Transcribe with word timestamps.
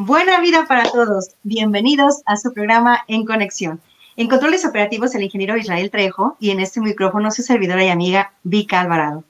Buena 0.00 0.38
vida 0.40 0.64
para 0.68 0.84
todos. 0.84 1.30
Bienvenidos 1.42 2.22
a 2.24 2.36
su 2.36 2.52
programa 2.52 3.00
En 3.08 3.24
Conexión. 3.24 3.80
En 4.16 4.28
controles 4.28 4.64
operativos, 4.64 5.12
el 5.16 5.24
ingeniero 5.24 5.56
Israel 5.56 5.90
Trejo 5.90 6.36
y 6.38 6.50
en 6.50 6.60
este 6.60 6.80
micrófono 6.80 7.32
su 7.32 7.42
servidora 7.42 7.84
y 7.84 7.88
amiga 7.88 8.32
Vika 8.44 8.78
Alvarado. 8.78 9.24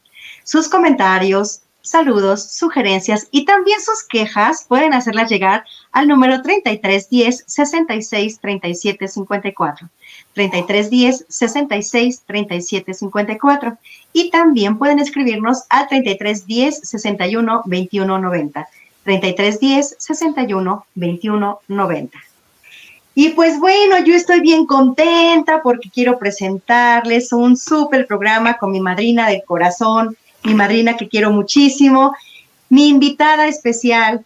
Sus 0.44 0.68
comentarios, 0.68 1.62
saludos, 1.80 2.50
sugerencias 2.50 3.28
y 3.30 3.46
también 3.46 3.80
sus 3.80 4.02
quejas 4.02 4.66
pueden 4.68 4.92
hacerlas 4.92 5.30
llegar 5.30 5.64
al 5.90 6.06
número 6.06 6.42
3310 6.42 7.44
66 7.46 8.38
37 8.38 9.08
54. 9.08 9.88
3310 10.34 11.24
66 11.30 12.22
37 12.26 12.92
54 12.92 13.78
y 14.12 14.30
también 14.30 14.76
pueden 14.76 14.98
escribirnos 14.98 15.62
al 15.70 15.88
3310 15.88 16.86
61 16.86 17.62
21 17.64 18.18
90. 18.18 18.68
3310 19.08 19.96
61 19.98 20.86
21 20.94 21.60
90. 21.66 22.18
Y 23.14 23.30
pues 23.30 23.58
bueno, 23.58 23.98
yo 24.04 24.14
estoy 24.14 24.40
bien 24.40 24.66
contenta 24.66 25.62
porque 25.62 25.88
quiero 25.88 26.18
presentarles 26.18 27.32
un 27.32 27.56
súper 27.56 28.06
programa 28.06 28.58
con 28.58 28.70
mi 28.70 28.80
madrina 28.80 29.28
del 29.28 29.42
corazón, 29.44 30.16
mi 30.44 30.54
madrina 30.54 30.96
que 30.96 31.08
quiero 31.08 31.30
muchísimo, 31.30 32.14
mi 32.68 32.88
invitada 32.88 33.48
especial, 33.48 34.24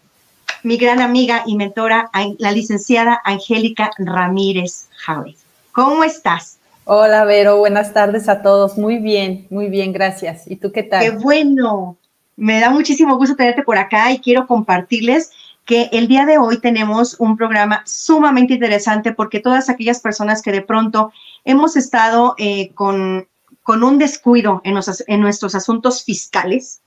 mi 0.65 0.77
gran 0.77 1.01
amiga 1.01 1.45
y 1.47 1.57
mentora, 1.57 2.11
la 2.39 2.51
licenciada 2.51 3.21
Angélica 3.25 3.93
Ramírez 3.99 4.89
Javier. 4.97 5.37
¿Cómo 5.71 6.03
estás? 6.03 6.59
Hola, 6.85 7.25
Vero, 7.25 7.59
buenas 7.59 7.95
tardes 7.95 8.29
a 8.29 8.43
todos. 8.43 8.77
Muy 8.77 8.99
bien, 8.99 9.47
muy 9.49 9.69
bien, 9.69 9.93
gracias. 9.93 10.51
¿Y 10.51 10.57
tú 10.57 10.73
qué 10.73 10.83
tal? 10.83 11.03
Qué 11.03 11.11
bueno. 11.11 11.97
Me 12.37 12.61
da 12.61 12.71
muchísimo 12.71 13.17
gusto 13.17 13.37
tenerte 13.37 13.63
por 13.63 13.79
acá 13.79 14.11
y 14.11 14.21
quiero 14.21 14.47
compartirles 14.47 15.31
que 15.65 15.89
el 15.93 16.09
día 16.09 16.27
de 16.27 16.39
hoy 16.39 16.59
tenemos 16.59 17.17
un 17.19 17.37
programa 17.37 17.83
sumamente 17.87 18.55
interesante 18.55 19.13
porque 19.13 19.41
todas 19.41 19.69
aquellas 19.69 20.01
personas 20.01 20.43
que 20.43 20.51
de 20.51 20.63
pronto 20.63 21.13
hemos 21.45 21.77
estado 21.77 22.35
eh, 22.39 22.73
con, 22.75 23.29
con, 23.63 23.85
un 23.85 23.99
descuido 23.99 24.61
en, 24.65 24.79
en 25.07 25.21
nuestros 25.21 25.55
asuntos 25.55 26.05
fiscales, 26.05 26.81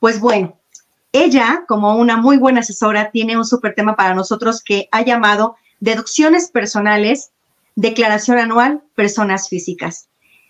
pues 0.00 0.18
bueno, 0.18 0.56
ella, 1.12 1.64
como 1.68 1.96
una 1.96 2.16
muy 2.16 2.36
buena 2.36 2.60
asesora, 2.60 3.10
tiene 3.10 3.36
un 3.36 3.44
súper 3.44 3.74
tema 3.74 3.96
para 3.96 4.14
nosotros 4.14 4.62
que 4.62 4.88
ha 4.92 5.02
llamado 5.02 5.56
deducciones 5.80 6.50
personales, 6.50 7.30
declaración 7.74 8.38
anual, 8.38 8.82
personas 8.94 9.48
físicas. 9.48 10.08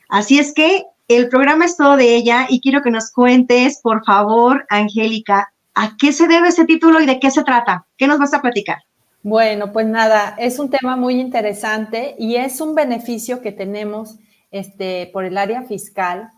Así 0.09 0.39
es 0.39 0.53
que 0.53 0.85
el 1.17 1.29
programa 1.29 1.65
es 1.65 1.77
todo 1.77 1.97
de 1.97 2.15
ella 2.15 2.47
y 2.49 2.61
quiero 2.61 2.83
que 2.83 2.91
nos 2.93 3.11
cuentes, 3.11 3.81
por 3.83 4.05
favor, 4.05 4.65
Angélica, 4.69 5.53
¿a 5.75 5.97
qué 5.99 6.13
se 6.13 6.29
debe 6.29 6.49
ese 6.49 6.67
título 6.67 7.01
y 7.01 7.07
de 7.07 7.19
qué 7.19 7.33
se 7.33 7.43
trata? 7.43 7.85
¿Qué 7.97 8.07
nos 8.07 8.21
vas 8.21 8.33
a 8.33 8.41
platicar? 8.41 8.79
Bueno, 9.25 9.73
pues 9.73 9.87
nada, 9.87 10.37
es 10.39 10.61
un 10.61 10.71
tema 10.71 10.95
muy 10.95 11.21
interesante 11.21 12.15
y 12.17 12.37
es 12.37 12.61
un 12.61 12.77
beneficio 12.77 13.43
que 13.43 13.51
tenemos 13.51 14.19
este, 14.53 15.11
por 15.13 15.25
el 15.25 15.37
área 15.37 15.63
fiscal, 15.63 16.31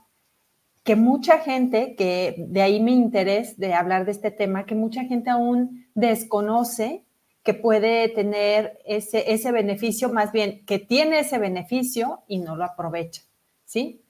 que 0.84 0.96
mucha 0.96 1.38
gente, 1.40 1.94
que 1.94 2.34
de 2.38 2.62
ahí 2.62 2.80
mi 2.80 2.94
interés 2.94 3.58
de 3.58 3.74
hablar 3.74 4.06
de 4.06 4.12
este 4.12 4.30
tema, 4.30 4.64
que 4.64 4.74
mucha 4.74 5.04
gente 5.04 5.28
aún 5.28 5.86
desconoce 5.94 7.04
que 7.42 7.52
puede 7.52 8.08
tener 8.08 8.78
ese, 8.86 9.32
ese 9.32 9.52
beneficio, 9.52 10.08
más 10.08 10.32
bien 10.32 10.64
que 10.64 10.78
tiene 10.78 11.18
ese 11.18 11.38
beneficio 11.38 12.20
y 12.26 12.38
no 12.38 12.56
lo 12.56 12.64
aprovecha, 12.64 13.22
¿sí? 13.66 14.01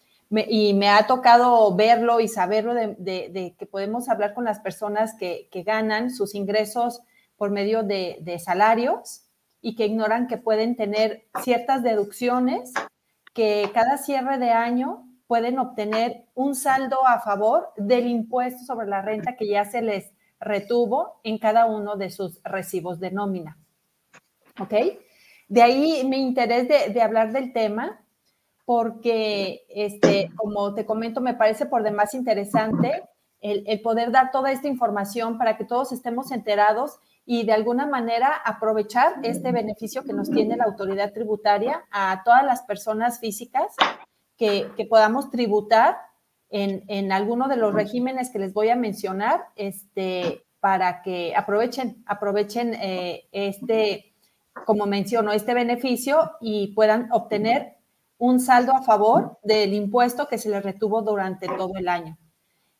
Y 0.48 0.72
me 0.74 0.88
ha 0.88 1.06
tocado 1.06 1.74
verlo 1.76 2.20
y 2.20 2.28
saberlo 2.28 2.74
de, 2.74 3.54
que 3.58 3.66
podemos 3.66 4.08
hablar 4.08 4.32
con 4.32 4.44
las 4.44 4.60
personas 4.60 5.14
que, 5.14 5.48
ganan 5.66 6.10
sus 6.10 6.34
ingresos 6.34 7.02
por 7.36 7.50
medio 7.50 7.82
de, 7.82 8.40
salarios 8.42 9.26
y 9.60 9.76
que 9.76 9.86
ignoran 9.86 10.26
que 10.26 10.38
pueden 10.38 10.74
tener 10.74 11.26
ciertas 11.42 11.82
deducciones 11.82 12.72
que 13.34 13.70
cada 13.74 13.98
cierre 13.98 14.38
de 14.38 14.50
año 14.50 15.06
pueden 15.26 15.58
obtener 15.58 16.26
un 16.34 16.54
saldo 16.54 17.06
a 17.06 17.20
favor 17.20 17.72
del 17.76 18.06
impuesto 18.06 18.64
sobre 18.64 18.86
la 18.86 19.02
renta 19.02 19.36
que 19.36 19.46
ya 19.46 19.64
se 19.64 19.82
les 19.82 20.12
retuvo 20.40 21.20
en 21.24 21.38
cada 21.38 21.66
uno 21.66 21.96
de 21.96 22.10
sus 22.10 22.40
recibos 22.42 23.00
de 23.00 23.12
nómina. 23.12 23.58
¿Ok? 24.58 24.74
De 25.48 25.62
ahí 25.62 26.04
mi 26.04 26.20
interés 26.20 26.68
de 26.68 27.02
hablar 27.02 27.32
del 27.32 27.52
tema 27.52 28.01
porque, 28.64 29.64
este, 29.68 30.30
como 30.36 30.74
te 30.74 30.86
comento, 30.86 31.20
me 31.20 31.34
parece 31.34 31.66
por 31.66 31.82
demás 31.82 32.14
interesante 32.14 33.02
el, 33.40 33.80
poder 33.80 34.12
dar 34.12 34.30
toda 34.30 34.52
esta 34.52 34.68
información 34.68 35.36
para 35.36 35.56
que 35.56 35.64
todos 35.64 35.92
estemos 35.92 36.30
enterados 36.30 36.98
y 37.24 37.44
de 37.44 37.52
alguna 37.52 37.86
manera 37.86 38.32
aprovechar 38.44 39.14
este 39.22 39.52
beneficio 39.52 40.04
que 40.04 40.12
nos 40.12 40.30
tiene 40.30 40.56
la 40.56 40.64
autoridad 40.64 41.12
tributaria 41.12 41.84
a 41.90 42.22
todas 42.24 42.44
las 42.44 42.62
personas 42.62 43.18
físicas 43.20 43.74
que, 44.36 44.70
podamos 44.88 45.30
tributar 45.30 45.96
en, 46.50 46.84
en, 46.88 47.12
alguno 47.12 47.48
de 47.48 47.56
los 47.56 47.74
regímenes 47.74 48.30
que 48.30 48.38
les 48.38 48.52
voy 48.52 48.68
a 48.70 48.76
mencionar, 48.76 49.46
este, 49.56 50.44
para 50.62 51.02
que 51.02 51.34
aprovechen, 51.34 52.04
aprovechen 52.06 52.74
eh, 52.74 53.24
este, 53.32 54.14
como 54.64 54.86
menciono, 54.86 55.32
este 55.32 55.54
beneficio 55.54 56.32
y 56.40 56.68
puedan 56.68 57.08
obtener 57.10 57.78
un 58.22 58.38
saldo 58.38 58.72
a 58.72 58.82
favor 58.82 59.40
del 59.42 59.74
impuesto 59.74 60.28
que 60.28 60.38
se 60.38 60.48
le 60.48 60.60
retuvo 60.60 61.02
durante 61.02 61.48
todo 61.48 61.72
el 61.74 61.88
año. 61.88 62.16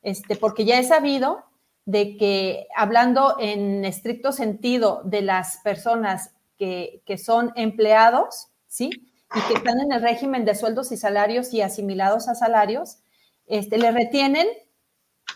Este, 0.01 0.37
porque 0.37 0.65
ya 0.65 0.79
he 0.79 0.85
sabido 0.85 1.43
de 1.85 2.17
que 2.17 2.69
hablando 2.77 3.35
en 3.41 3.85
estricto 3.85 4.31
sentido 4.31 5.03
de 5.05 5.21
las 5.23 5.57
personas 5.65 6.31
que, 6.59 7.03
son 7.19 7.53
empleados, 7.57 8.51
¿sí? 8.69 8.91
Y 9.35 9.41
que 9.49 9.55
están 9.55 9.81
en 9.81 9.91
el 9.91 10.01
régimen 10.01 10.45
de 10.45 10.55
sueldos 10.55 10.93
y 10.93 10.97
salarios 10.97 11.53
y 11.53 11.61
asimilados 11.61 12.29
a 12.29 12.37
salarios, 12.37 12.99
este, 13.49 13.79
le 13.79 13.91
retienen, 13.91 14.47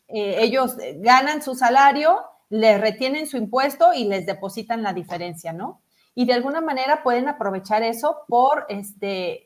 eh, 0.07 0.37
ellos 0.39 0.77
ganan 0.99 1.43
su 1.43 1.57
salario, 1.57 2.21
le 2.49 2.79
retienen 2.79 3.27
su 3.27 3.39
impuesto 3.39 3.93
y 3.93 4.05
les 4.05 4.25
depositan 4.25 4.85
la 4.85 4.93
diferencia, 4.93 5.53
¿no? 5.53 5.83
Y 6.15 6.27
de 6.27 6.35
alguna 6.35 6.61
manera 6.61 7.03
pueden 7.03 7.27
aprovechar 7.27 7.83
eso 7.83 8.19
por 8.29 8.67
este, 8.69 9.46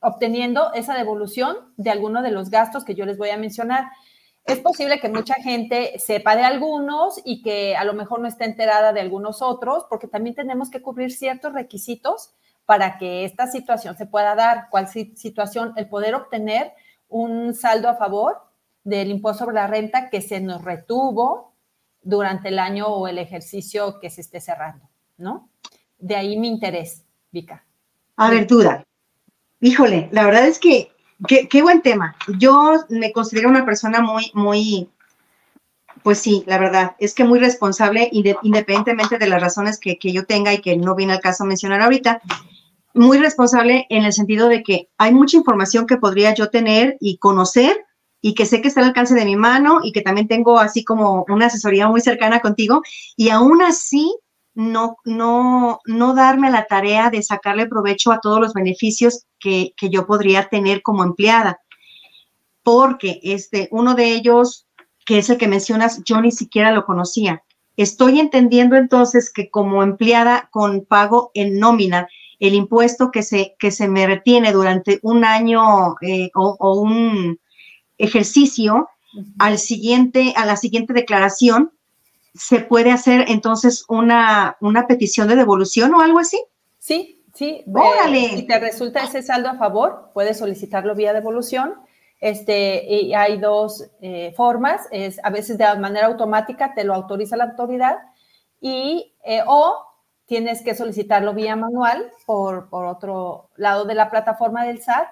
obteniendo 0.00 0.72
esa 0.74 0.94
devolución 0.94 1.56
de 1.76 1.90
alguno 1.90 2.22
de 2.22 2.30
los 2.30 2.50
gastos 2.50 2.84
que 2.84 2.94
yo 2.94 3.04
les 3.04 3.18
voy 3.18 3.30
a 3.30 3.36
mencionar. 3.36 3.90
Es 4.44 4.60
posible 4.60 5.00
que 5.00 5.08
mucha 5.08 5.34
gente 5.34 5.98
sepa 5.98 6.36
de 6.36 6.44
algunos 6.44 7.20
y 7.24 7.42
que 7.42 7.76
a 7.76 7.84
lo 7.84 7.92
mejor 7.92 8.20
no 8.20 8.28
esté 8.28 8.44
enterada 8.44 8.92
de 8.92 9.00
algunos 9.00 9.42
otros, 9.42 9.84
porque 9.90 10.08
también 10.08 10.34
tenemos 10.34 10.70
que 10.70 10.80
cubrir 10.80 11.10
ciertos 11.10 11.52
requisitos 11.52 12.30
para 12.64 12.98
que 12.98 13.24
esta 13.24 13.46
situación 13.46 13.96
se 13.96 14.06
pueda 14.06 14.34
dar. 14.34 14.68
¿Cuál 14.70 14.88
situación? 14.88 15.74
El 15.76 15.88
poder 15.88 16.14
obtener 16.14 16.72
un 17.08 17.54
saldo 17.54 17.88
a 17.88 17.96
favor 17.96 18.42
del 18.84 19.10
impuesto 19.10 19.44
sobre 19.44 19.54
la 19.56 19.66
renta 19.66 20.08
que 20.08 20.22
se 20.22 20.40
nos 20.40 20.64
retuvo 20.64 21.52
durante 22.02 22.48
el 22.48 22.58
año 22.58 22.86
o 22.86 23.06
el 23.08 23.18
ejercicio 23.18 23.98
que 24.00 24.08
se 24.08 24.22
esté 24.22 24.40
cerrando, 24.40 24.88
¿no? 25.18 25.50
De 25.98 26.16
ahí 26.16 26.38
mi 26.38 26.48
interés, 26.48 27.04
Vika. 27.30 27.66
A. 28.16 28.87
Híjole, 29.60 30.08
la 30.12 30.24
verdad 30.24 30.46
es 30.46 30.58
que 30.58 30.92
qué, 31.26 31.62
buen 31.62 31.82
tema. 31.82 32.14
Yo 32.38 32.74
me 32.88 33.12
considero 33.12 33.48
una 33.48 33.64
persona 33.64 34.00
muy, 34.00 34.30
muy, 34.34 34.88
pues 36.02 36.18
sí, 36.18 36.44
la 36.46 36.58
verdad, 36.58 36.94
es 36.98 37.14
que 37.14 37.24
muy 37.24 37.40
responsable, 37.40 38.08
independientemente 38.12 39.18
de 39.18 39.28
las 39.28 39.42
razones 39.42 39.78
que, 39.80 39.98
que, 39.98 40.12
yo 40.12 40.26
tenga 40.26 40.52
y 40.52 40.60
que 40.60 40.76
no 40.76 40.94
viene 40.94 41.14
al 41.14 41.20
caso 41.20 41.44
mencionar 41.44 41.80
ahorita, 41.80 42.22
muy 42.94 43.18
responsable 43.18 43.86
en 43.90 44.04
el 44.04 44.12
sentido 44.12 44.48
de 44.48 44.62
que 44.62 44.88
hay 44.96 45.12
mucha 45.12 45.36
información 45.36 45.86
que 45.86 45.96
podría 45.96 46.34
yo 46.34 46.50
tener 46.50 46.96
y 47.00 47.18
conocer 47.18 47.84
y 48.20 48.34
que 48.34 48.46
sé 48.46 48.60
que 48.60 48.68
está 48.68 48.80
al 48.80 48.88
alcance 48.88 49.14
de 49.14 49.24
mi 49.24 49.36
mano 49.36 49.80
y 49.82 49.92
que 49.92 50.02
también 50.02 50.28
tengo 50.28 50.58
así 50.58 50.84
como 50.84 51.24
una 51.28 51.46
asesoría 51.46 51.88
muy 51.88 52.00
cercana 52.00 52.40
contigo 52.40 52.82
y 53.16 53.30
aún 53.30 53.62
así 53.62 54.12
no, 54.58 54.96
no, 55.04 55.78
no 55.86 56.14
darme 56.14 56.50
la 56.50 56.64
tarea 56.64 57.10
de 57.10 57.22
sacarle 57.22 57.68
provecho 57.68 58.10
a 58.10 58.18
todos 58.18 58.40
los 58.40 58.54
beneficios 58.54 59.24
que, 59.38 59.72
yo 59.80 60.04
podría 60.04 60.48
tener 60.48 60.82
como 60.82 61.04
empleada. 61.04 61.60
Porque 62.64 63.20
este, 63.22 63.68
uno 63.70 63.94
de 63.94 64.12
ellos 64.14 64.66
que 65.06 65.18
es 65.18 65.30
el 65.30 65.38
que 65.38 65.46
mencionas, 65.46 66.02
yo 66.04 66.20
ni 66.20 66.32
siquiera 66.32 66.72
lo 66.72 66.84
conocía. 66.84 67.44
Estoy 67.76 68.18
entendiendo 68.18 68.74
entonces 68.74 69.32
que 69.32 69.48
como 69.48 69.84
empleada 69.84 70.48
con 70.50 70.84
pago 70.84 71.30
en 71.34 71.60
nómina, 71.60 72.08
el 72.40 72.54
impuesto 72.54 73.12
que 73.12 73.22
se, 73.22 73.54
que 73.60 73.70
se 73.70 73.86
me 73.86 74.08
retiene 74.08 74.52
durante 74.52 74.98
un 75.02 75.24
año 75.24 75.94
eh, 76.02 76.30
o, 76.34 76.80
un 76.80 77.38
ejercicio, 77.96 78.88
al 79.38 79.58
siguiente, 79.58 80.34
a 80.36 80.44
la 80.44 80.56
siguiente 80.56 80.92
declaración, 80.92 81.70
se 82.34 82.60
puede 82.60 82.90
hacer 82.90 83.24
entonces 83.28 83.84
una, 83.88 84.56
una 84.60 84.86
petición 84.86 85.28
de 85.28 85.36
devolución 85.36 85.94
o 85.94 86.00
algo 86.00 86.18
así. 86.18 86.42
Sí, 86.78 87.24
sí. 87.34 87.64
Órale. 87.72 88.28
si 88.36 88.46
te 88.46 88.58
resulta 88.58 89.04
ese 89.04 89.22
saldo 89.22 89.48
a 89.48 89.58
favor, 89.58 90.10
puedes 90.14 90.38
solicitarlo 90.38 90.94
vía 90.94 91.12
devolución. 91.12 91.74
Este, 92.20 92.84
y 92.92 93.14
hay 93.14 93.38
dos 93.38 93.84
eh, 94.00 94.32
formas, 94.36 94.88
es 94.90 95.20
a 95.22 95.30
veces 95.30 95.56
de 95.56 95.76
manera 95.76 96.08
automática 96.08 96.74
te 96.74 96.82
lo 96.82 96.92
autoriza 96.92 97.36
la 97.36 97.44
autoridad 97.44 97.98
y 98.60 99.14
eh, 99.24 99.42
o 99.46 99.84
tienes 100.26 100.62
que 100.62 100.74
solicitarlo 100.74 101.32
vía 101.32 101.54
manual 101.54 102.10
por, 102.26 102.68
por 102.70 102.86
otro 102.86 103.50
lado 103.54 103.84
de 103.84 103.94
la 103.94 104.10
plataforma 104.10 104.64
del 104.64 104.82
SAT 104.82 105.06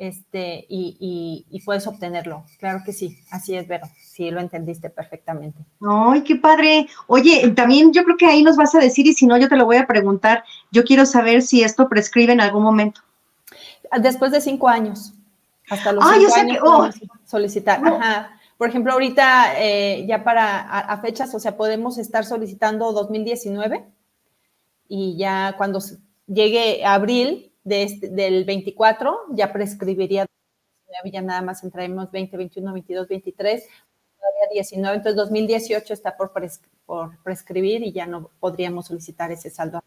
este, 0.00 0.64
y, 0.70 1.44
y, 1.50 1.60
puedes 1.60 1.86
obtenerlo. 1.86 2.44
Claro 2.58 2.80
que 2.86 2.94
sí, 2.94 3.18
así 3.30 3.54
es, 3.54 3.68
Vero, 3.68 3.86
sí 4.00 4.30
lo 4.30 4.40
entendiste 4.40 4.88
perfectamente. 4.88 5.62
¡Ay, 5.86 6.22
qué 6.22 6.36
padre! 6.36 6.88
Oye, 7.06 7.50
también 7.50 7.92
yo 7.92 8.02
creo 8.04 8.16
que 8.16 8.24
ahí 8.24 8.42
nos 8.42 8.56
vas 8.56 8.74
a 8.74 8.78
decir, 8.78 9.06
y 9.06 9.12
si 9.12 9.26
no, 9.26 9.36
yo 9.36 9.50
te 9.50 9.56
lo 9.56 9.66
voy 9.66 9.76
a 9.76 9.86
preguntar. 9.86 10.42
Yo 10.70 10.84
quiero 10.84 11.04
saber 11.04 11.42
si 11.42 11.62
esto 11.62 11.86
prescribe 11.86 12.32
en 12.32 12.40
algún 12.40 12.62
momento. 12.62 13.02
Después 14.00 14.32
de 14.32 14.40
cinco 14.40 14.68
años. 14.68 15.12
Hasta 15.68 15.92
los 15.92 16.02
ah, 16.02 16.14
cinco 16.18 16.34
años 16.34 16.56
que, 16.56 16.62
oh. 16.62 16.88
solicitar. 17.26 17.86
Ajá. 17.86 18.40
Por 18.56 18.70
ejemplo, 18.70 18.94
ahorita 18.94 19.52
ya 20.06 20.24
para 20.24 20.60
a, 20.60 20.98
fechas, 21.02 21.34
o 21.34 21.38
sea, 21.38 21.58
podemos 21.58 21.98
estar 21.98 22.24
solicitando 22.24 22.92
2019 22.92 23.84
y 24.88 25.18
ya 25.18 25.56
cuando 25.58 25.80
llegue 26.26 26.86
abril 26.86 27.49
de 27.70 27.84
este, 27.84 28.08
del 28.08 28.44
24 28.44 29.26
ya 29.30 29.52
prescribiría 29.52 30.26
ya 31.12 31.22
nada 31.22 31.40
más 31.40 31.62
entraremos 31.62 32.10
20, 32.10 32.36
21, 32.36 32.72
22, 32.72 33.08
23, 33.08 33.62
todavía 34.18 34.52
19, 34.52 34.96
entonces 34.96 35.16
2018 35.16 35.94
está 35.94 36.16
por, 36.16 36.32
por 36.84 37.18
prescribir 37.22 37.82
y 37.82 37.92
ya 37.92 38.06
no 38.06 38.30
podríamos 38.40 38.86
solicitar 38.86 39.30
ese 39.30 39.50
saldo. 39.50 39.82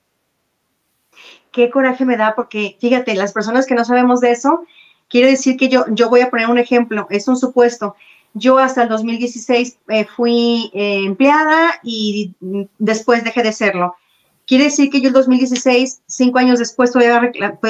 Qué 1.51 1.69
coraje 1.69 2.05
me 2.05 2.17
da 2.17 2.33
porque, 2.35 2.77
fíjate, 2.79 3.15
las 3.15 3.33
personas 3.33 3.65
que 3.67 3.75
no 3.75 3.83
sabemos 3.83 4.21
de 4.21 4.31
eso, 4.31 4.65
quiere 5.09 5.31
decir 5.31 5.57
que 5.57 5.67
yo, 5.67 5.85
yo 5.89 6.09
voy 6.09 6.21
a 6.21 6.29
poner 6.29 6.49
un 6.49 6.57
ejemplo, 6.57 7.05
es 7.09 7.27
un 7.27 7.35
supuesto. 7.35 7.95
Yo 8.33 8.57
hasta 8.57 8.83
el 8.83 8.89
2016 8.89 9.77
eh, 9.89 10.05
fui 10.05 10.71
eh, 10.73 11.03
empleada 11.05 11.79
y 11.83 12.33
después 12.79 13.23
dejé 13.23 13.43
de 13.43 13.51
serlo. 13.51 13.95
Quiere 14.45 14.65
decir 14.65 14.89
que 14.89 14.99
yo 14.99 15.07
el 15.07 15.13
2016, 15.13 16.03
cinco 16.05 16.39
años 16.39 16.59
después, 16.59 16.91
podía, 16.91 17.19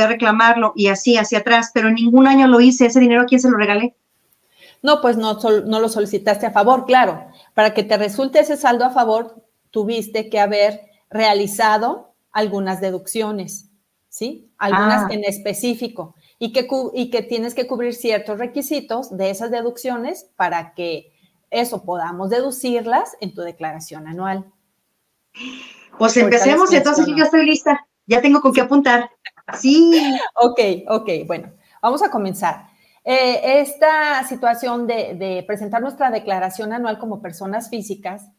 reclamarlo 0.07 0.73
y 0.75 0.87
así, 0.87 1.17
hacia 1.17 1.39
atrás, 1.39 1.71
pero 1.73 1.91
ningún 1.91 2.27
año 2.27 2.47
lo 2.47 2.61
hice. 2.61 2.87
¿Ese 2.87 2.99
dinero 2.99 3.21
a 3.21 3.25
quién 3.25 3.39
se 3.39 3.49
lo 3.49 3.57
regalé? 3.57 3.95
No, 4.81 4.99
pues 4.99 5.15
no, 5.15 5.39
no 5.65 5.79
lo 5.79 5.87
solicitaste 5.87 6.47
a 6.47 6.51
favor, 6.51 6.85
claro. 6.85 7.25
Para 7.53 7.73
que 7.73 7.83
te 7.83 7.97
resulte 7.97 8.39
ese 8.39 8.57
saldo 8.57 8.85
a 8.85 8.89
favor, 8.89 9.43
tuviste 9.69 10.29
que 10.29 10.39
haber 10.39 10.81
realizado 11.09 12.15
algunas 12.31 12.81
deducciones, 12.81 13.69
¿sí? 14.09 14.51
Algunas 14.57 15.03
ah. 15.03 15.07
en 15.11 15.23
específico. 15.23 16.15
Y 16.39 16.51
que, 16.51 16.67
y 16.93 17.09
que 17.11 17.21
tienes 17.21 17.53
que 17.53 17.67
cubrir 17.67 17.93
ciertos 17.93 18.39
requisitos 18.39 19.15
de 19.15 19.29
esas 19.29 19.51
deducciones 19.51 20.29
para 20.35 20.73
que 20.73 21.13
eso 21.51 21.83
podamos 21.85 22.31
deducirlas 22.31 23.15
en 23.21 23.33
tu 23.33 23.41
declaración 23.41 24.07
anual. 24.07 24.51
Pues 25.97 26.17
empecemos, 26.17 26.71
entonces 26.73 27.05
yo 27.07 27.15
ya 27.15 27.23
estoy 27.25 27.45
lista, 27.45 27.87
ya 28.05 28.21
tengo 28.21 28.41
con 28.41 28.53
qué 28.53 28.61
apuntar. 28.61 29.09
Sí. 29.59 30.17
ok, 30.35 30.59
ok, 30.87 31.09
bueno, 31.27 31.51
vamos 31.81 32.01
a 32.01 32.09
comenzar. 32.09 32.67
Eh, 33.05 33.61
esta 33.61 34.23
situación 34.23 34.87
de, 34.87 35.43
presentar 35.45 35.81
nuestra 35.81 36.09
declaración 36.09 36.71
anual 36.71 36.99
como 36.99 37.21
personas 37.21 37.69
físicas 37.69 38.29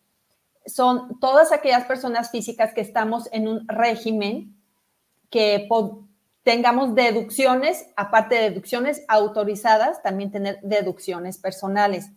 son 0.64 1.20
todas 1.20 1.52
aquellas 1.52 1.84
personas 1.84 2.30
físicas 2.30 2.72
que 2.72 2.80
estamos 2.80 3.28
en 3.32 3.46
un 3.46 3.68
régimen 3.68 4.56
que 5.28 5.68
tengamos 6.42 6.94
deducciones, 6.94 7.86
aparte 7.96 8.36
de 8.36 8.50
deducciones 8.50 9.04
autorizadas, 9.08 10.02
también 10.02 10.30
tener 10.30 10.58
deducciones 10.62 11.36
personales. 11.36 12.10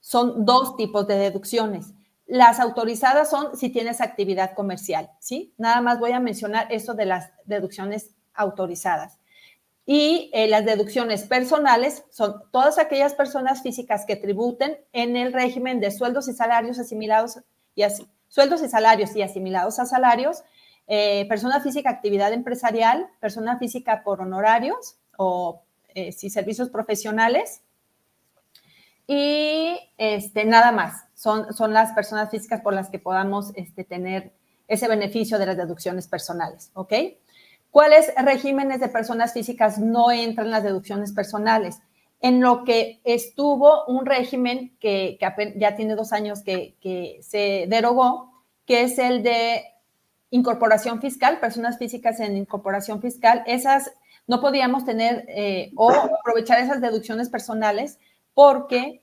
Son 0.00 0.44
dos 0.44 0.76
tipos 0.76 1.06
de 1.06 1.16
deducciones. 1.16 1.94
Las 2.26 2.58
autorizadas 2.58 3.28
son 3.28 3.56
si 3.56 3.68
tienes 3.68 4.00
actividad 4.00 4.54
comercial, 4.54 5.10
¿sí? 5.20 5.52
Nada 5.58 5.80
más 5.80 5.98
voy 5.98 6.12
a 6.12 6.20
mencionar 6.20 6.66
eso 6.70 6.94
de 6.94 7.04
las 7.04 7.30
deducciones 7.44 8.14
autorizadas. 8.32 9.18
Y 9.86 10.30
eh, 10.32 10.48
las 10.48 10.64
deducciones 10.64 11.24
personales 11.24 12.04
son 12.10 12.42
todas 12.50 12.78
aquellas 12.78 13.12
personas 13.12 13.62
físicas 13.62 14.06
que 14.06 14.16
tributen 14.16 14.78
en 14.92 15.16
el 15.16 15.34
régimen 15.34 15.80
de 15.80 15.90
sueldos 15.90 16.26
y 16.28 16.32
salarios 16.32 16.78
asimilados 16.78 17.40
y 17.74 17.82
así, 17.82 18.08
sueldos 18.28 18.62
y 18.62 18.68
salarios 18.68 19.14
y 19.14 19.20
asimilados 19.20 19.78
a 19.78 19.84
salarios, 19.84 20.42
eh, 20.86 21.26
persona 21.28 21.60
física 21.60 21.90
actividad 21.90 22.32
empresarial, 22.32 23.08
persona 23.20 23.58
física 23.58 24.02
por 24.02 24.22
honorarios 24.22 24.96
o 25.18 25.62
eh, 25.88 26.12
si 26.12 26.30
servicios 26.30 26.70
profesionales 26.70 27.62
y 29.06 29.78
este, 29.98 30.46
nada 30.46 30.72
más 30.72 31.03
son, 31.14 31.72
las 31.72 31.92
personas 31.92 32.30
físicas 32.30 32.60
por 32.60 32.74
las 32.74 32.90
que 32.90 32.98
podamos 32.98 33.52
este, 33.54 33.84
tener 33.84 34.32
ese 34.68 34.88
beneficio 34.88 35.38
de 35.38 35.46
las 35.46 35.56
deducciones 35.56 36.08
personales, 36.08 36.70
¿ok? 36.74 36.92
¿Cuáles 37.70 38.12
regímenes 38.16 38.80
de 38.80 38.88
personas 38.88 39.32
físicas 39.32 39.78
no 39.78 40.10
entran 40.10 40.46
en 40.46 40.52
las 40.52 40.62
deducciones 40.62 41.12
personales? 41.12 41.80
En 42.20 42.40
lo 42.40 42.64
que 42.64 43.00
estuvo 43.04 43.84
un 43.86 44.06
régimen 44.06 44.76
que, 44.78 45.18
ya 45.56 45.76
tiene 45.76 45.94
dos 45.94 46.12
años 46.12 46.42
que, 46.42 47.18
se 47.20 47.66
derogó, 47.68 48.32
que 48.64 48.82
es 48.82 48.98
el 48.98 49.22
de 49.22 49.64
incorporación 50.30 51.00
fiscal, 51.00 51.40
personas 51.40 51.76
físicas 51.76 52.20
en 52.20 52.36
incorporación 52.36 53.02
fiscal, 53.02 53.42
esas 53.46 53.92
no 54.26 54.40
podíamos 54.40 54.84
tener 54.84 55.24
eh, 55.28 55.72
o 55.76 55.90
aprovechar 55.90 56.60
esas 56.60 56.80
deducciones 56.80 57.28
personales 57.28 57.98
porque 58.32 59.02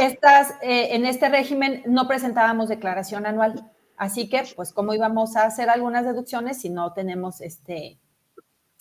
estas, 0.00 0.52
eh, 0.62 0.94
en 0.94 1.06
este 1.06 1.28
régimen 1.28 1.82
no 1.86 2.08
presentábamos 2.08 2.68
declaración 2.68 3.26
anual. 3.26 3.70
Así 3.96 4.28
que, 4.28 4.44
pues, 4.54 4.72
¿cómo 4.72 4.94
íbamos 4.94 5.36
a 5.36 5.44
hacer 5.44 5.68
algunas 5.68 6.04
deducciones 6.04 6.60
si 6.60 6.70
no 6.70 6.92
tenemos 6.92 7.40
este, 7.40 7.98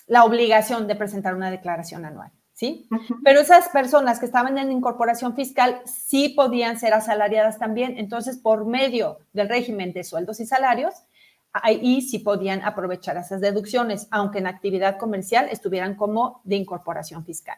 la 0.06 0.24
obligación 0.24 0.88
de 0.88 0.96
presentar 0.96 1.36
una 1.36 1.50
declaración 1.52 2.06
anual? 2.06 2.32
¿Sí? 2.54 2.90
Pero 3.24 3.42
esas 3.42 3.70
personas 3.70 4.20
que 4.20 4.26
estaban 4.26 4.58
en 4.58 4.72
incorporación 4.72 5.36
fiscal 5.36 5.82
sí 5.86 6.30
podían 6.30 6.80
ser 6.80 6.94
asalariadas 6.94 7.60
también. 7.60 8.00
Entonces, 8.00 8.38
por 8.38 8.66
medio 8.66 9.20
del 9.32 9.48
régimen 9.48 9.94
de 9.94 10.04
sueldos 10.04 10.40
y 10.40 10.48
salarios, 10.48 10.96
ahí 11.54 12.02
sí 12.02 12.20
podían 12.20 12.64
aprovechar 12.64 13.18
esas 13.18 13.42
deducciones, 13.42 14.08
aunque 14.10 14.40
en 14.40 14.48
actividad 14.48 14.98
comercial 14.98 15.50
estuvieran 15.52 15.96
como 15.96 16.42
de 16.46 16.56
incorporación 16.56 17.24
fiscal. 17.26 17.58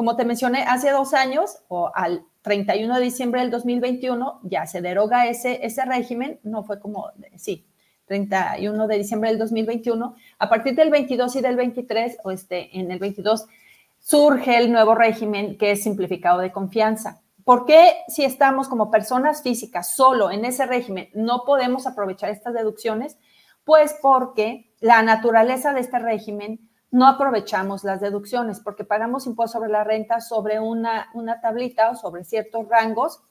Como 0.00 0.16
te 0.16 0.24
mencioné, 0.24 0.62
hace 0.62 0.92
dos 0.92 1.12
años 1.12 1.58
o 1.68 1.92
al 1.94 2.24
31 2.40 2.94
de 2.94 3.02
diciembre 3.02 3.42
del 3.42 3.50
2021 3.50 4.40
ya 4.44 4.64
se 4.64 4.80
deroga 4.80 5.26
ese, 5.26 5.66
ese 5.66 5.84
régimen, 5.84 6.40
no 6.42 6.62
fue 6.62 6.80
como, 6.80 7.10
sí, 7.36 7.66
31 8.06 8.86
de 8.86 8.96
diciembre 8.96 9.28
del 9.28 9.38
2021. 9.38 10.14
A 10.38 10.48
partir 10.48 10.74
del 10.74 10.88
22 10.88 11.36
y 11.36 11.40
del 11.42 11.54
23, 11.56 12.16
o 12.24 12.30
este, 12.30 12.80
en 12.80 12.90
el 12.90 12.98
22, 12.98 13.44
surge 13.98 14.56
el 14.56 14.72
nuevo 14.72 14.94
régimen 14.94 15.58
que 15.58 15.72
es 15.72 15.82
simplificado 15.82 16.40
de 16.40 16.50
confianza. 16.50 17.20
¿Por 17.44 17.66
qué 17.66 17.96
si 18.08 18.24
estamos 18.24 18.68
como 18.68 18.90
personas 18.90 19.42
físicas 19.42 19.94
solo 19.94 20.30
en 20.30 20.46
ese 20.46 20.64
régimen 20.64 21.10
no 21.12 21.44
podemos 21.44 21.86
aprovechar 21.86 22.30
estas 22.30 22.54
deducciones? 22.54 23.18
Pues 23.64 23.94
porque 24.00 24.72
la 24.80 25.02
naturaleza 25.02 25.74
de 25.74 25.80
este 25.80 25.98
régimen 25.98 26.69
no 26.90 27.06
aprovechamos 27.06 27.84
las 27.84 28.00
deducciones 28.00 28.60
porque 28.60 28.84
pagamos 28.84 29.26
impuesto 29.26 29.58
sobre 29.58 29.70
la 29.70 29.84
renta 29.84 30.20
sobre 30.20 30.58
una, 30.60 31.08
una 31.14 31.40
tablita 31.40 31.90
o 31.90 31.96
sobre 31.96 32.24
ciertos 32.24 32.68
rangos 32.68 33.22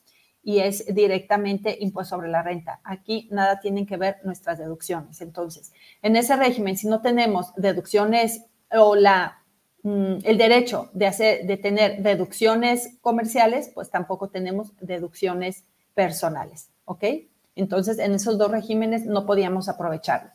y 0.42 0.60
es 0.60 0.86
directamente 0.94 1.78
impuesto 1.82 2.16
sobre 2.16 2.30
la 2.30 2.42
renta. 2.42 2.80
Aquí 2.84 3.28
nada 3.32 3.60
tienen 3.60 3.86
que 3.86 3.98
ver 3.98 4.18
nuestras 4.24 4.58
deducciones. 4.58 5.22
Entonces, 5.22 5.74
en 6.02 6.16
ese 6.16 6.36
régimen, 6.36 6.78
si 6.78 6.88
no 6.88 7.02
tenemos 7.02 7.54
deducciones 7.56 8.46
o 8.72 8.96
la, 8.96 9.44
mm, 9.84 10.20
el 10.24 10.38
derecho 10.38 10.90
de, 10.94 11.08
hacer, 11.08 11.46
de 11.46 11.58
tener 11.58 12.02
deducciones 12.02 12.98
comerciales, 13.02 13.70
pues 13.74 13.90
tampoco 13.90 14.30
tenemos 14.30 14.72
deducciones 14.80 15.66
personales, 15.94 16.70
¿ok? 16.86 17.04
Entonces, 17.56 18.00
en 18.00 18.14
esos 18.14 18.38
dos 18.38 18.50
regímenes 18.50 19.06
no 19.06 19.26
podíamos 19.26 19.68
aprovecharlo. 19.68 20.32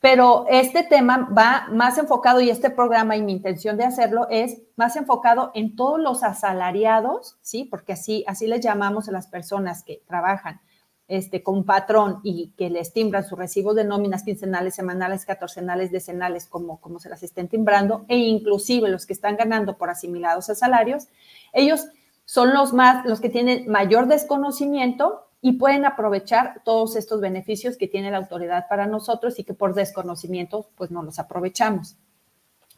Pero 0.00 0.46
este 0.48 0.84
tema 0.84 1.28
va 1.36 1.66
más 1.72 1.98
enfocado 1.98 2.40
y 2.40 2.50
este 2.50 2.70
programa 2.70 3.16
y 3.16 3.22
mi 3.22 3.32
intención 3.32 3.76
de 3.76 3.84
hacerlo 3.84 4.28
es 4.30 4.62
más 4.76 4.94
enfocado 4.94 5.50
en 5.54 5.74
todos 5.74 5.98
los 5.98 6.22
asalariados, 6.22 7.36
¿sí? 7.42 7.64
Porque 7.64 7.94
así, 7.94 8.24
así 8.28 8.46
les 8.46 8.60
llamamos 8.60 9.08
a 9.08 9.12
las 9.12 9.26
personas 9.26 9.82
que 9.82 10.02
trabajan 10.06 10.60
este, 11.08 11.42
con 11.42 11.64
patrón 11.64 12.20
y 12.22 12.52
que 12.56 12.70
les 12.70 12.92
timbran 12.92 13.24
sus 13.24 13.38
recibos 13.38 13.74
de 13.74 13.84
nóminas 13.84 14.22
quincenales, 14.22 14.74
semanales, 14.74 15.24
catorcenales, 15.24 15.90
decenales, 15.90 16.46
como, 16.46 16.80
como 16.80 17.00
se 17.00 17.08
las 17.08 17.22
estén 17.22 17.48
timbrando, 17.48 18.04
e 18.08 18.18
inclusive 18.18 18.90
los 18.90 19.06
que 19.06 19.14
están 19.14 19.36
ganando 19.36 19.78
por 19.78 19.90
asimilados 19.90 20.50
a 20.50 20.54
salarios, 20.54 21.08
ellos 21.52 21.88
son 22.26 22.52
los 22.52 22.74
más, 22.74 23.06
los 23.06 23.20
que 23.20 23.30
tienen 23.30 23.68
mayor 23.68 24.06
desconocimiento 24.06 25.27
y 25.40 25.52
pueden 25.52 25.84
aprovechar 25.84 26.62
todos 26.64 26.96
estos 26.96 27.20
beneficios 27.20 27.76
que 27.76 27.86
tiene 27.86 28.10
la 28.10 28.18
autoridad 28.18 28.66
para 28.68 28.86
nosotros 28.86 29.38
y 29.38 29.44
que 29.44 29.54
por 29.54 29.74
desconocimiento 29.74 30.70
pues 30.76 30.90
no 30.90 31.02
los 31.02 31.18
aprovechamos. 31.18 31.96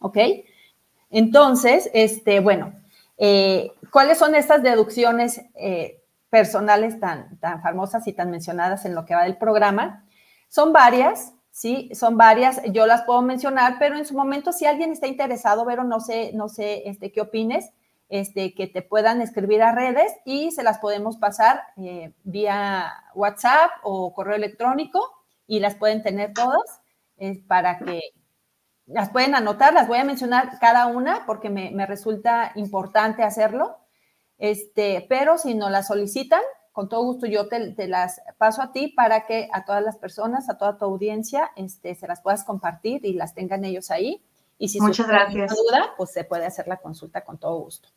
¿Ok? 0.01 0.19
Entonces, 1.11 1.91
este, 1.93 2.41
bueno, 2.41 2.75
eh, 3.19 3.73
¿cuáles 3.91 4.19
son 4.19 4.35
estas 4.35 4.63
deducciones 4.63 5.41
eh, 5.55 6.03
personales 6.29 7.01
tan, 7.01 7.39
tan 7.39 7.63
famosas 7.63 8.07
y 8.07 8.13
tan 8.13 8.31
mencionadas 8.31 8.85
en 8.85 8.95
lo 8.95 9.05
que 9.05 9.15
va 9.15 9.25
del 9.25 9.37
programa? 9.37 10.07
Son 10.49 10.73
varias, 10.73 11.33
¿sí? 11.51 11.91
Son 11.95 12.17
varias, 12.17 12.63
yo 12.73 12.87
las 12.87 13.03
puedo 13.03 13.23
mencionar, 13.23 13.77
pero 13.79 13.97
en 13.97 14.05
su 14.05 14.15
momento 14.15 14.53
si 14.53 14.67
alguien 14.67 14.93
está 14.93 15.07
interesado, 15.07 15.65
Vero, 15.65 15.85
no 15.85 16.01
sé, 16.01 16.33
no 16.35 16.49
sé 16.49 16.89
este, 16.89 17.13
qué 17.13 17.21
opines, 17.21 17.71
este, 18.11 18.55
que 18.55 18.67
te 18.67 18.83
puedan 18.83 19.23
escribir 19.23 19.63
a 19.63 19.73
redes 19.73 20.13
y 20.25 20.51
se 20.51 20.65
las 20.65 20.79
podemos 20.79 21.17
pasar 21.17 21.63
eh, 21.77 22.13
vía 22.25 22.93
WhatsApp 23.15 23.71
o 23.85 24.13
correo 24.13 24.35
electrónico 24.35 25.01
y 25.47 25.61
las 25.61 25.77
pueden 25.77 26.03
tener 26.03 26.35
todas 26.35 26.83
eh, 27.19 27.41
para 27.47 27.79
que 27.79 28.01
las 28.87 29.11
pueden 29.11 29.37
anotar, 29.37 29.73
las 29.73 29.87
voy 29.87 29.99
a 29.99 30.05
mencionar 30.05 30.59
cada 30.59 30.87
una 30.87 31.25
porque 31.25 31.51
me, 31.51 31.87
resulta 31.87 32.51
importante 32.57 33.23
hacerlo, 33.23 33.79
este, 34.39 35.07
pero 35.09 35.39
si 35.39 35.55
no 35.55 35.71
las 35.71 35.87
solicitan, 35.87 36.43
con 36.73 36.89
todo 36.89 37.05
gusto 37.05 37.27
yo 37.27 37.47
te, 37.47 37.87
las 37.87 38.21
paso 38.39 38.61
a 38.61 38.73
ti 38.73 38.89
para 38.89 39.25
que 39.27 39.49
a 39.53 39.65
todas 39.65 39.85
las 39.85 39.99
personas, 39.99 40.51
a 40.51 40.59
toda 40.59 40.79
tu 40.79 40.85
audiencia, 40.85 41.53
este, 41.55 41.95
se 41.95 42.09
las 42.09 42.21
puedas 42.23 42.43
compartir 42.43 43.07
y 43.07 43.13
las 43.13 43.35
tengan 43.35 43.65
ellos 43.65 43.93
ahí. 43.93 44.25
Y 44.59 44.69
si 44.69 44.81
Muchas 44.81 45.07
gracias. 45.07 45.55
duda, 45.55 45.95
pues 45.97 46.11
se 46.11 46.25
puede 46.25 46.47
hacer 46.47 46.67
la 46.67 46.79
consulta 46.79 47.25
con 47.25 47.39
todo 47.39 47.61
gusto. 47.61 47.89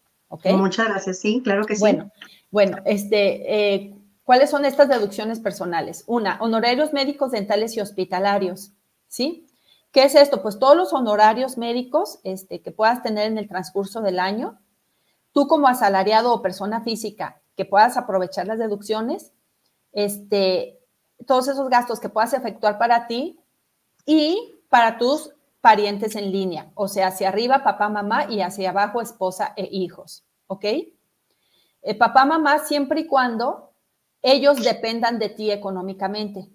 Muchas 0.55 0.87
gracias, 0.87 1.19
sí, 1.19 1.41
claro 1.43 1.65
que 1.65 1.75
sí. 1.75 1.81
Bueno, 1.81 2.11
bueno, 2.51 2.77
este, 2.85 3.73
eh, 3.73 3.95
¿cuáles 4.23 4.49
son 4.49 4.65
estas 4.65 4.89
deducciones 4.89 5.39
personales? 5.39 6.03
Una, 6.07 6.37
honorarios 6.41 6.93
médicos, 6.93 7.31
dentales 7.31 7.75
y 7.75 7.81
hospitalarios, 7.81 8.71
¿sí? 9.07 9.47
¿Qué 9.91 10.03
es 10.03 10.15
esto? 10.15 10.41
Pues 10.41 10.57
todos 10.57 10.75
los 10.75 10.93
honorarios 10.93 11.57
médicos 11.57 12.19
este, 12.23 12.61
que 12.61 12.71
puedas 12.71 13.03
tener 13.03 13.27
en 13.27 13.37
el 13.37 13.47
transcurso 13.47 14.01
del 14.01 14.19
año, 14.19 14.59
tú 15.31 15.47
como 15.47 15.67
asalariado 15.67 16.33
o 16.33 16.41
persona 16.41 16.81
física 16.81 17.41
que 17.55 17.65
puedas 17.65 17.97
aprovechar 17.97 18.47
las 18.47 18.59
deducciones, 18.59 19.33
este, 19.91 20.79
todos 21.27 21.47
esos 21.47 21.69
gastos 21.69 21.99
que 21.99 22.09
puedas 22.09 22.33
efectuar 22.33 22.77
para 22.77 23.07
ti 23.07 23.39
y 24.05 24.55
para 24.69 24.97
tus 24.97 25.32
parientes 25.63 26.17
en 26.17 26.29
línea, 26.29 26.73
o 26.75 26.89
sea, 26.89 27.07
hacia 27.07 27.29
arriba 27.29 27.63
papá, 27.63 27.87
mamá 27.87 28.29
y 28.29 28.41
hacia 28.41 28.71
abajo 28.71 28.99
esposa 28.99 29.53
e 29.55 29.65
hijos, 29.71 30.25
¿ok? 30.47 30.65
Eh, 30.65 31.95
papá, 31.97 32.25
mamá 32.25 32.59
siempre 32.59 32.99
y 32.99 33.07
cuando 33.07 33.71
ellos 34.21 34.61
dependan 34.61 35.19
de 35.19 35.29
ti 35.29 35.51
económicamente. 35.51 36.49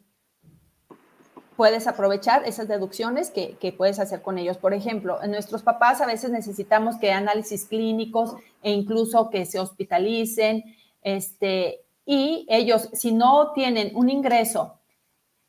Puedes 1.56 1.86
aprovechar 1.86 2.46
esas 2.46 2.68
deducciones 2.68 3.30
que, 3.30 3.74
puedes 3.78 3.98
hacer 3.98 4.20
con 4.20 4.36
ellos. 4.36 4.58
Por 4.58 4.74
ejemplo, 4.74 5.22
en 5.22 5.30
nuestros 5.30 5.62
papás 5.62 6.02
a 6.02 6.06
veces 6.06 6.30
necesitamos 6.30 6.96
que 6.96 7.10
análisis 7.10 7.64
clínicos 7.64 8.34
e 8.62 8.72
incluso 8.72 9.30
que 9.30 9.46
se 9.46 9.58
hospitalicen, 9.58 10.64
este, 11.00 11.80
y 12.04 12.44
ellos, 12.50 12.90
si 12.92 13.12
no 13.12 13.52
tienen 13.54 13.96
un 13.96 14.10
ingreso 14.10 14.80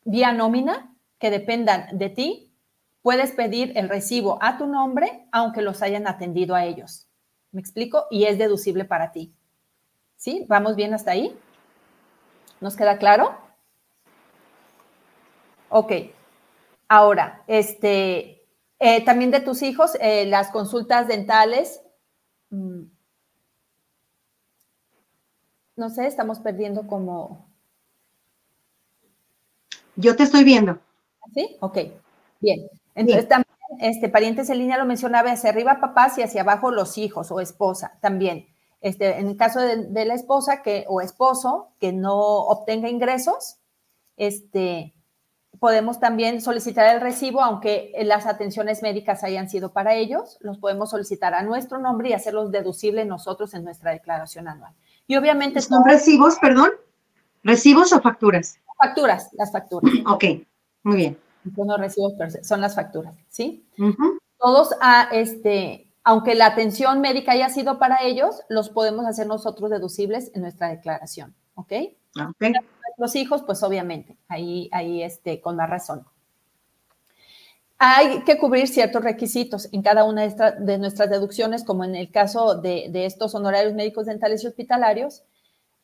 vía 0.06 0.32
nómina 0.32 0.96
que 1.20 1.30
dependan 1.30 1.98
de 1.98 2.10
ti, 2.10 2.49
puedes 3.02 3.32
pedir 3.32 3.74
el 3.76 3.90
recibo 3.90 4.38
a 4.42 4.58
tu 4.58 4.68
nombre, 4.68 5.28
aunque 5.32 5.62
los 5.62 5.82
hayan 5.82 6.08
atendido 6.08 6.56
a 6.56 6.66
ellos. 6.66 7.08
¿Me 7.52 7.62
explico? 7.62 8.06
Y 8.12 8.26
es 8.26 8.38
deducible 8.38 8.86
para 8.86 9.12
ti. 9.12 9.34
¿Sí? 10.16 10.46
¿Vamos 10.48 10.76
bien 10.76 10.94
hasta 10.94 11.12
ahí? 11.12 11.38
¿Nos 12.60 12.76
queda 12.76 12.98
claro? 12.98 13.38
Ok. 15.70 15.92
Ahora, 16.88 17.44
este, 17.48 18.46
eh, 18.80 19.06
también 19.06 19.32
de 19.32 19.40
tus 19.40 19.62
hijos, 19.62 19.92
eh, 20.02 20.26
las 20.26 20.50
consultas 20.52 21.08
dentales. 21.08 21.82
Mm, 22.50 22.84
no 25.76 25.90
sé, 25.90 26.08
estamos 26.08 26.40
perdiendo 26.40 26.88
como... 26.88 27.48
Yo 29.96 30.16
te 30.16 30.24
estoy 30.24 30.44
viendo. 30.44 30.80
¿Sí? 31.34 31.58
Ok. 31.62 31.78
Bien. 32.40 32.70
Entonces 33.00 33.30
también, 33.30 33.56
este, 33.80 34.10
parientes 34.10 34.50
en 34.50 34.60
línea 34.60 34.78
lo 34.78 34.86
mencionaba, 34.86 35.32
hacia 35.32 35.50
arriba 35.50 35.80
papás 35.80 36.18
y 36.18 36.22
hacia 36.22 36.42
abajo 36.42 36.70
los 36.70 36.98
hijos 36.98 37.32
o 37.32 37.40
esposa 37.40 37.98
también. 38.02 38.48
Este, 38.82 39.20
en 39.20 39.28
el 39.28 39.38
caso 39.38 39.62
de, 39.62 40.06
la 40.06 40.14
esposa 40.14 40.62
que, 40.62 40.86
o 40.88 41.00
esposo 41.00 41.70
que 41.80 41.94
no 41.94 42.18
obtenga 42.18 42.90
ingresos, 42.90 43.58
este, 44.18 44.94
podemos 45.60 46.00
también 46.02 46.42
solicitar 46.42 46.94
el 46.94 47.02
recibo, 47.02 47.42
aunque 47.42 47.94
las 48.04 48.26
atenciones 48.26 48.82
médicas 48.82 49.24
hayan 49.24 49.50
sido 49.50 49.72
para 49.72 49.96
ellos, 49.96 50.38
los 50.42 50.58
podemos 50.58 50.90
solicitar 50.90 51.34
a 51.34 51.44
nuestro 51.44 51.80
nombre 51.80 52.10
y 52.10 52.14
hacerlos 52.14 52.52
deducibles 52.52 53.08
nosotros 53.08 53.54
en 53.54 53.64
nuestra 53.64 53.92
declaración 53.92 54.50
anual. 54.50 54.74
Y 55.08 55.16
obviamente... 55.16 55.62
¿Son 55.62 55.86
recibos, 55.86 56.38
perdón? 56.40 56.72
¿Recibos 57.44 57.94
o 57.94 58.02
facturas? 58.02 58.60
Facturas, 58.78 59.30
las 59.34 59.52
facturas. 59.52 59.94
Ok, 60.06 60.26
muy 60.84 60.96
bien 60.98 61.29
no 61.56 61.78
recibos, 61.78 62.14
son 62.44 62.62
las 62.62 62.76
facturas, 62.76 63.16
¿sí? 63.30 63.66
Todos, 64.38 64.74
a, 64.74 65.02
ah, 65.02 65.10
este, 65.12 65.90
aunque 66.04 66.36
la 66.36 66.48
atención 66.48 67.02
médica 67.02 67.34
haya 67.34 67.50
sido 67.50 67.78
para 67.78 68.04
ellos, 68.04 68.42
los 68.50 68.70
podemos 68.70 69.06
hacer 69.06 69.28
nosotros 69.28 69.70
deducibles 69.70 70.32
en 70.34 70.42
nuestra 70.42 70.70
declaración, 70.70 71.36
¿ok? 71.56 71.74
okay. 72.30 72.54
Los 72.98 73.16
hijos, 73.16 73.44
pues 73.44 73.64
obviamente, 73.64 74.18
ahí, 74.28 74.70
ahí 74.72 75.04
este, 75.04 75.40
con 75.40 75.56
más 75.56 75.70
razón. 75.70 76.06
Hay 77.82 78.24
que 78.26 78.38
cubrir 78.38 78.68
ciertos 78.68 79.02
requisitos 79.02 79.70
en 79.72 79.82
cada 79.82 80.04
una 80.04 80.28
de, 80.28 80.78
nuestras 80.78 81.10
deducciones, 81.10 81.64
como 81.64 81.86
en 81.86 81.96
el 81.96 82.12
caso 82.12 82.56
de, 82.56 82.92
estos 83.06 83.36
honorarios 83.36 83.74
médicos, 83.74 84.06
dentales 84.06 84.44
y 84.44 84.48
hospitalarios. 84.48 85.24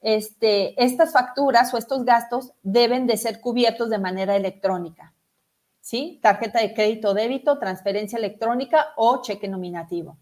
Este, 0.01 0.83
estas 0.83 1.13
facturas 1.13 1.73
o 1.73 1.77
estos 1.77 2.03
gastos 2.03 2.51
deben 2.63 3.07
de 3.07 3.15
ser 3.15 3.39
cubiertos 3.39 3.89
de 3.89 3.97
manera 3.97 4.35
electrónica. 4.35 5.13
¿Sí? 5.85 6.19
Tarjeta 6.23 6.61
de 6.61 6.73
crédito 6.73 7.13
débito, 7.13 7.59
transferencia 7.59 8.17
electrónica 8.17 8.87
o 8.97 9.21
cheque 9.21 9.47
nominativo. 9.47 10.17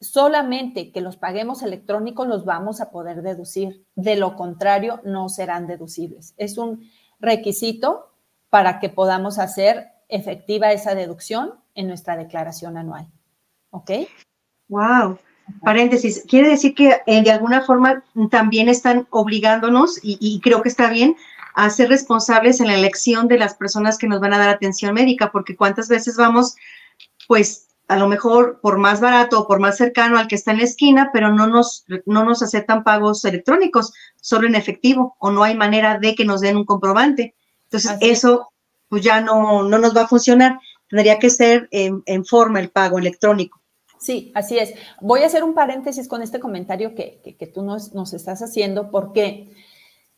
Solamente 0.00 0.90
que 0.90 1.02
los 1.02 1.18
paguemos 1.18 1.62
electrónicos 1.62 2.26
los 2.26 2.46
vamos 2.46 2.80
a 2.80 2.90
poder 2.90 3.20
deducir. 3.20 3.84
De 3.94 4.16
lo 4.16 4.36
contrario, 4.36 5.02
no 5.04 5.28
serán 5.28 5.66
deducibles. 5.66 6.32
Es 6.38 6.56
un 6.56 6.88
requisito 7.20 8.14
para 8.48 8.80
que 8.80 8.88
podamos 8.88 9.38
hacer 9.38 9.88
efectiva 10.08 10.72
esa 10.72 10.94
deducción 10.94 11.60
en 11.74 11.86
nuestra 11.86 12.16
declaración 12.16 12.78
anual. 12.78 13.06
¿Ok? 13.68 13.90
Wow. 14.68 15.18
Paréntesis, 15.62 16.24
quiere 16.26 16.48
decir 16.48 16.74
que 16.74 17.02
eh, 17.06 17.22
de 17.22 17.30
alguna 17.30 17.60
forma 17.60 18.02
también 18.30 18.70
están 18.70 19.06
obligándonos, 19.10 20.00
y, 20.02 20.40
creo 20.42 20.62
que 20.62 20.70
está 20.70 20.88
bien, 20.88 21.16
a 21.54 21.70
ser 21.70 21.88
responsables 21.88 22.60
en 22.60 22.66
la 22.66 22.74
elección 22.74 23.28
de 23.28 23.38
las 23.38 23.54
personas 23.54 23.96
que 23.96 24.08
nos 24.08 24.20
van 24.20 24.34
a 24.34 24.38
dar 24.38 24.48
atención 24.48 24.92
médica, 24.92 25.30
porque 25.30 25.56
cuántas 25.56 25.88
veces 25.88 26.16
vamos, 26.16 26.56
pues 27.28 27.68
a 27.86 27.96
lo 27.96 28.08
mejor 28.08 28.60
por 28.60 28.78
más 28.78 29.00
barato 29.00 29.40
o 29.40 29.46
por 29.46 29.60
más 29.60 29.76
cercano 29.76 30.18
al 30.18 30.26
que 30.26 30.34
está 30.34 30.50
en 30.50 30.58
la 30.58 30.64
esquina, 30.64 31.10
pero 31.12 31.32
no 31.32 31.46
nos, 31.46 31.84
no 32.06 32.24
nos 32.24 32.42
aceptan 32.42 32.82
pagos 32.82 33.24
electrónicos, 33.24 33.92
solo 34.20 34.48
en 34.48 34.54
efectivo, 34.56 35.16
o 35.20 35.30
no 35.30 35.44
hay 35.44 35.54
manera 35.54 35.98
de 35.98 36.14
que 36.14 36.24
nos 36.24 36.40
den 36.40 36.56
un 36.56 36.64
comprobante. 36.64 37.34
Entonces, 37.64 37.96
eso 38.00 38.50
pues 38.88 39.02
ya 39.02 39.20
no, 39.20 39.62
no 39.62 39.78
nos 39.78 39.96
va 39.96 40.02
a 40.02 40.08
funcionar. 40.08 40.58
Tendría 40.88 41.18
que 41.18 41.30
ser 41.30 41.68
en, 41.70 42.24
forma 42.24 42.60
el 42.60 42.70
pago 42.70 42.98
electrónico. 42.98 43.60
Sí, 43.98 44.32
así 44.34 44.58
es. 44.58 44.74
Voy 45.00 45.22
a 45.22 45.26
hacer 45.26 45.44
un 45.44 45.54
paréntesis 45.54 46.08
con 46.08 46.22
este 46.22 46.40
comentario 46.40 46.94
que, 46.94 47.20
que, 47.38 47.46
tú 47.46 47.62
nos, 47.62 47.94
nos, 47.94 48.12
estás 48.12 48.42
haciendo, 48.42 48.90
porque 48.90 49.50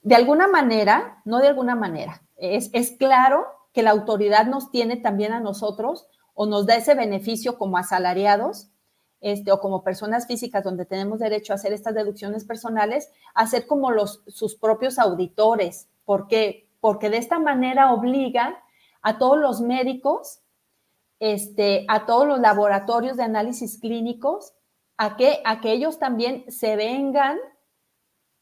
de 0.06 0.14
alguna 0.14 0.46
manera, 0.46 1.20
no 1.24 1.40
de 1.40 1.48
alguna 1.48 1.74
manera, 1.74 2.22
es, 2.36 2.70
es 2.72 2.92
claro 2.92 3.44
que 3.72 3.82
la 3.82 3.90
autoridad 3.90 4.46
nos 4.46 4.70
tiene 4.70 4.96
también 4.96 5.32
a 5.32 5.40
nosotros 5.40 6.06
o 6.32 6.46
nos 6.46 6.64
da 6.64 6.76
ese 6.76 6.94
beneficio 6.94 7.58
como 7.58 7.76
asalariados 7.76 8.70
este, 9.20 9.50
o 9.50 9.58
como 9.58 9.82
personas 9.82 10.28
físicas 10.28 10.62
donde 10.62 10.86
tenemos 10.86 11.18
derecho 11.18 11.52
a 11.52 11.56
hacer 11.56 11.72
estas 11.72 11.96
deducciones 11.96 12.44
personales, 12.44 13.10
a 13.34 13.48
ser 13.48 13.66
como 13.66 13.90
los, 13.90 14.22
sus 14.28 14.54
propios 14.54 15.00
auditores. 15.00 15.88
¿Por 16.04 16.28
qué? 16.28 16.68
Porque 16.78 17.10
de 17.10 17.16
esta 17.16 17.40
manera 17.40 17.92
obliga 17.92 18.62
a 19.02 19.18
todos 19.18 19.38
los 19.38 19.60
médicos, 19.60 20.38
este, 21.18 21.84
a 21.88 22.06
todos 22.06 22.28
los 22.28 22.38
laboratorios 22.38 23.16
de 23.16 23.24
análisis 23.24 23.80
clínicos, 23.80 24.54
a 24.98 25.16
que, 25.16 25.42
a 25.44 25.60
que 25.60 25.72
ellos 25.72 25.98
también 25.98 26.44
se 26.46 26.76
vengan 26.76 27.38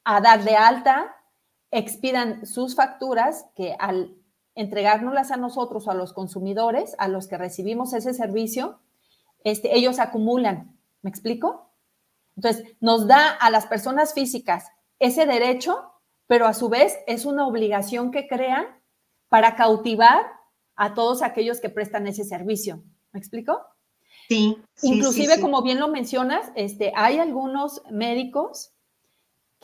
a 0.04 0.21
dar 0.21 0.44
de 0.44 0.56
alta, 0.56 1.13
expidan 1.75 2.47
sus 2.47 2.75
facturas, 2.75 3.47
que 3.57 3.76
al 3.78 4.16
entregárnoslas 4.54 5.33
a 5.33 5.37
nosotros, 5.37 5.88
a 5.88 5.95
los 5.95 6.12
consumidores, 6.12 6.95
a 6.99 7.09
los 7.09 7.26
que 7.26 7.37
recibimos 7.37 7.93
ese 7.93 8.14
servicio, 8.14 8.78
este, 9.43 9.76
ellos 9.76 9.99
acumulan. 9.99 10.78
¿Me 11.02 11.11
explico? 11.11 11.71
Entonces, 12.37 12.64
nos 12.81 13.07
da 13.07 13.31
a 13.31 13.50
las 13.50 13.66
personas 13.66 14.14
físicas 14.14 14.71
ese 14.99 15.26
derecho, 15.26 15.93
pero 16.26 16.47
a 16.47 16.54
su 16.54 16.69
vez 16.69 16.97
es 17.07 17.26
una 17.26 17.47
obligación 17.47 18.11
que 18.11 18.26
crean 18.28 18.66
para 19.28 19.57
cautivar 19.57 20.25
a 20.76 20.95
todos 20.95 21.23
aquellos 21.23 21.61
que 21.61 21.71
prestan 21.71 22.07
ese 22.07 22.25
servicio. 22.25 22.83
¿Me 23.12 23.19
explico? 23.19 23.61
Sí. 24.28 24.57
Inclusive, 24.83 25.40
como 25.40 25.62
bien 25.62 25.81
lo 25.81 25.88
mencionas, 25.88 26.50
este, 26.54 26.93
hay 26.97 27.19
algunos 27.19 27.83
médicos 27.90 28.74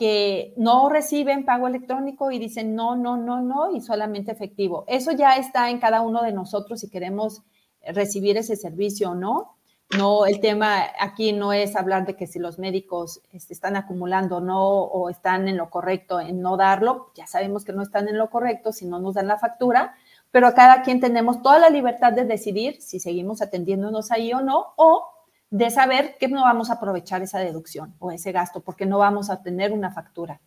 que 0.01 0.55
no 0.57 0.89
reciben 0.89 1.45
pago 1.45 1.67
electrónico 1.67 2.31
y 2.31 2.39
dicen 2.39 2.73
no, 2.73 2.95
no, 2.95 3.17
no, 3.17 3.39
no 3.39 3.71
y 3.75 3.81
solamente 3.81 4.31
efectivo. 4.31 4.83
Eso 4.87 5.11
ya 5.11 5.35
está 5.35 5.69
en 5.69 5.77
cada 5.77 6.01
uno 6.01 6.23
de 6.23 6.31
nosotros 6.31 6.79
si 6.79 6.89
queremos 6.89 7.43
recibir 7.85 8.35
ese 8.35 8.55
servicio 8.55 9.11
o 9.11 9.13
no. 9.13 9.57
No, 9.95 10.25
el 10.25 10.39
tema 10.39 10.85
aquí 10.99 11.33
no 11.33 11.53
es 11.53 11.75
hablar 11.75 12.07
de 12.07 12.15
que 12.15 12.25
si 12.25 12.39
los 12.39 12.57
médicos 12.57 13.21
este, 13.31 13.53
están 13.53 13.75
acumulando 13.75 14.37
o 14.37 14.41
no 14.41 14.65
o 14.65 15.07
están 15.07 15.47
en 15.47 15.57
lo 15.57 15.69
correcto 15.69 16.19
en 16.19 16.41
no 16.41 16.57
darlo. 16.57 17.11
Ya 17.13 17.27
sabemos 17.27 17.63
que 17.63 17.71
no 17.71 17.83
están 17.83 18.07
en 18.07 18.17
lo 18.17 18.31
correcto 18.31 18.71
si 18.71 18.87
no 18.87 18.97
nos 18.97 19.13
dan 19.13 19.27
la 19.27 19.37
factura, 19.37 19.93
pero 20.31 20.51
cada 20.55 20.81
quien 20.81 20.99
tenemos 20.99 21.43
toda 21.43 21.59
la 21.59 21.69
libertad 21.69 22.11
de 22.11 22.25
decidir 22.25 22.81
si 22.81 22.99
seguimos 22.99 23.39
atendiéndonos 23.43 24.09
ahí 24.09 24.33
o 24.33 24.41
no, 24.41 24.73
o 24.77 25.05
de 25.51 25.69
saber 25.69 26.17
que 26.17 26.29
no 26.29 26.41
vamos 26.41 26.69
a 26.69 26.75
aprovechar 26.75 27.21
esa 27.21 27.39
deducción 27.39 27.93
o 27.99 28.11
ese 28.11 28.31
gasto 28.31 28.61
porque 28.61 28.85
no 28.85 28.97
vamos 28.97 29.29
a 29.29 29.43
tener 29.43 29.73
una 29.73 29.91
factura 29.91 30.39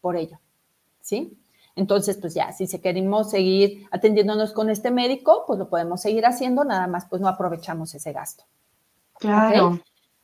por 0.00 0.16
ello. 0.16 0.40
¿Sí? 1.02 1.38
Entonces, 1.76 2.16
pues 2.16 2.32
ya, 2.34 2.52
si 2.52 2.66
se 2.66 2.80
queremos 2.80 3.30
seguir 3.30 3.86
atendiéndonos 3.90 4.54
con 4.54 4.70
este 4.70 4.90
médico, 4.90 5.44
pues 5.46 5.58
lo 5.58 5.68
podemos 5.68 6.00
seguir 6.00 6.24
haciendo, 6.24 6.64
nada 6.64 6.86
más 6.86 7.04
pues 7.04 7.20
no 7.20 7.28
aprovechamos 7.28 7.94
ese 7.94 8.12
gasto. 8.12 8.44
Claro. 9.18 9.78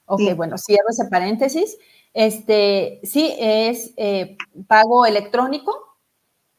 Ok, 0.06 0.34
bueno, 0.34 0.56
cierro 0.56 0.88
ese 0.88 1.04
paréntesis. 1.04 1.76
Este, 2.14 3.00
sí, 3.04 3.34
es 3.38 3.92
eh, 3.98 4.36
pago 4.66 5.04
electrónico 5.04 5.98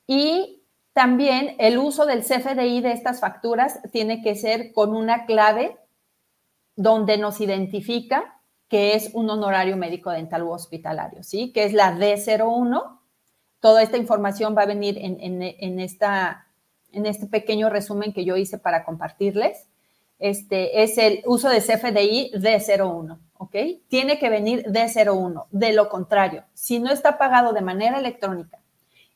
y 0.05 0.63
también 0.93 1.55
el 1.57 1.79
uso 1.79 2.05
del 2.05 2.23
CFDI 2.23 2.81
de 2.81 2.91
estas 2.91 3.19
facturas 3.19 3.79
tiene 3.91 4.21
que 4.21 4.35
ser 4.35 4.73
con 4.73 4.95
una 4.95 5.25
clave 5.25 5.77
donde 6.75 7.17
nos 7.17 7.41
identifica 7.41 8.39
que 8.73 8.95
es 8.95 9.11
un 9.13 9.29
honorario 9.29 9.77
médico 9.77 10.09
dental 10.09 10.41
u 10.43 10.51
hospitalario, 10.51 11.21
¿sí? 11.21 11.51
Que 11.51 11.65
es 11.65 11.73
la 11.73 11.95
D01. 11.95 12.99
Toda 13.59 13.83
esta 13.83 13.97
información 13.97 14.55
va 14.57 14.63
a 14.63 14.65
venir 14.65 14.97
en, 14.99 15.79
esta, 15.79 16.47
en 16.91 17.05
este 17.05 17.27
pequeño 17.27 17.69
resumen 17.69 18.13
que 18.13 18.25
yo 18.25 18.35
hice 18.35 18.57
para 18.57 18.83
compartirles. 18.83 19.67
Este 20.17 20.81
es 20.81 20.97
el 20.97 21.21
uso 21.25 21.49
de 21.49 21.59
CFDI 21.59 22.31
D01, 22.33 23.19
¿ok? 23.37 23.55
Tiene 23.89 24.17
que 24.17 24.29
venir 24.29 24.65
D01. 24.65 25.45
De 25.51 25.73
lo 25.73 25.87
contrario, 25.87 26.43
si 26.55 26.79
no 26.79 26.91
está 26.91 27.19
pagado 27.19 27.53
de 27.53 27.61
manera 27.61 27.99
electrónica 27.99 28.59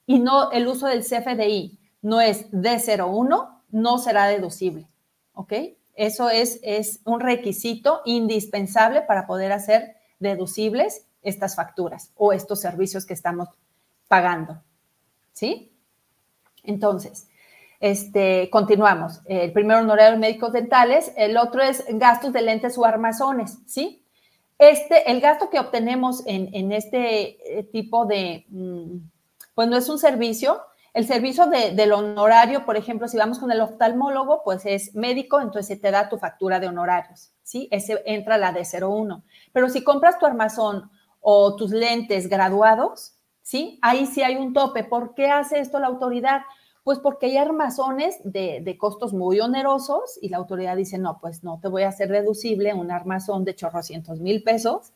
y 0.05 0.19
no 0.19 0.51
el 0.51 0.67
uso 0.67 0.85
del 0.85 1.01
CFDI 1.01 1.79
no 2.03 2.21
es 2.21 2.51
D01, 2.51 3.61
no 3.71 3.97
será 3.97 4.27
deducible. 4.27 4.87
¿Ok? 5.33 5.53
Eso 5.97 6.29
es, 6.29 6.59
es 6.61 7.01
un 7.05 7.19
requisito 7.19 8.01
indispensable 8.05 9.01
para 9.01 9.25
poder 9.25 9.51
hacer 9.51 9.97
deducibles 10.19 11.05
estas 11.23 11.55
facturas 11.55 12.11
o 12.15 12.33
estos 12.33 12.61
servicios 12.61 13.05
que 13.05 13.15
estamos 13.15 13.49
pagando. 14.07 14.61
¿Sí? 15.33 15.71
Entonces, 16.63 17.27
este, 17.79 18.49
continuamos. 18.51 19.21
El 19.25 19.51
primero, 19.51 19.79
honorario 19.79 20.19
médicos 20.19 20.53
dentales. 20.53 21.11
El 21.17 21.35
otro 21.35 21.63
es 21.63 21.83
gastos 21.89 22.31
de 22.31 22.43
lentes 22.43 22.77
o 22.77 22.85
armazones. 22.85 23.57
¿Sí? 23.65 24.05
Este, 24.59 25.11
el 25.11 25.19
gasto 25.19 25.49
que 25.49 25.59
obtenemos 25.59 26.23
en, 26.27 26.71
este 26.71 27.59
eh, 27.59 27.63
tipo 27.63 28.05
de, 28.05 28.45
mm, 28.49 28.97
pues 29.55 29.67
no 29.67 29.77
es 29.77 29.89
un 29.89 29.97
servicio. 29.97 30.61
El 30.97 31.05
servicio 31.05 31.45
del 31.45 31.91
honorario, 31.91 32.65
por 32.65 32.75
ejemplo, 32.75 33.07
si 33.07 33.17
vamos 33.17 33.37
con 33.37 33.51
el 33.51 33.61
oftalmólogo, 33.61 34.41
pues 34.43 34.65
es 34.65 34.95
médico, 34.95 35.39
entonces 35.39 35.79
te 35.79 35.91
da 35.91 36.09
tu 36.09 36.17
factura 36.17 36.59
de 36.59 36.65
honorarios, 36.65 37.33
¿sí? 37.43 37.67
Ese 37.69 38.01
entra 38.07 38.39
la 38.39 38.51
de 38.51 38.65
01. 38.65 39.23
Pero 39.53 39.69
si 39.69 39.83
compras 39.83 40.17
tu 40.17 40.25
armazón 40.25 40.89
o 41.21 41.55
tus 41.55 41.69
lentes 41.69 42.27
graduados, 42.27 43.13
¿sí? 43.43 43.77
Ahí 43.83 44.07
sí 44.07 44.23
hay 44.23 44.37
un 44.37 44.53
tope. 44.53 44.83
¿Por 44.83 45.13
qué 45.13 45.29
hace 45.29 45.59
esto 45.59 45.79
la 45.79 45.85
autoridad? 45.85 46.41
Pues 46.83 46.97
porque 46.97 47.27
hay 47.27 47.37
armazones 47.37 48.17
de, 48.23 48.61
de, 48.63 48.77
costos 48.79 49.13
muy 49.13 49.39
onerosos 49.39 50.17
y 50.19 50.29
la 50.29 50.37
autoridad 50.37 50.75
dice, 50.75 50.97
no, 50.97 51.19
pues 51.21 51.43
no 51.43 51.59
te 51.61 51.67
voy 51.67 51.83
a 51.83 51.89
hacer 51.89 52.09
deducible 52.09 52.73
un 52.73 52.89
armazón 52.89 53.45
de 53.45 53.53
chorrocientos 53.53 54.19
mil 54.19 54.41
pesos 54.41 54.93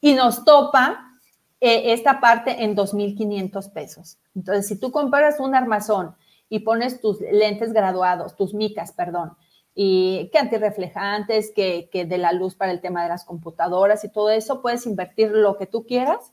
y 0.00 0.14
nos 0.14 0.44
topa 0.44 1.11
eh, 1.64 1.92
esta 1.92 2.18
parte 2.18 2.64
en 2.64 2.74
2.500 2.74 3.72
pesos. 3.72 4.18
Entonces, 4.34 4.66
si 4.66 4.80
tú 4.80 4.90
comparas 4.90 5.38
un 5.38 5.54
armazón 5.54 6.16
y 6.48 6.58
pones 6.58 7.00
tus 7.00 7.20
lentes 7.20 7.72
graduados, 7.72 8.34
tus 8.34 8.52
micas, 8.52 8.90
perdón, 8.90 9.36
y 9.72 10.28
que 10.32 10.40
antirreflejantes, 10.40 11.52
que, 11.54 11.88
que 11.92 12.04
de 12.04 12.18
la 12.18 12.32
luz 12.32 12.56
para 12.56 12.72
el 12.72 12.80
tema 12.80 13.04
de 13.04 13.10
las 13.10 13.24
computadoras 13.24 14.02
y 14.02 14.08
todo 14.10 14.30
eso, 14.30 14.60
puedes 14.60 14.86
invertir 14.86 15.30
lo 15.30 15.56
que 15.56 15.68
tú 15.68 15.86
quieras, 15.86 16.32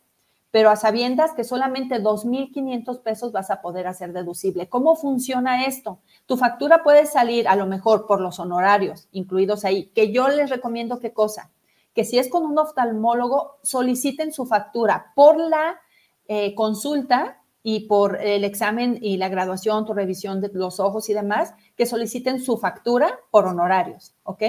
pero 0.50 0.72
a 0.72 0.76
sabiendas 0.76 1.34
que 1.34 1.44
solamente 1.44 2.02
2.500 2.02 3.04
pesos 3.04 3.32
vas 3.32 3.52
a 3.52 3.62
poder 3.62 3.86
hacer 3.86 4.14
deducible. 4.14 4.68
¿Cómo 4.68 4.96
funciona 4.96 5.68
esto? 5.68 6.00
Tu 6.26 6.38
factura 6.38 6.82
puede 6.82 7.06
salir 7.06 7.48
a 7.48 7.56
lo 7.56 7.68
mejor 7.68 8.08
por 8.08 8.20
los 8.20 8.40
honorarios 8.40 9.08
incluidos 9.12 9.64
ahí, 9.64 9.92
que 9.94 10.12
yo 10.12 10.28
les 10.28 10.50
recomiendo 10.50 11.00
qué 11.00 11.14
cosa, 11.14 11.52
que 12.00 12.06
si 12.06 12.18
es 12.18 12.30
con 12.30 12.46
un 12.46 12.58
oftalmólogo, 12.58 13.58
soliciten 13.62 14.32
su 14.32 14.46
factura 14.46 15.12
por 15.18 15.38
la 15.38 15.82
eh, 16.30 16.56
consulta 16.56 17.44
y 17.62 17.90
por 17.90 18.22
el 18.22 18.46
examen 18.46 18.98
y 19.02 19.18
la 19.18 19.28
graduación, 19.28 19.86
tu 19.86 19.94
revisión 19.94 20.40
de 20.40 20.50
los 20.54 20.80
ojos 20.80 21.10
y 21.10 21.14
demás, 21.14 21.54
que 21.76 21.86
soliciten 21.86 22.40
su 22.40 22.58
factura 22.58 23.20
por 23.32 23.48
honorarios, 23.48 24.16
¿ok? 24.24 24.44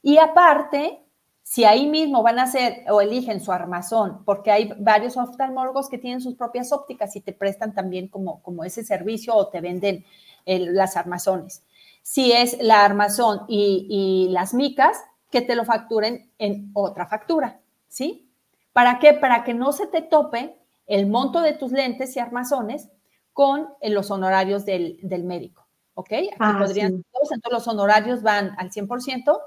Y 0.00 0.16
aparte, 0.16 1.04
si 1.42 1.64
ahí 1.64 1.86
mismo 1.90 2.22
van 2.22 2.38
a 2.38 2.44
hacer 2.44 2.90
o 2.90 3.02
eligen 3.02 3.42
su 3.42 3.52
armazón, 3.52 4.24
porque 4.24 4.50
hay 4.50 4.72
varios 4.78 5.18
oftalmólogos 5.18 5.90
que 5.90 5.98
tienen 5.98 6.22
sus 6.22 6.36
propias 6.36 6.72
ópticas 6.72 7.14
y 7.16 7.20
te 7.20 7.34
prestan 7.34 7.74
también 7.74 8.08
como, 8.08 8.42
como 8.42 8.64
ese 8.64 8.82
servicio 8.82 9.34
o 9.34 9.48
te 9.48 9.60
venden 9.60 10.06
las 10.46 10.96
armazones. 10.96 11.64
Si 12.00 12.32
es 12.32 12.56
la 12.62 12.82
armazón 12.82 13.40
y, 13.46 13.86
y 13.90 14.32
las 14.32 14.54
micas, 14.54 14.96
que 15.36 15.42
te 15.42 15.54
lo 15.54 15.66
facturen 15.66 16.30
en 16.38 16.70
otra 16.72 17.06
factura, 17.06 17.60
¿sí? 17.88 18.26
¿Para 18.72 18.98
qué? 18.98 19.12
Para 19.12 19.44
que 19.44 19.52
no 19.52 19.70
se 19.72 19.86
te 19.86 20.00
tope 20.00 20.56
el 20.86 21.06
monto 21.08 21.42
de 21.42 21.52
tus 21.52 21.72
lentes 21.72 22.16
y 22.16 22.20
armazones 22.20 22.88
con 23.34 23.68
eh, 23.82 23.90
los 23.90 24.10
honorarios 24.10 24.64
del, 24.64 24.98
médico, 25.24 25.66
¿ok? 25.92 26.10
Aquí 26.10 26.30
ah, 26.38 26.56
podrían, 26.58 27.02
todos, 27.12 27.32
entonces 27.32 27.52
los 27.52 27.68
honorarios 27.68 28.22
van 28.22 28.54
al 28.56 28.70
100% 28.70 29.38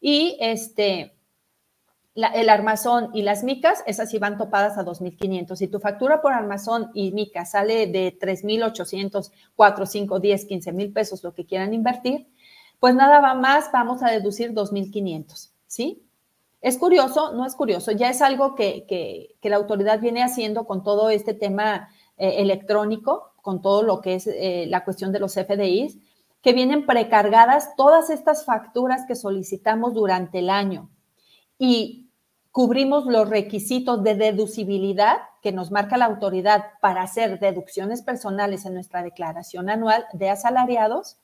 y 0.00 0.36
este, 0.40 1.16
el 2.16 2.48
armazón 2.48 3.10
y 3.14 3.22
las 3.22 3.44
micas, 3.44 3.84
esas 3.86 4.10
sí 4.10 4.18
van 4.18 4.38
topadas 4.38 4.76
a 4.76 4.84
2.500. 4.84 5.54
Si 5.54 5.68
tu 5.68 5.78
factura 5.78 6.20
por 6.20 6.32
armazón 6.32 6.90
y 6.94 7.12
mica 7.12 7.44
sale 7.44 7.86
de 7.86 8.18
3.800, 8.18 9.30
4, 9.54 9.86
5, 9.86 10.18
10, 10.18 10.44
15 10.46 10.72
mil 10.72 10.92
pesos, 10.92 11.22
lo 11.22 11.32
que 11.32 11.46
quieran 11.46 11.74
invertir, 11.74 12.26
pues 12.80 12.94
nada 12.94 13.34
más, 13.34 13.70
vamos 13.72 14.02
a 14.02 14.10
deducir 14.10 14.52
2.500, 14.54 15.50
¿sí? 15.66 16.04
Es 16.60 16.76
curioso, 16.78 17.32
no 17.32 17.46
es 17.46 17.54
curioso, 17.54 17.92
ya 17.92 18.10
es 18.10 18.20
algo 18.20 18.54
que, 18.54 19.36
la 19.42 19.56
autoridad 19.56 20.00
viene 20.00 20.22
haciendo 20.22 20.64
con 20.64 20.82
todo 20.82 21.10
este 21.10 21.34
tema 21.34 21.88
eh, 22.16 22.36
electrónico, 22.38 23.32
con 23.42 23.62
todo 23.62 23.82
lo 23.82 24.00
que 24.00 24.14
es 24.14 24.26
eh, 24.26 24.66
la 24.68 24.84
cuestión 24.84 25.12
de 25.12 25.20
los 25.20 25.34
FDIs, 25.34 25.98
que 26.42 26.52
vienen 26.52 26.86
precargadas 26.86 27.74
todas 27.76 28.10
estas 28.10 28.44
facturas 28.44 29.04
que 29.06 29.14
solicitamos 29.14 29.94
durante 29.94 30.38
el 30.38 30.50
año 30.50 30.90
y 31.58 32.10
cubrimos 32.52 33.06
los 33.06 33.28
requisitos 33.28 34.02
de 34.02 34.14
deducibilidad 34.14 35.18
que 35.42 35.52
nos 35.52 35.70
marca 35.70 35.96
la 35.96 36.06
autoridad 36.06 36.64
para 36.80 37.02
hacer 37.02 37.38
deducciones 37.38 38.02
personales 38.02 38.64
en 38.66 38.74
nuestra 38.74 39.02
declaración 39.02 39.68
anual 39.68 40.06
de 40.12 40.30
asalariados 40.30 41.18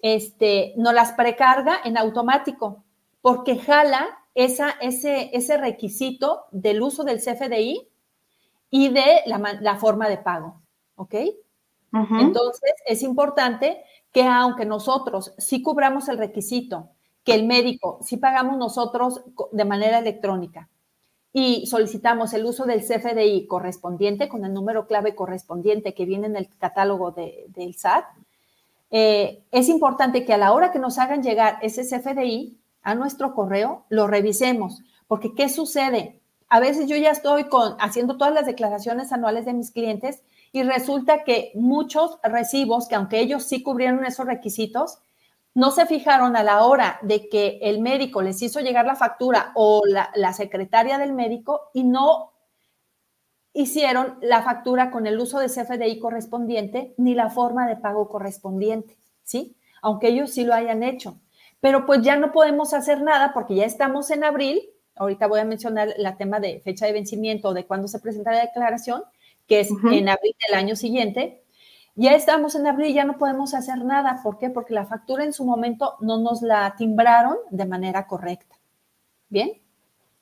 este, 0.00 0.74
no 0.76 0.92
las 0.92 1.12
precarga 1.12 1.78
en 1.84 1.96
automático 1.96 2.84
porque 3.22 3.58
jala 3.58 4.06
esa, 4.34 4.70
ese, 4.80 5.30
ese 5.32 5.56
requisito 5.56 6.44
del 6.52 6.82
uso 6.82 7.04
del 7.04 7.18
CFDI 7.18 7.88
y 8.70 8.88
de 8.90 9.22
la, 9.26 9.76
forma 9.76 10.08
de 10.08 10.18
pago, 10.18 10.60
¿ok? 10.96 11.14
Entonces, 12.20 12.74
es 12.86 13.02
importante 13.02 13.82
que 14.12 14.22
aunque 14.24 14.66
nosotros 14.66 15.34
sí 15.38 15.62
cubramos 15.62 16.08
el 16.08 16.18
requisito, 16.18 16.90
que 17.24 17.34
el 17.34 17.46
médico 17.46 17.98
sí 18.02 18.18
pagamos 18.18 18.58
nosotros 18.58 19.22
de 19.50 19.64
manera 19.64 19.98
electrónica 19.98 20.68
y 21.32 21.66
solicitamos 21.66 22.32
el 22.32 22.46
uso 22.46 22.64
del 22.64 22.82
CFDI 22.82 23.46
correspondiente 23.46 24.28
con 24.28 24.44
el 24.44 24.54
número 24.54 24.86
clave 24.86 25.14
correspondiente 25.14 25.92
que 25.92 26.04
viene 26.04 26.26
en 26.28 26.36
el 26.36 26.48
catálogo 26.56 27.10
del 27.12 27.74
SAT, 27.74 28.04
eh, 28.90 29.44
es 29.50 29.68
importante 29.68 30.24
que 30.24 30.34
a 30.34 30.38
la 30.38 30.52
hora 30.52 30.70
que 30.70 30.78
nos 30.78 30.98
hagan 30.98 31.22
llegar 31.22 31.58
ese 31.62 31.82
CFDI 31.82 32.58
a 32.82 32.94
nuestro 32.94 33.34
correo, 33.34 33.84
lo 33.88 34.06
revisemos, 34.06 34.82
porque 35.08 35.34
¿qué 35.34 35.48
sucede? 35.48 36.20
A 36.48 36.60
veces 36.60 36.86
yo 36.86 36.96
ya 36.96 37.10
estoy 37.10 37.44
con, 37.44 37.76
haciendo 37.80 38.16
todas 38.16 38.32
las 38.32 38.46
declaraciones 38.46 39.12
anuales 39.12 39.44
de 39.44 39.54
mis 39.54 39.72
clientes 39.72 40.22
y 40.52 40.62
resulta 40.62 41.24
que 41.24 41.50
muchos 41.54 42.18
recibos, 42.22 42.86
que 42.86 42.94
aunque 42.94 43.20
ellos 43.20 43.42
sí 43.42 43.62
cubrieron 43.62 44.04
esos 44.04 44.26
requisitos, 44.26 45.00
no 45.54 45.70
se 45.70 45.86
fijaron 45.86 46.36
a 46.36 46.44
la 46.44 46.64
hora 46.64 46.98
de 47.02 47.28
que 47.28 47.58
el 47.62 47.80
médico 47.80 48.22
les 48.22 48.40
hizo 48.42 48.60
llegar 48.60 48.86
la 48.86 48.94
factura 48.94 49.52
o 49.54 49.82
la, 49.86 50.10
la 50.14 50.32
secretaria 50.32 50.98
del 50.98 51.12
médico 51.12 51.70
y 51.72 51.82
no 51.82 52.35
hicieron 53.56 54.18
la 54.20 54.42
factura 54.42 54.90
con 54.90 55.06
el 55.06 55.18
uso 55.18 55.38
de 55.38 55.48
CFDI 55.48 55.98
correspondiente 55.98 56.92
ni 56.98 57.14
la 57.14 57.30
forma 57.30 57.66
de 57.66 57.76
pago 57.76 58.06
correspondiente, 58.08 58.98
¿sí? 59.24 59.56
Aunque 59.80 60.08
ellos 60.08 60.30
sí 60.30 60.44
lo 60.44 60.52
hayan 60.52 60.82
hecho. 60.82 61.18
Pero 61.60 61.86
pues 61.86 62.02
ya 62.02 62.16
no 62.16 62.32
podemos 62.32 62.74
hacer 62.74 63.00
nada 63.00 63.32
porque 63.32 63.54
ya 63.54 63.64
estamos 63.64 64.10
en 64.10 64.24
abril. 64.24 64.60
Ahorita 64.94 65.26
voy 65.26 65.40
a 65.40 65.44
mencionar 65.44 65.94
el 65.96 66.16
tema 66.18 66.38
de 66.38 66.60
fecha 66.60 66.84
de 66.84 66.92
vencimiento 66.92 67.48
o 67.48 67.54
de 67.54 67.64
cuándo 67.64 67.88
se 67.88 67.98
presenta 67.98 68.32
la 68.32 68.42
declaración, 68.42 69.02
que 69.46 69.60
es 69.60 69.70
en 69.70 70.08
abril 70.10 70.36
del 70.46 70.58
año 70.58 70.76
siguiente. 70.76 71.42
Ya 71.94 72.12
estamos 72.14 72.54
en 72.56 72.66
abril 72.66 72.92
ya 72.92 73.04
no 73.04 73.16
podemos 73.16 73.54
hacer 73.54 73.82
nada. 73.84 74.20
¿Por 74.22 74.36
qué? 74.36 74.50
Porque 74.50 74.74
la 74.74 74.84
factura 74.84 75.24
en 75.24 75.32
su 75.32 75.46
momento 75.46 75.94
no 76.00 76.18
nos 76.18 76.42
la 76.42 76.74
timbraron 76.76 77.38
de 77.50 77.64
manera 77.64 78.06
correcta. 78.06 78.54
¿Bien? 79.30 79.62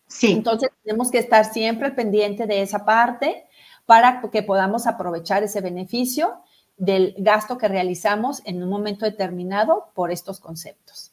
Sí. 0.07 0.33
Entonces 0.33 0.71
tenemos 0.83 1.11
que 1.11 1.19
estar 1.19 1.45
siempre 1.45 1.91
pendiente 1.91 2.47
de 2.47 2.63
esa 2.63 2.85
parte 2.85 3.47
para 3.87 4.23
que 4.33 4.43
podamos 4.43 4.87
aprovechar 4.87 5.43
ese 5.43 5.61
beneficio 5.61 6.41
del 6.77 7.15
gasto 7.19 7.59
que 7.59 7.69
realizamos 7.69 8.43
en 8.45 8.63
un 8.63 8.69
momento 8.69 9.05
determinado 9.05 9.91
por 9.95 10.11
estos 10.11 10.41
conceptos. 10.41 11.13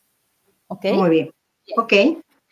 ¿Ok? 0.67 0.85
Muy 0.93 1.09
bien. 1.09 1.31
Ok. 1.77 1.93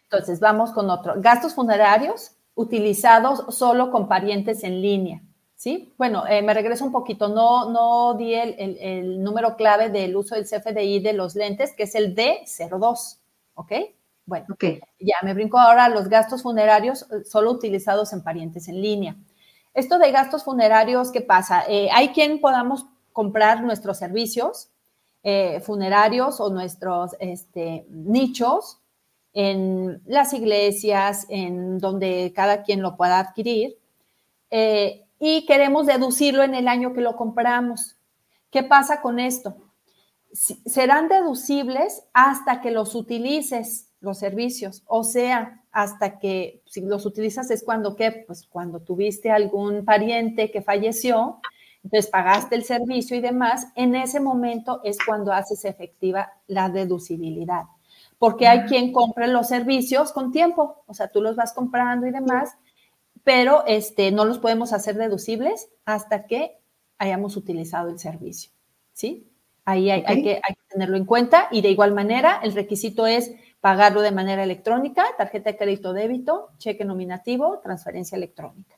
Entonces 0.04 0.40
vamos 0.40 0.72
con 0.72 0.90
otro. 0.90 1.14
Gastos 1.18 1.54
funerarios 1.54 2.32
utilizados 2.56 3.56
solo 3.56 3.92
con 3.92 4.08
parientes 4.08 4.64
en 4.64 4.82
línea. 4.82 5.22
¿Sí? 5.56 5.94
Bueno, 5.98 6.26
eh, 6.26 6.42
me 6.42 6.54
regreso 6.54 6.86
un 6.86 6.92
poquito. 6.92 7.28
No, 7.28 7.70
no 7.70 8.14
di 8.14 8.34
el, 8.34 8.56
el 8.80 9.22
número 9.22 9.58
clave 9.58 9.90
del 9.90 10.16
uso 10.16 10.36
del 10.36 10.46
CFDI 10.46 11.02
de 11.02 11.14
los 11.14 11.36
lentes, 11.36 11.74
que 11.74 11.84
es 11.84 11.96
el 11.96 12.16
D02. 12.16 13.18
¿Ok? 13.56 13.72
Bueno, 14.30 14.46
ya 15.00 15.16
me 15.24 15.34
brinco 15.34 15.58
ahora 15.58 15.86
a 15.86 15.90
los 15.90 16.08
gastos 16.08 16.44
funerarios 16.44 17.02
eh, 17.12 17.26
solo 17.26 17.50
utilizados 17.50 18.14
en 18.14 18.24
parientes 18.24 18.68
en 18.68 18.80
línea. 18.80 19.16
Esto 19.74 19.98
de 19.98 20.12
gastos 20.12 20.44
funerarios, 20.44 21.12
¿qué 21.12 21.22
pasa? 21.22 21.64
Eh, 21.68 21.90
hay 21.92 22.10
quien 22.10 22.40
podamos 22.40 22.86
comprar 23.12 23.64
nuestros 23.64 23.98
servicios 23.98 24.70
eh, 25.24 25.62
funerarios 25.62 26.40
o 26.40 26.52
nuestros 26.52 27.16
este, 27.20 27.88
nichos 27.90 28.80
en 29.34 30.00
las 30.06 30.34
iglesias, 30.34 31.26
en 31.30 31.80
donde 31.80 32.32
cada 32.36 32.62
quien 32.62 32.84
lo 32.84 32.96
pueda 32.96 33.20
adquirir, 33.20 33.78
y 34.52 35.46
queremos 35.46 35.86
deducirlo 35.86 36.42
en 36.44 36.56
el 36.56 36.68
año 36.68 36.94
que 36.94 37.02
lo 37.02 37.16
compramos. 37.16 37.96
¿Qué 38.50 38.64
pasa 38.64 39.02
con 39.02 39.20
esto? 39.20 39.56
serán 40.32 41.08
deducibles 41.08 42.04
hasta 42.14 42.62
que 42.62 42.72
los 42.72 42.96
utilices 42.96 43.89
los 44.02 44.18
servicios, 44.18 44.84
o 44.86 45.04
sea, 45.04 45.62
hasta 45.72 46.20
que 46.20 46.62
si 46.66 46.82
los 46.82 47.06
utilizas 47.06 47.52
es 47.52 47.64
cuando 47.64 47.96
qué, 47.96 48.24
pues 48.26 48.48
cuando 48.48 48.80
tuviste 48.80 49.30
algún 49.30 49.86
pariente 49.86 50.52
que 50.52 50.62
falleció, 50.62 51.40
entonces 51.84 52.10
pagaste 52.10 52.56
el 52.56 52.64
servicio 52.64 53.16
y 53.16 53.22
demás, 53.22 53.68
en 53.76 53.96
ese 53.96 54.20
momento 54.20 54.82
es 54.84 54.98
cuando 55.06 55.32
haces 55.34 55.66
efectiva 55.66 56.32
la 56.48 56.70
deducibilidad, 56.70 57.64
porque 58.18 58.48
hay 58.48 58.62
quien 58.64 58.92
compra 58.92 59.28
los 59.28 59.48
servicios 59.48 60.12
con 60.12 60.32
tiempo, 60.32 60.84
o 60.88 60.94
sea, 60.94 61.10
tú 61.10 61.22
los 61.22 61.36
vas 61.36 61.54
comprando 61.54 62.08
y 62.08 62.12
demás, 62.12 62.58
pero 63.24 63.64
este, 63.68 64.12
no 64.12 64.26
los 64.26 64.40
podemos 64.40 64.74
hacer 64.74 64.96
deducibles 64.96 65.70
hasta 65.86 66.26
que 66.26 66.58
hayamos 66.98 67.38
utilizado 67.38 67.90
el 67.90 68.00
servicio, 68.00 68.52
¿sí? 68.94 69.26
Ahí 69.66 69.92
hay, 69.92 70.04
hay, 70.08 70.24
que, 70.24 70.32
hay 70.32 70.56
que 70.56 70.62
tenerlo 70.70 70.98
en 70.98 71.06
cuenta 71.06 71.48
y 71.52 71.62
de 71.62 71.70
igual 71.70 71.94
manera 71.94 72.40
el 72.42 72.54
requisito 72.54 73.06
es 73.06 73.32
pagarlo 73.62 74.02
de 74.02 74.12
manera 74.12 74.44
electrónica, 74.44 75.06
tarjeta 75.18 75.52
de 75.52 75.58
crédito 75.58 75.94
débito, 75.94 76.50
cheque 76.58 76.86
nominativo, 76.86 77.60
transferencia 77.60 78.16
electrónica. 78.16 78.76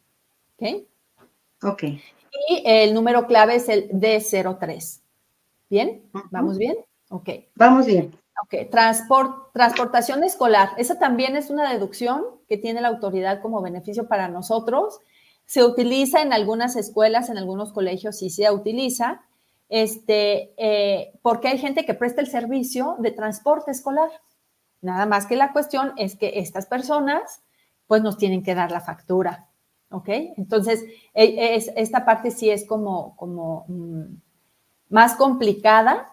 ¿Ok? 0.57 0.87
Ok. 1.63 1.83
Y 1.83 2.63
el 2.65 2.93
número 2.93 3.27
clave 3.27 3.55
es 3.55 3.69
el 3.69 3.89
D03. 3.89 5.01
¿Bien? 5.69 6.03
¿Vamos 6.31 6.57
bien? 6.57 6.77
Ok. 7.09 7.29
Vamos 7.55 7.85
bien. 7.85 8.11
Ok, 8.43 8.69
Transport, 8.71 9.53
transportación 9.53 10.23
escolar. 10.23 10.69
Esa 10.77 10.97
también 10.97 11.35
es 11.35 11.49
una 11.49 11.71
deducción 11.71 12.23
que 12.49 12.57
tiene 12.57 12.81
la 12.81 12.87
autoridad 12.87 13.41
como 13.41 13.61
beneficio 13.61 14.07
para 14.07 14.29
nosotros. 14.29 14.99
Se 15.45 15.63
utiliza 15.63 16.21
en 16.21 16.33
algunas 16.33 16.75
escuelas, 16.75 17.29
en 17.29 17.37
algunos 17.37 17.71
colegios 17.71 18.21
y 18.23 18.29
se 18.29 18.49
utiliza, 18.49 19.21
este, 19.69 20.53
eh, 20.57 21.13
porque 21.21 21.49
hay 21.49 21.59
gente 21.59 21.85
que 21.85 21.93
presta 21.93 22.21
el 22.21 22.27
servicio 22.27 22.95
de 22.99 23.11
transporte 23.11 23.71
escolar. 23.71 24.09
Nada 24.81 25.05
más 25.05 25.25
que 25.25 25.35
la 25.35 25.53
cuestión 25.53 25.93
es 25.97 26.15
que 26.15 26.39
estas 26.39 26.65
personas 26.65 27.43
pues 27.87 28.01
nos 28.01 28.17
tienen 28.17 28.41
que 28.43 28.55
dar 28.55 28.71
la 28.71 28.81
factura, 28.81 29.49
¿ok? 29.89 30.09
Entonces, 30.37 30.83
e, 31.13 31.55
es, 31.55 31.71
esta 31.75 32.05
parte 32.05 32.31
sí 32.31 32.49
es 32.49 32.65
como, 32.65 33.15
como 33.17 33.65
mm, 33.67 34.03
más 34.89 35.15
complicada 35.15 36.11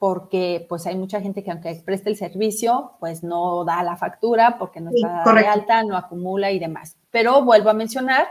porque 0.00 0.64
pues 0.66 0.86
hay 0.86 0.96
mucha 0.96 1.20
gente 1.20 1.44
que 1.44 1.50
aunque 1.50 1.74
preste 1.84 2.08
el 2.08 2.16
servicio, 2.16 2.92
pues 3.00 3.22
no 3.22 3.66
da 3.66 3.82
la 3.82 3.98
factura 3.98 4.56
porque 4.58 4.80
no 4.80 4.90
está 4.90 5.30
de 5.30 5.46
alta, 5.46 5.84
no 5.84 5.94
acumula 5.94 6.50
y 6.50 6.58
demás. 6.58 6.96
Pero 7.10 7.44
vuelvo 7.44 7.68
a 7.68 7.74
mencionar, 7.74 8.26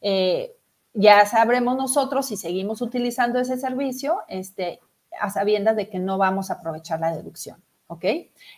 eh, 0.00 0.56
ya 0.94 1.24
sabremos 1.26 1.76
nosotros 1.76 2.26
si 2.26 2.36
seguimos 2.36 2.82
utilizando 2.82 3.38
ese 3.38 3.56
servicio, 3.56 4.22
este, 4.26 4.80
a 5.20 5.30
sabiendas 5.30 5.76
de 5.76 5.88
que 5.88 6.00
no 6.00 6.18
vamos 6.18 6.50
a 6.50 6.54
aprovechar 6.54 6.98
la 6.98 7.14
deducción. 7.14 7.62
¿Ok? 7.92 8.04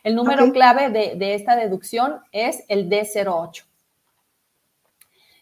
El 0.05 0.15
número 0.15 0.53
clave 0.53 0.91
de, 0.91 1.35
esta 1.35 1.57
deducción 1.57 2.21
es 2.31 2.65
el 2.69 2.89
D08. 2.89 3.65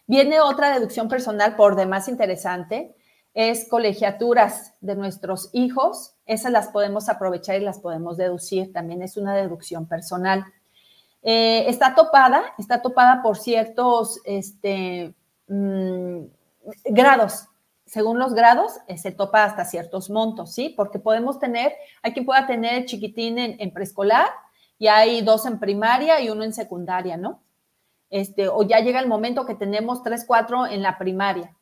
Viene 0.07 0.41
otra 0.41 0.73
deducción 0.73 1.07
personal 1.07 1.55
por 1.55 1.75
demás 1.75 2.07
interesante, 2.07 2.95
es 3.35 3.67
colegiaturas 3.69 4.73
de 4.81 4.95
nuestros 4.95 5.49
hijos. 5.53 6.15
Esas 6.25 6.51
las 6.51 6.67
podemos 6.69 7.07
aprovechar 7.07 7.61
y 7.61 7.63
las 7.63 7.79
podemos 7.79 8.17
deducir. 8.17 8.73
También 8.73 9.01
es 9.01 9.17
una 9.17 9.35
deducción 9.35 9.87
personal. 9.87 10.45
Eh, 11.23 11.65
está 11.67 11.95
topada, 11.95 12.43
está 12.57 12.81
topada 12.81 13.21
por 13.23 13.37
ciertos 13.37 14.19
este, 14.25 15.13
mm, 15.47 16.25
grados 16.85 17.47
según 17.93 18.17
los 18.17 18.33
grados, 18.33 18.79
eh, 18.87 18.97
se 18.97 19.11
topa 19.11 19.43
hasta 19.43 19.65
ciertos 19.65 20.09
montos, 20.09 20.51
¿sí? 20.51 20.73
Porque 20.75 20.97
podemos 20.97 21.37
tener, 21.37 21.73
hay 22.01 22.11
quien 22.11 22.25
pueda 22.25 22.47
tener 22.47 22.85
chiquitín 22.85 23.37
en, 23.37 23.71
preescolar 23.71 24.29
y 24.79 24.87
hay 24.87 25.21
dos 25.21 25.45
en 25.45 25.59
primaria 25.59 26.19
y 26.19 26.31
uno 26.31 26.43
en 26.43 26.53
secundaria, 26.53 27.17
¿no? 27.17 27.43
Este, 28.09 28.47
o 28.47 28.63
ya 28.63 28.79
llega 28.79 28.99
el 28.99 29.07
momento 29.07 29.45
que 29.45 29.53
tenemos 29.53 30.01
tres, 30.01 30.25
cuatro 30.25 30.65
en 30.65 30.81
la 30.81 30.97
primaria. 30.97 31.55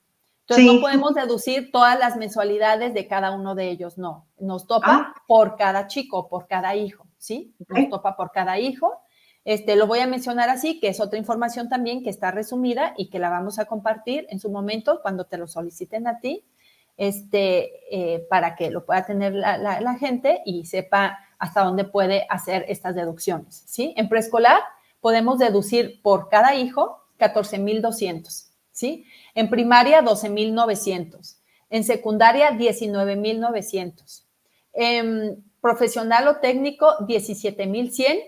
Entonces 0.48 0.74
no 0.74 0.80
podemos 0.80 1.15
deducir 1.15 1.70
todas 1.70 2.00
las 2.00 2.15
mensualidades 2.15 2.94
de 2.94 3.10
cada 3.10 3.32
uno 3.32 3.54
de 3.54 3.70
ellos, 3.70 3.98
no. 3.98 4.26
Nos 4.39 4.67
topa 4.67 5.13
ah. 5.13 5.13
por 5.28 5.58
cada 5.58 5.88
chico, 5.88 6.30
por 6.30 6.48
cada 6.48 6.78
hijo, 6.78 7.08
¿sí? 7.17 7.54
Nos 7.67 7.89
topa 7.89 8.15
por 8.15 8.32
cada 8.32 8.58
hijo 8.58 9.02
este, 9.43 9.75
lo 9.75 9.88
voy 9.88 9.99
a 9.99 10.08
mencionar 10.08 10.49
así, 10.49 10.80
que 10.80 10.88
es 10.88 10.99
otra 10.99 11.17
información 11.17 11.67
también 11.67 12.04
que 12.04 12.10
está 12.10 12.32
resumida 12.32 12.93
y 12.97 13.10
que 13.10 13.19
la 13.19 13.30
vamos 13.30 13.58
a 13.58 13.65
compartir 13.65 14.27
en 14.30 14.39
su 14.39 14.51
momento 14.51 15.01
cuando 15.01 15.25
te 15.25 15.38
lo 15.38 15.47
soliciten 15.47 16.08
a 16.08 16.19
ti, 16.19 16.45
este, 16.97 17.71
eh, 17.89 18.27
para 18.30 18.56
que 18.56 18.69
lo 18.69 18.86
pueda 18.86 19.06
tener 19.06 19.34
la, 19.34 19.97
gente 19.99 20.41
y 20.45 20.65
sepa 20.65 21.17
hasta 21.39 21.63
dónde 21.63 21.86
puede 21.86 22.27
hacer 22.30 22.65
estas 22.67 22.93
deducciones. 22.95 23.63
¿sí? 23.65 23.93
En 23.97 24.10
preescolar 24.10 24.62
podemos 24.99 25.39
deducir 25.39 26.01
por 26.04 26.30
cada 26.30 26.54
hijo 26.54 27.04
14,200. 27.17 28.51
¿sí? 28.71 29.06
En 29.34 29.49
primaria 29.49 30.04
12,900. 30.04 31.39
En 31.71 31.84
secundaria 31.84 32.51
19,900. 32.51 34.27
En 34.73 35.43
profesional 35.62 36.27
o 36.27 36.36
técnico 36.38 36.93
17,100 37.08 38.19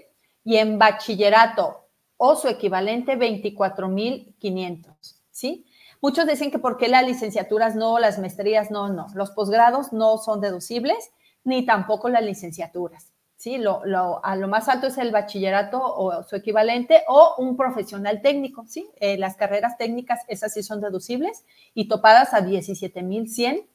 y 0.43 0.57
en 0.57 0.77
bachillerato 0.77 1.87
o 2.17 2.35
su 2.35 2.47
equivalente 2.47 3.17
24.500, 3.17 5.15
¿sí? 5.31 5.65
Muchos 6.01 6.27
dicen 6.27 6.51
que 6.51 6.59
por 6.59 6.77
qué 6.77 6.89
las 6.89 7.05
licenciaturas 7.05 7.75
no, 7.75 7.97
las 7.97 8.19
maestrías 8.19 8.71
no, 8.71 8.89
no. 8.89 9.07
Los 9.15 9.31
posgrados 9.31 9.93
no 9.93 10.17
son 10.17 10.41
deducibles, 10.41 11.11
ni 11.45 11.65
tampoco 11.65 12.09
las 12.09 12.23
licenciaturas. 12.23 13.13
¿sí? 13.43 13.57
Lo, 13.57 14.23
a 14.23 14.35
lo 14.37 14.47
más 14.47 14.69
alto 14.69 14.87
es 14.87 14.97
el 14.97 15.11
bachillerato 15.11 15.81
o 15.81 16.23
su 16.23 16.37
equivalente 16.37 17.03
o 17.07 17.35
un 17.37 17.57
profesional 17.57 18.21
técnico, 18.21 18.65
¿sí? 18.67 18.89
Eh, 19.01 19.17
las 19.17 19.35
carreras 19.35 19.77
técnicas, 19.77 20.21
esas 20.29 20.53
sí 20.53 20.63
son 20.63 20.79
deducibles 20.79 21.43
y 21.73 21.89
topadas 21.89 22.33
a 22.33 22.39
17,100 22.39 23.67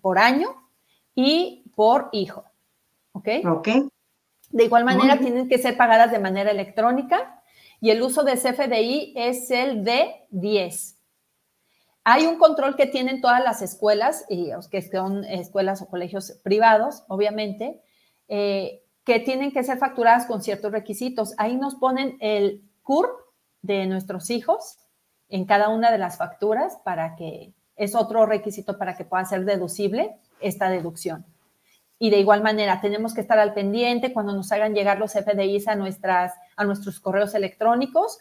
por 0.00 0.18
año 0.20 0.48
y 1.16 1.64
por 1.74 2.08
hijo, 2.12 2.44
¿ok? 3.12 3.28
Ok. 3.46 3.68
De 4.50 4.64
igual 4.64 4.84
manera, 4.84 5.18
tienen 5.18 5.48
que 5.48 5.58
ser 5.58 5.76
pagadas 5.76 6.10
de 6.10 6.18
manera 6.18 6.50
electrónica 6.50 7.42
y 7.80 7.90
el 7.90 8.02
uso 8.02 8.24
de 8.24 8.34
CFDI 8.34 9.12
es 9.16 9.50
el 9.50 9.84
de 9.84 10.26
10. 10.30 10.96
Hay 12.04 12.26
un 12.26 12.38
control 12.38 12.74
que 12.74 12.86
tienen 12.86 13.20
todas 13.20 13.42
las 13.44 13.60
escuelas, 13.60 14.24
y 14.30 14.50
que 14.70 14.82
son 14.82 15.24
escuelas 15.24 15.82
o 15.82 15.88
colegios 15.88 16.40
privados, 16.42 17.04
obviamente, 17.08 17.82
eh, 18.28 18.82
que 19.04 19.20
tienen 19.20 19.52
que 19.52 19.62
ser 19.62 19.78
facturadas 19.78 20.26
con 20.26 20.42
ciertos 20.42 20.72
requisitos. 20.72 21.34
Ahí 21.36 21.56
nos 21.56 21.74
ponen 21.74 22.16
el 22.20 22.62
CURP 22.82 23.10
de 23.62 23.86
nuestros 23.86 24.30
hijos 24.30 24.78
en 25.28 25.44
cada 25.44 25.68
una 25.68 25.90
de 25.90 25.98
las 25.98 26.16
facturas 26.16 26.78
para 26.84 27.14
que 27.14 27.52
es 27.76 27.94
otro 27.94 28.26
requisito 28.26 28.78
para 28.78 28.96
que 28.96 29.04
pueda 29.04 29.24
ser 29.24 29.44
deducible 29.44 30.16
esta 30.40 30.68
deducción. 30.70 31.26
Y 31.98 32.10
de 32.10 32.18
igual 32.18 32.42
manera, 32.42 32.80
tenemos 32.80 33.12
que 33.12 33.20
estar 33.20 33.38
al 33.38 33.54
pendiente 33.54 34.12
cuando 34.12 34.32
nos 34.32 34.52
hagan 34.52 34.74
llegar 34.74 34.98
los 34.98 35.12
FDIs 35.12 35.66
a, 35.68 35.74
nuestras, 35.74 36.32
a 36.56 36.64
nuestros 36.64 37.00
correos 37.00 37.34
electrónicos 37.34 38.20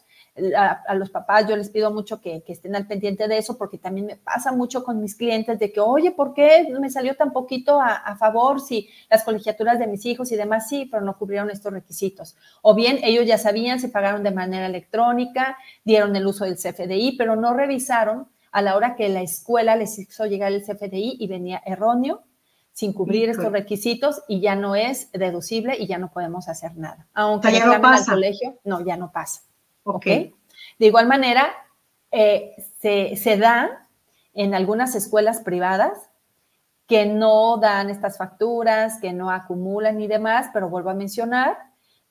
a, 0.55 0.93
los 0.95 1.09
papás 1.09 1.47
yo 1.47 1.55
les 1.55 1.69
pido 1.69 1.91
mucho 1.91 2.21
que, 2.21 2.43
estén 2.47 2.75
al 2.75 2.87
pendiente 2.87 3.27
de 3.27 3.37
eso 3.37 3.57
porque 3.57 3.77
también 3.77 4.05
me 4.05 4.15
pasa 4.17 4.51
mucho 4.51 4.83
con 4.83 5.01
mis 5.01 5.15
clientes 5.15 5.57
de 5.59 5.71
que, 5.71 5.79
oye, 5.79 6.11
¿por 6.11 6.33
qué 6.33 6.67
me 6.79 6.89
salió 6.89 7.15
tan 7.15 7.31
poquito 7.31 7.79
a, 7.81 8.15
favor 8.17 8.59
si 8.61 8.89
las 9.09 9.23
colegiaturas 9.23 9.79
de 9.79 9.87
mis 9.87 10.05
hijos 10.05 10.31
y 10.31 10.35
demás 10.35 10.69
sí, 10.69 10.87
pero 10.89 11.03
no 11.03 11.17
cubrieron 11.17 11.49
estos 11.49 11.73
requisitos? 11.73 12.35
O 12.61 12.75
bien 12.75 12.99
ellos 13.03 13.25
ya 13.25 13.37
sabían, 13.37 13.79
se 13.79 13.89
pagaron 13.89 14.23
de 14.23 14.31
manera 14.31 14.67
electrónica, 14.67 15.57
dieron 15.83 16.15
el 16.15 16.25
uso 16.25 16.45
del 16.45 16.55
CFDI, 16.55 17.15
pero 17.17 17.35
no 17.35 17.53
revisaron 17.53 18.27
a 18.51 18.61
la 18.61 18.75
hora 18.75 18.95
que 18.95 19.09
la 19.09 19.21
escuela 19.21 19.75
les 19.75 19.97
hizo 19.99 20.25
llegar 20.25 20.51
el 20.51 20.63
CFDI 20.63 21.17
y 21.19 21.27
venía 21.27 21.61
erróneo 21.65 22.23
sin 22.77 22.93
cubrir 22.93 23.29
estos 23.29 23.51
requisitos 23.51 24.21
y 24.27 24.39
ya 24.39 24.55
no 24.55 24.75
es 24.75 25.11
deducible 25.11 25.75
y 25.79 25.87
ya 25.87 25.97
no 25.97 26.11
podemos 26.11 26.47
hacer 26.47 26.77
nada. 26.77 27.07
Aunque 27.15 27.51
ya 27.51 27.65
no 27.65 27.81
pasa. 27.81 28.11
al 28.11 28.17
colegio, 28.17 28.59
no, 28.65 28.85
ya 28.85 28.95
no 28.95 29.11
pasa. 29.11 29.41
¿ok? 29.81 30.05
De 30.05 30.85
igual 30.85 31.07
manera, 31.07 31.49
eh, 32.11 32.53
se, 32.79 33.37
da 33.37 33.87
en 34.35 34.53
algunas 34.53 34.93
escuelas 34.93 35.39
privadas 35.39 36.11
que 36.85 37.07
no 37.07 37.57
dan 37.57 37.89
estas 37.89 38.15
facturas, 38.15 38.99
que 39.01 39.11
no 39.11 39.31
acumulan 39.31 39.99
y 39.99 40.05
demás, 40.05 40.51
pero 40.53 40.69
vuelvo 40.69 40.91
a 40.91 40.93
mencionar, 40.93 41.57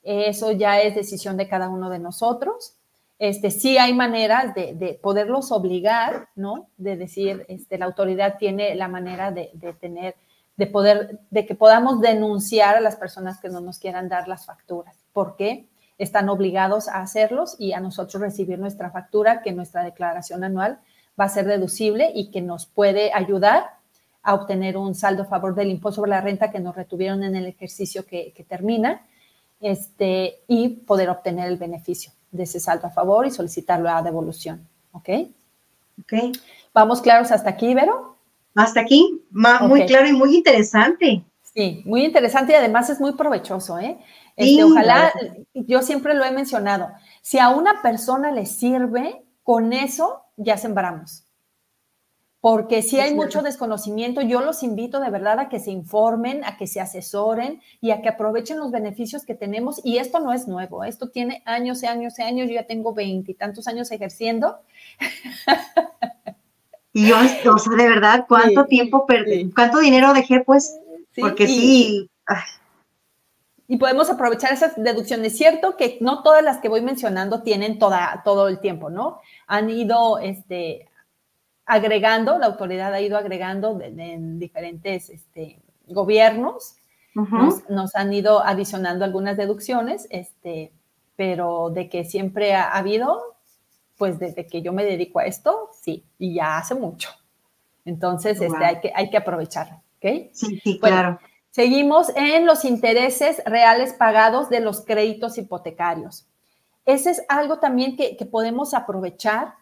eso 0.03 0.51
ya 0.51 0.81
es 0.81 0.95
decisión 0.95 1.37
de 1.37 1.47
cada 1.47 1.69
uno 1.69 1.89
de 1.89 1.99
nosotros. 1.99 2.75
Este, 3.19 3.51
sí 3.51 3.77
hay 3.77 3.93
maneras 3.93 4.53
de, 4.53 4.99
poderlos 5.01 5.53
obligar, 5.53 6.27
¿no? 6.35 6.67
De 6.75 6.97
decir, 6.97 7.45
este, 7.47 7.77
la 7.77 7.85
autoridad 7.85 8.37
tiene 8.37 8.75
la 8.75 8.89
manera 8.89 9.31
de, 9.31 9.49
de, 9.53 9.71
tener, 9.71 10.17
de 10.57 10.67
poder, 10.67 11.19
de 11.29 11.45
que 11.45 11.55
podamos 11.55 12.01
denunciar 12.01 12.75
a 12.75 12.81
las 12.81 12.95
personas 12.95 13.39
que 13.39 13.49
no 13.49 13.61
nos 13.61 13.79
quieran 13.79 14.09
dar 14.09 14.27
las 14.27 14.45
facturas. 14.45 14.95
¿Por 15.13 15.35
qué? 15.35 15.67
están 15.97 16.29
obligados 16.29 16.87
a 16.87 17.01
hacerlos 17.01 17.55
y 17.57 17.73
a 17.73 17.79
nosotros 17.79 18.21
recibir 18.21 18.59
nuestra 18.59 18.91
factura, 18.91 19.41
que 19.41 19.51
nuestra 19.51 19.83
declaración 19.83 20.43
anual 20.43 20.79
va 21.19 21.25
a 21.25 21.29
ser 21.29 21.45
deducible 21.45 22.11
y 22.13 22.29
que 22.29 22.41
nos 22.41 22.65
puede 22.65 23.11
ayudar 23.13 23.77
a 24.21 24.35
obtener 24.35 24.77
un 24.77 24.93
saldo 24.93 25.23
a 25.23 25.27
favor 25.27 25.55
del 25.55 25.69
impuesto 25.69 26.01
sobre 26.01 26.11
la 26.11 26.21
renta 26.21 26.51
que 26.51 26.59
nos 26.59 26.75
retuvieron 26.75 27.23
en 27.23 27.35
el 27.35 27.47
ejercicio 27.47 28.05
que, 28.05 28.33
termina 28.47 29.01
este, 29.59 30.41
y 30.47 30.69
poder 30.69 31.09
obtener 31.09 31.47
el 31.47 31.57
beneficio 31.57 32.11
de 32.31 32.43
ese 32.43 32.59
saldo 32.59 32.87
a 32.87 32.91
favor 32.91 33.25
y 33.25 33.31
solicitarlo 33.31 33.89
a 33.89 34.03
devolución. 34.03 34.67
¿Ok? 34.91 35.09
Ok. 36.01 36.13
¿Vamos 36.73 37.01
claros 37.01 37.31
hasta 37.31 37.49
aquí, 37.49 37.73
Vero? 37.73 38.16
Hasta 38.57 38.79
aquí, 38.79 39.21
muy 39.29 39.85
claro 39.85 40.07
y 40.07 40.13
muy 40.13 40.35
interesante. 40.35 41.23
Sí, 41.43 41.83
muy 41.85 42.03
interesante 42.03 42.53
y 42.53 42.55
además 42.55 42.89
es 42.89 42.99
muy 42.99 43.13
provechoso, 43.13 43.77
¿eh? 43.77 43.99
Este, 44.35 44.63
ojalá, 44.63 45.13
yo 45.53 45.83
siempre 45.83 46.15
lo 46.15 46.25
he 46.25 46.31
mencionado, 46.31 46.89
si 47.21 47.37
a 47.37 47.49
una 47.49 47.83
persona 47.83 48.31
le 48.31 48.47
sirve, 48.47 49.23
con 49.43 49.73
eso 49.73 50.23
ya 50.37 50.57
sembramos. 50.57 51.23
Porque 52.41 52.81
si 52.81 52.99
hay 52.99 53.13
mucho 53.13 53.43
desconocimiento, 53.43 54.21
yo 54.21 54.41
los 54.41 54.63
invito 54.63 54.99
de 54.99 55.11
verdad 55.11 55.39
a 55.39 55.49
que 55.49 55.59
se 55.59 55.69
informen, 55.69 56.43
a 56.43 56.57
que 56.57 56.65
se 56.65 56.79
asesoren 56.79 57.61
y 57.79 57.91
a 57.91 58.01
que 58.01 58.09
aprovechen 58.09 58.57
los 58.57 58.71
beneficios 58.71 59.23
que 59.23 59.35
tenemos. 59.35 59.81
Y 59.83 59.97
esto 59.97 60.19
no 60.19 60.33
es 60.33 60.47
nuevo, 60.47 60.83
esto 60.83 61.09
tiene 61.09 61.43
años 61.45 61.83
y 61.83 61.87
años 61.87 62.17
y 62.17 62.23
años. 62.23 62.47
Yo 62.47 62.55
ya 62.55 62.65
tengo 62.65 62.93
veintitantos 62.93 63.67
años 63.67 63.91
ejerciendo. 63.91 64.59
Y 66.97 67.07
yo, 67.07 67.15
o 67.53 67.57
sea, 67.59 67.75
de 67.77 67.87
verdad, 67.87 68.25
¿cuánto 68.27 68.65
tiempo 68.65 69.05
perdí? 69.05 69.51
¿Cuánto 69.51 69.77
dinero 69.79 70.13
dejé? 70.13 70.41
Pues, 70.43 70.79
porque 71.15 71.45
sí, 71.45 72.09
y 73.67 73.77
podemos 73.77 74.09
aprovechar 74.09 74.53
esas 74.53 74.81
deducciones. 74.81 75.37
Cierto 75.37 75.75
que 75.75 75.97
no 76.01 76.23
todas 76.23 76.43
las 76.43 76.57
que 76.57 76.69
voy 76.69 76.81
mencionando 76.81 77.43
tienen 77.43 77.79
toda, 77.79 78.21
todo 78.23 78.47
el 78.47 78.59
tiempo, 78.59 78.89
¿no? 78.89 79.19
Han 79.45 79.69
ido 79.69 80.19
este, 80.19 80.89
agregando, 81.65 82.39
la 82.39 82.47
autoridad 82.47 82.93
ha 82.93 83.01
ido 83.01 83.17
agregando 83.17 83.79
en 83.81 84.39
diferentes 84.39 85.09
este, 85.09 85.59
gobiernos, 85.87 86.77
nos, 87.13 87.95
han 87.95 88.13
ido 88.13 88.43
adicionando 88.43 89.03
algunas 89.03 89.37
deducciones, 89.37 90.07
este, 90.11 90.71
pero 91.15 91.69
de 91.71 91.89
que 91.89 92.05
siempre 92.05 92.53
ha, 92.53 92.71
habido, 92.71 93.36
pues 93.97 94.19
desde 94.19 94.45
que 94.45 94.61
yo 94.61 94.71
me 94.71 94.85
dedico 94.85 95.19
a 95.19 95.25
esto, 95.25 95.71
sí, 95.81 96.05
y 96.17 96.35
ya 96.35 96.57
hace 96.57 96.75
mucho. 96.75 97.09
Entonces, 97.83 98.39
este, 98.41 98.63
hay, 98.63 98.79
que, 98.79 98.91
hay 98.93 99.09
que 99.09 99.17
aprovecharlo, 99.17 99.77
¿ok? 99.97 100.31
Sí, 100.33 100.59
sí, 100.63 100.79
claro. 100.79 101.19
Seguimos 101.49 102.11
en 102.15 102.45
los 102.45 102.65
intereses 102.65 103.41
reales 103.45 103.93
pagados 103.93 104.49
de 104.49 104.59
los 104.59 104.81
créditos 104.81 105.39
hipotecarios. 105.39 106.27
Ese 106.85 107.11
es 107.11 107.23
algo 107.27 107.59
también 107.59 107.97
que, 107.97 108.15
podemos 108.29 108.73
aprovechar 108.73 109.55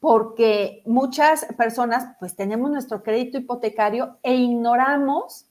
porque 0.00 0.82
muchas 0.84 1.46
personas 1.56 2.16
pues 2.18 2.36
tenemos 2.36 2.70
nuestro 2.70 3.02
crédito 3.02 3.38
hipotecario 3.38 4.18
e 4.22 4.34
ignoramos 4.34 5.46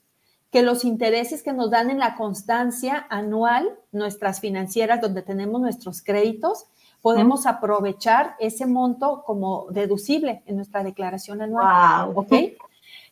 que 0.52 0.62
los 0.62 0.84
intereses 0.84 1.42
que 1.42 1.54
nos 1.54 1.72
dan 1.72 1.90
en 1.90 1.98
la 1.98 2.16
constancia 2.16 3.08
anual, 3.10 3.80
nuestras 3.92 4.42
financieras 4.42 5.02
donde 5.02 5.24
tenemos 5.24 5.60
nuestros 5.60 6.04
créditos, 6.04 6.68
podemos 7.04 7.46
aprovechar 7.46 8.38
ese 8.40 8.66
monto 8.66 9.24
como 9.26 9.68
deducible 9.72 10.42
en 10.46 10.56
nuestra 10.56 10.86
declaración 10.86 11.42
anual. 11.42 12.06
Wow. 12.06 12.20
¿Ok? 12.22 12.34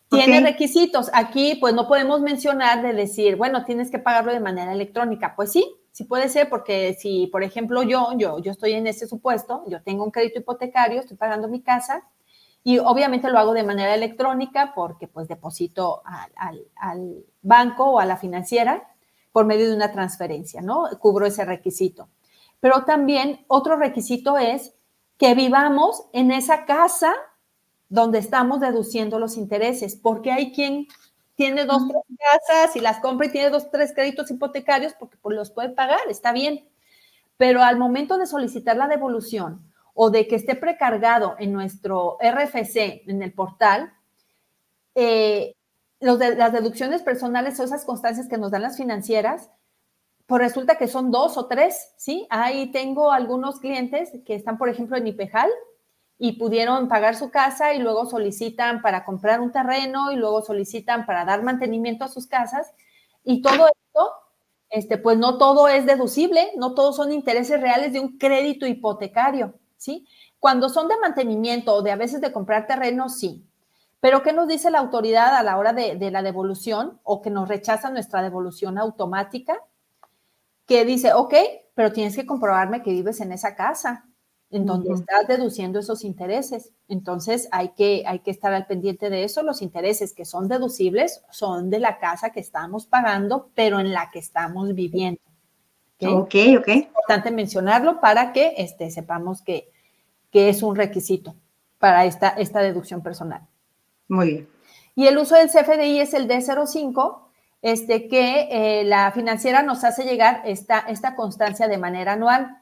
Tiene 0.10 0.39
requisitos. 0.39 1.12
Aquí, 1.13 1.58
pues 1.60 1.73
no 1.73 1.89
podemos 1.89 2.21
mencionar 2.21 2.82
de 2.84 2.93
decir, 2.93 3.36
bueno, 3.36 3.65
tienes 3.65 3.91
que 3.91 3.99
pagarlo 3.99 4.32
de 4.32 4.39
manera 4.39 4.71
electrónica. 4.71 5.36
Pues 5.36 5.51
sí, 5.51 5.75
sí 5.91 6.06
puede 6.06 6.30
ser, 6.30 6.49
porque 6.49 6.95
si, 6.97 7.27
por 7.27 7.43
ejemplo, 7.43 7.84
yo, 7.84 8.13
yo, 8.15 8.39
yo 8.39 8.54
estoy 8.54 8.73
en 8.73 8.88
ese 8.88 9.08
supuesto, 9.08 9.65
yo 9.67 9.84
tengo 9.84 10.06
un 10.06 10.12
crédito 10.12 10.39
hipotecario, 10.39 11.01
estoy 11.01 11.17
pagando 11.17 11.49
mi 11.49 11.62
casa 11.62 12.01
y 12.63 12.77
obviamente 12.77 13.30
lo 13.30 13.39
hago 13.39 13.54
de 13.54 13.63
manera 13.63 13.93
electrónica 13.93 14.71
porque 14.73 15.10
pues 15.10 15.27
deposito 15.27 16.01
al, 16.06 16.65
al 16.77 17.25
banco 17.41 17.91
o 17.91 17.99
a 17.99 18.06
la 18.06 18.15
financiera 18.15 18.88
por 19.34 19.45
medio 19.45 19.67
de 19.67 19.75
una 19.75 19.91
transferencia, 19.91 20.62
¿no? 20.62 20.88
Cubro 20.97 21.25
ese 21.25 21.43
requisito. 21.43 22.08
Pero 22.62 22.86
también 22.86 23.43
otro 23.47 23.76
requisito 23.76 24.38
es 24.38 24.74
que 25.17 25.36
vivamos 25.36 26.06
en 26.13 26.32
esa 26.32 26.65
casa 26.65 27.13
donde 27.89 28.19
estamos 28.19 28.62
deduciendo 28.62 29.19
los 29.19 29.36
intereses, 29.36 29.97
porque 29.97 30.32
hay 30.32 30.54
quien 30.54 30.88
tiene 31.36 31.65
dos, 31.65 31.88
tres 31.88 32.04
casas 32.17 32.76
y 32.76 32.80
las 32.80 33.00
compra 33.00 33.28
y 33.28 33.32
tiene 33.32 33.50
dos, 33.50 33.69
tres 33.69 33.93
créditos 33.93 34.32
hipotecarios 34.32 34.93
porque 34.93 35.17
pues, 35.21 35.36
los 35.36 35.52
puede 35.52 35.69
pagar, 35.69 36.00
está 36.08 36.32
bien. 36.32 36.69
Pero 37.36 37.63
al 37.63 37.78
momento 37.78 38.17
de 38.17 38.28
solicitar 38.28 38.78
la 38.78 38.88
devolución 38.88 39.62
o 39.93 40.10
de 40.10 40.28
que 40.28 40.36
esté 40.36 40.56
precargado 40.56 41.36
en 41.39 41.52
nuestro 41.52 42.17
RFC, 42.21 43.04
en 43.08 43.24
el 43.24 43.34
portal, 43.34 43.91
eh, 44.95 45.56
los 46.00 46.19
de, 46.19 46.36
las 46.36 46.54
deducciones 46.54 47.02
personales 47.02 47.60
o 47.60 47.63
esas 47.63 47.86
constancias 47.86 48.28
que 48.28 48.38
nos 48.38 48.52
dan 48.52 48.62
las 48.62 48.78
financieras, 48.78 49.50
pues 50.32 50.44
resulta 50.44 50.78
que 50.78 50.88
son 50.88 51.12
dos 51.12 51.38
o 51.38 51.48
tres, 51.48 51.91
¿sí? 51.98 52.26
Ahí 52.30 52.72
tengo 52.72 53.12
algunos 53.12 53.60
clientes 53.60 54.13
que 54.26 54.34
están, 54.34 54.58
por 54.58 54.70
ejemplo, 54.70 54.96
en 54.96 55.06
IPEJAL, 55.08 55.50
y 56.17 56.39
pudieron 56.39 56.88
pagar 56.88 57.17
su 57.17 57.32
casa 57.32 57.74
y 57.74 57.80
luego 57.80 58.06
solicitan 58.06 58.82
para 58.82 59.04
comprar 59.04 59.41
un 59.41 59.52
terreno 59.52 60.10
y 60.10 60.15
luego 60.15 60.41
solicitan 60.41 61.06
para 61.06 61.26
dar 61.26 61.44
mantenimiento 61.44 62.06
a 62.06 62.08
sus 62.08 62.28
casas. 62.28 62.74
Y 63.26 63.41
todo 63.41 63.67
esto, 63.67 64.10
este, 64.70 64.98
pues 64.98 65.17
no 65.17 65.38
todo 65.38 65.67
es 65.67 65.86
deducible, 65.86 66.54
no 66.56 66.76
todos 66.76 66.96
son 66.96 67.12
intereses 67.12 67.60
reales 67.60 67.91
de 67.91 68.00
un 68.00 68.17
crédito 68.17 68.65
hipotecario, 68.65 69.56
¿sí? 69.76 70.08
Cuando 70.39 70.70
son 70.70 70.88
de 70.88 70.98
mantenimiento 70.98 71.74
o 71.76 71.82
de 71.82 71.91
a 71.91 71.98
veces 71.98 72.22
de 72.22 72.32
comprar 72.32 72.67
terreno, 72.67 73.10
sí. 73.10 73.46
Pero 74.00 74.24
¿qué 74.24 74.32
nos 74.32 74.48
dice 74.48 74.72
la 74.72 74.80
autoridad 74.80 75.36
a 75.36 75.44
la 75.44 75.58
hora 75.58 75.74
de, 75.74 75.98
de 75.98 76.10
la 76.10 76.24
devolución 76.24 77.02
o 77.04 77.22
que 77.22 77.30
nos 77.30 77.50
rechaza 77.50 77.89
nuestra 77.89 78.22
devolución 78.22 78.78
automática? 78.78 79.62
Que 80.65 80.86
dice, 80.86 81.13
ok, 81.13 81.34
pero 81.74 81.91
tienes 81.91 82.15
que 82.15 82.26
comprobarme 82.26 82.84
que 82.84 82.91
vives 82.91 83.21
en 83.21 83.32
esa 83.32 83.56
casa 83.56 84.06
en 84.52 84.65
donde 84.65 84.93
estás 84.93 85.28
deduciendo 85.28 85.80
esos 85.80 86.04
intereses. 86.04 86.71
Entonces 86.89 87.47
hay 87.52 87.69
que, 87.69 88.04
hay 88.06 88.19
que 88.19 88.32
estar 88.32 88.54
al 88.54 88.67
pendiente 88.67 89.10
de 89.10 89.24
eso. 89.24 89.43
Los 89.43 89.62
intereses 89.62 90.13
que 90.13 90.26
son 90.26 90.50
deducibles 90.50 91.24
son 91.32 91.69
de 91.69 91.80
la 91.80 92.00
casa 92.00 92.32
que 92.32 92.41
estamos 92.41 92.86
pagando, 92.86 93.50
pero 93.56 93.80
en 93.80 93.93
la 93.93 94.12
que 94.12 94.19
estamos 94.19 94.76
viviendo. 94.76 95.21
Ok, 96.02 96.36
ok. 96.58 96.67
Es 96.67 96.76
importante 96.78 97.32
mencionarlo 97.32 98.02
para 98.02 98.34
que 98.34 98.56
este, 98.58 98.91
sepamos 98.91 99.41
que, 99.41 99.71
que 100.32 100.50
es 100.50 100.63
un 100.63 100.76
requisito 100.76 101.36
para 101.78 102.06
esta, 102.06 102.30
esta 102.30 102.60
deducción 102.60 103.02
personal. 103.02 103.47
Muy 104.10 104.28
bien. 104.28 104.50
Y 104.95 105.08
el 105.08 105.17
uso 105.17 105.36
del 105.36 105.50
CFDI 105.50 106.02
es 106.02 106.13
el 106.13 106.28
D05, 106.28 107.19
este, 107.62 108.08
que 108.08 108.47
eh, 108.52 108.84
la 108.84 109.12
financiera 109.12 109.62
nos 109.63 109.84
hace 109.84 110.04
llegar 110.04 110.41
esta, 110.45 110.80
esta 110.80 111.15
constancia 111.15 111.67
de 111.67 111.78
manera 111.78 112.13
anual 112.13 112.62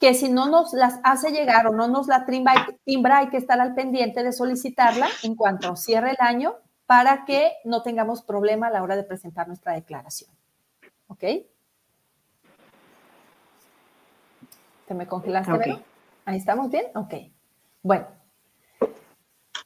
que 0.00 0.14
si 0.14 0.30
no 0.30 0.48
nos 0.48 0.72
las 0.72 0.98
hace 1.04 1.30
llegar 1.30 1.66
o 1.66 1.72
no 1.72 1.86
nos 1.86 2.06
la 2.06 2.24
timbra, 2.24 3.18
hay 3.18 3.28
que 3.28 3.36
estar 3.36 3.60
al 3.60 3.74
pendiente 3.74 4.22
de 4.22 4.32
solicitarla 4.32 5.06
en 5.22 5.36
cuanto 5.36 5.76
cierre 5.76 6.12
el 6.12 6.16
año 6.20 6.54
para 6.86 7.26
que 7.26 7.52
no 7.64 7.82
tengamos 7.82 8.22
problema 8.22 8.68
a 8.68 8.70
la 8.70 8.82
hora 8.82 8.96
de 8.96 9.04
presentar 9.04 9.46
nuestra 9.46 9.74
declaración. 9.74 10.30
¿Ok? 11.06 11.20
¿Te 14.88 14.94
me 14.94 15.06
congelaste? 15.06 15.52
Okay. 15.52 15.84
Ahí 16.24 16.38
estamos 16.38 16.70
bien. 16.70 16.86
Ok. 16.94 17.14
Bueno. 17.82 18.06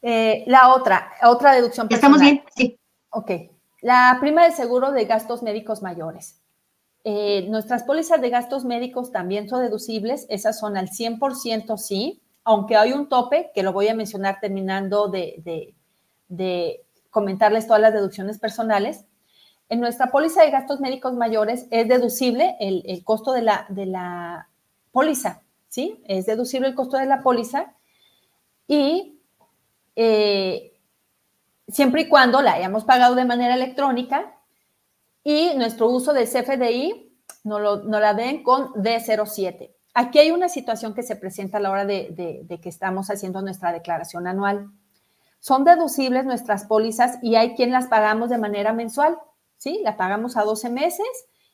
Eh, 0.01 0.43
la 0.47 0.73
otra, 0.73 1.13
otra 1.23 1.53
deducción 1.53 1.87
personal. 1.87 2.19
¿Estamos 2.19 2.21
bien? 2.21 2.43
Sí. 2.55 2.77
Ok. 3.09 3.31
La 3.85 4.17
prima 4.19 4.43
de 4.45 4.51
seguro 4.51 4.91
de 4.91 5.05
gastos 5.05 5.43
médicos 5.43 5.83
mayores. 5.83 6.41
Eh, 7.03 7.45
nuestras 7.49 7.83
pólizas 7.83 8.19
de 8.19 8.31
gastos 8.31 8.65
médicos 8.65 9.11
también 9.11 9.47
son 9.47 9.61
deducibles, 9.61 10.25
esas 10.27 10.57
son 10.57 10.75
al 10.75 10.89
100% 10.89 11.77
sí, 11.77 12.19
aunque 12.43 12.77
hay 12.77 12.93
un 12.93 13.09
tope 13.09 13.51
que 13.53 13.61
lo 13.61 13.73
voy 13.73 13.87
a 13.87 13.93
mencionar 13.93 14.39
terminando 14.41 15.07
de, 15.09 15.75
comentarles 17.11 17.67
todas 17.67 17.79
las 17.79 17.93
deducciones 17.93 18.39
personales. 18.39 19.05
En 19.69 19.81
nuestra 19.81 20.07
póliza 20.07 20.41
de 20.41 20.49
gastos 20.49 20.79
médicos 20.79 21.13
mayores 21.13 21.67
es 21.69 21.87
deducible 21.87 22.55
el, 22.59 23.03
costo 23.03 23.33
de 23.33 23.43
la, 23.43 23.67
de 23.69 23.85
la 23.85 24.49
póliza, 24.91 25.43
¿sí? 25.69 26.01
Es 26.07 26.25
deducible 26.25 26.69
el 26.69 26.73
costo 26.73 26.97
de 26.97 27.05
la 27.05 27.21
póliza 27.21 27.75
y 28.67 29.19
eh, 29.95 30.74
siempre 31.67 32.03
y 32.03 32.09
cuando 32.09 32.41
la 32.41 32.53
hayamos 32.53 32.83
pagado 32.83 33.15
de 33.15 33.25
manera 33.25 33.55
electrónica 33.55 34.35
y 35.23 35.53
nuestro 35.55 35.89
uso 35.89 36.13
de 36.13 36.25
CFDI 36.25 37.11
nos, 37.43 37.61
lo, 37.61 37.83
la 37.83 38.13
den 38.13 38.43
con 38.43 38.73
D07. 38.73 39.71
Aquí 39.93 40.19
hay 40.19 40.31
una 40.31 40.49
situación 40.49 40.93
que 40.93 41.03
se 41.03 41.15
presenta 41.15 41.57
a 41.57 41.61
la 41.61 41.71
hora 41.71 41.85
de, 41.85 42.45
que 42.61 42.69
estamos 42.69 43.09
haciendo 43.09 43.41
nuestra 43.41 43.71
declaración 43.71 44.27
anual. 44.27 44.69
Son 45.39 45.63
deducibles 45.63 46.25
nuestras 46.25 46.65
pólizas 46.65 47.17
y 47.21 47.35
hay 47.35 47.55
quien 47.55 47.71
las 47.71 47.87
pagamos 47.87 48.29
de 48.29 48.37
manera 48.37 48.73
mensual, 48.73 49.17
¿sí? 49.57 49.79
La 49.83 49.95
pagamos 49.95 50.37
a 50.37 50.43
12 50.43 50.69
meses 50.69 51.07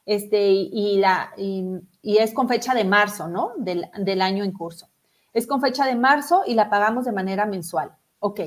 este, 0.05 0.49
y, 0.49 0.97
la, 0.97 1.31
y, 1.37 1.81
es 2.03 2.33
con 2.33 2.47
fecha 2.47 2.73
de 2.73 2.83
marzo, 2.83 3.27
¿no? 3.27 3.51
Del, 3.57 3.89
del, 3.99 4.21
año 4.21 4.43
en 4.43 4.53
curso. 4.53 4.87
Es 5.33 5.45
con 5.45 5.61
fecha 5.61 5.85
de 5.85 5.95
marzo 5.95 6.43
y 6.47 6.55
la 6.55 6.69
pagamos 6.69 7.05
de 7.05 7.11
manera 7.11 7.45
mensual. 7.45 7.95
Ok. 8.19 8.39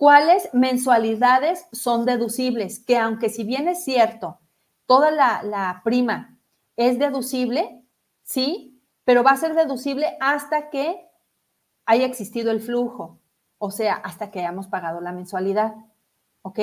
¿Cuáles 0.00 0.48
mensualidades 0.54 1.66
son 1.72 2.06
deducibles? 2.06 2.78
Que 2.78 2.96
aunque 2.96 3.28
si 3.28 3.44
bien 3.44 3.68
es 3.68 3.84
cierto, 3.84 4.40
toda 4.86 5.10
la, 5.10 5.82
prima 5.84 6.38
es 6.74 6.98
deducible, 6.98 7.84
sí, 8.22 8.82
pero 9.04 9.22
va 9.22 9.32
a 9.32 9.36
ser 9.36 9.54
deducible 9.54 10.16
hasta 10.18 10.70
que 10.70 11.06
haya 11.84 12.06
existido 12.06 12.50
el 12.50 12.62
flujo, 12.62 13.20
o 13.58 13.70
sea, 13.70 13.92
hasta 13.92 14.30
que 14.30 14.38
hayamos 14.38 14.68
pagado 14.68 15.02
la 15.02 15.12
mensualidad. 15.12 15.74
¿Ok? 16.40 16.60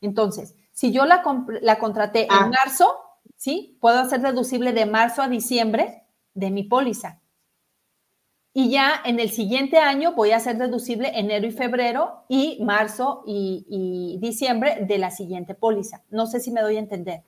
Entonces, 0.00 0.56
si 0.72 0.90
yo 0.90 1.04
la, 1.04 1.22
la 1.60 1.78
contraté 1.78 2.22
en 2.22 2.30
ah. 2.30 2.50
marzo, 2.64 2.90
¿sí? 3.36 3.76
Puedo 3.82 3.98
hacer 3.98 4.22
deducible 4.22 4.72
de 4.72 4.86
marzo 4.86 5.20
a 5.20 5.28
diciembre 5.28 6.06
de 6.32 6.50
mi 6.50 6.62
póliza. 6.62 7.20
Y 8.54 8.70
ya 8.70 9.00
en 9.04 9.20
el 9.20 9.30
siguiente 9.30 9.78
año 9.78 10.12
voy 10.12 10.32
a 10.32 10.36
hacer 10.36 10.56
deducible 10.56 11.12
enero 11.14 11.46
y 11.46 11.52
febrero 11.52 12.24
y 12.28 12.58
marzo 12.62 13.22
y, 13.26 13.66
y 13.68 14.18
diciembre 14.20 14.78
de 14.86 14.98
la 14.98 15.10
siguiente 15.10 15.54
póliza. 15.54 16.02
No 16.10 16.26
sé 16.26 16.40
si 16.40 16.50
me 16.50 16.62
doy 16.62 16.76
a 16.76 16.80
entender 16.80 17.22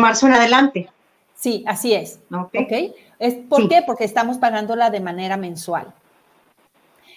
marzo 0.00 0.26
en 0.26 0.34
adelante. 0.34 0.90
Sí, 1.34 1.64
así 1.66 1.94
es. 1.94 2.20
Ok. 2.32 2.72
¿Es, 3.18 3.34
¿Por 3.48 3.68
qué? 3.68 3.82
Porque 3.86 4.04
estamos 4.04 4.38
pagándola 4.38 4.90
de 4.90 5.00
manera 5.00 5.36
mensual. 5.36 5.94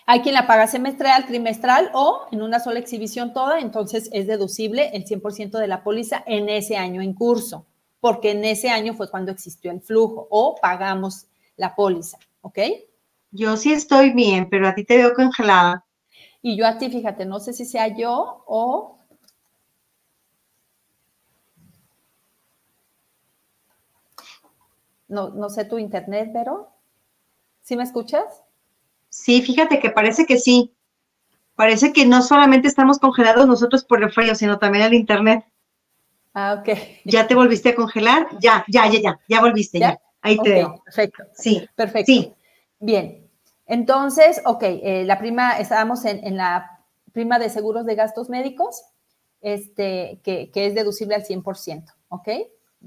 Hay 0.05 0.21
quien 0.21 0.35
la 0.35 0.47
paga 0.47 0.67
semestral, 0.67 1.25
trimestral 1.25 1.89
o 1.93 2.23
en 2.31 2.41
una 2.41 2.59
sola 2.59 2.79
exhibición 2.79 3.33
toda, 3.33 3.59
entonces 3.59 4.09
es 4.11 4.27
deducible 4.27 4.89
el 4.93 5.05
100% 5.05 5.57
de 5.57 5.67
la 5.67 5.81
póliza 5.81 6.21
en 6.25 6.49
ese 6.49 6.75
año 6.75 7.01
en 7.01 7.13
curso, 7.13 7.65
porque 8.01 8.31
en 8.31 8.43
ese 8.43 8.69
año 8.69 8.95
fue 8.95 9.09
cuando 9.09 9.31
existió 9.31 9.71
el 9.71 9.79
flujo 9.79 10.27
o 10.29 10.55
pagamos 10.61 11.27
la 11.57 11.75
póliza, 11.75 12.17
¿ok? 12.41 12.59
Yo 13.31 13.57
sí 13.57 13.73
estoy 13.73 14.11
bien, 14.13 14.49
pero 14.49 14.67
a 14.67 14.75
ti 14.75 14.83
te 14.83 14.97
veo 14.97 15.13
congelada. 15.13 15.85
Y 16.41 16.57
yo 16.57 16.67
a 16.67 16.77
ti, 16.77 16.89
fíjate, 16.89 17.25
no 17.25 17.39
sé 17.39 17.53
si 17.53 17.65
sea 17.65 17.87
yo 17.87 18.43
o 18.47 18.99
No, 25.13 25.49
sé 25.49 25.65
tu 25.65 25.77
internet, 25.77 26.31
pero 26.33 26.69
¿sí 27.61 27.75
me 27.77 27.83
escuchas? 27.83 28.41
Sí, 29.09 29.43
fíjate 29.43 29.79
que 29.79 29.91
parece 29.91 30.25
que 30.25 30.39
sí. 30.39 30.73
Parece 31.55 31.93
que 31.93 32.07
no 32.07 32.23
solamente 32.23 32.67
estamos 32.67 32.97
congelados 32.97 33.45
nosotros 33.45 33.85
por 33.85 34.01
el 34.01 34.11
frío, 34.11 34.33
sino 34.33 34.57
también 34.57 34.85
el 34.85 34.95
internet. 34.95 35.45
Ah, 36.33 36.57
ok. 36.59 36.75
¿Ya 37.05 37.27
te 37.27 37.35
volviste 37.35 37.69
a 37.69 37.75
congelar? 37.75 38.27
Ya, 38.41 38.65
ya, 38.67 38.89
ya, 38.89 38.99
ya, 38.99 39.19
ya 39.27 39.39
volviste, 39.41 39.79
ya. 39.79 39.99
Ahí 40.23 40.38
te 40.39 40.49
veo. 40.49 40.81
Perfecto. 40.83 41.23
Sí. 41.33 41.67
Perfecto. 41.75 42.12
Sí. 42.12 42.33
Bien. 42.79 43.29
Entonces, 43.65 44.41
ok, 44.45 44.63
eh, 44.63 45.03
la 45.05 45.19
prima, 45.19 45.59
estábamos 45.59 46.05
en, 46.05 46.36
la 46.36 46.81
prima 47.12 47.39
de 47.39 47.49
seguros 47.49 47.86
de 47.86 47.95
gastos 47.95 48.29
médicos, 48.29 48.83
este, 49.41 50.19
que, 50.23 50.49
que 50.51 50.67
es 50.67 50.75
deducible 50.75 51.15
al 51.15 51.23
100%, 51.23 51.93
¿ok? 52.09 52.29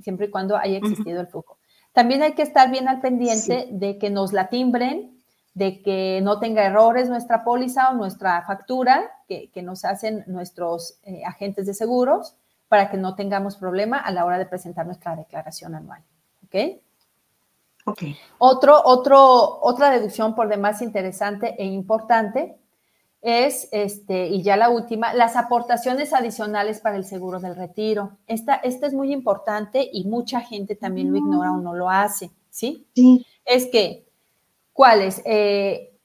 Siempre 0.03 0.27
y 0.27 0.31
cuando 0.31 0.57
haya 0.57 0.79
existido 0.79 1.21
el 1.21 1.29
flujo. 1.29 1.59
También 1.93 2.23
hay 2.23 2.33
que 2.33 2.43
estar 2.43 2.71
bien 2.71 2.89
al 2.89 3.01
pendiente 3.01 3.69
de 3.71 3.99
que 3.99 4.11
nos 4.11 4.33
la 4.35 4.49
timbren, 4.49 5.23
de 5.55 5.81
que 5.81 6.21
no 6.23 6.39
tenga 6.39 6.67
errores 6.67 7.09
nuestra 7.09 7.43
póliza 7.43 7.89
o 7.89 7.95
nuestra 7.95 8.43
factura 8.43 9.11
que, 9.27 9.51
nos 9.63 9.87
hacen 9.87 10.23
nuestros 10.27 10.99
eh, 11.05 11.23
agentes 11.25 11.65
de 11.65 11.73
seguros 11.73 12.37
para 12.69 12.91
que 12.91 12.99
no 12.99 13.15
tengamos 13.15 13.57
problema 13.57 13.97
a 13.97 14.11
la 14.11 14.27
hora 14.27 14.37
de 14.37 14.45
presentar 14.45 14.85
nuestra 14.85 15.17
declaración 15.17 15.75
anual. 15.75 16.03
¿Ok? 16.45 16.83
Ok. 17.87 18.03
Otro, 18.39 18.83
otro, 18.85 19.61
otra 19.63 19.91
deducción 19.91 20.35
por 20.35 20.49
demás 20.49 20.83
interesante 20.83 21.55
e 21.57 21.65
importante 21.65 22.59
es, 23.23 23.69
este, 23.73 24.27
y 24.27 24.43
ya 24.43 24.57
la 24.57 24.71
última, 24.71 25.15
las 25.15 25.37
aportaciones 25.37 26.13
adicionales 26.13 26.81
para 26.81 26.97
el 26.97 27.05
seguro 27.05 27.41
del 27.41 27.57
retiro. 27.57 28.19
Esta, 28.27 28.57
esta 28.57 28.87
es 28.87 28.93
muy 28.93 29.13
importante 29.13 29.89
y 29.93 30.05
mucha 30.05 30.41
gente 30.41 30.75
también 30.75 31.11
lo 31.11 31.17
ignora 31.17 31.53
o 31.53 31.59
no 31.59 31.75
lo 31.75 31.89
hace, 31.89 32.31
¿sí? 32.51 32.87
Sí. 32.95 33.25
Es 33.45 33.67
que, 33.67 34.09
¿cuáles? 34.73 35.23
Eh, 35.25 35.97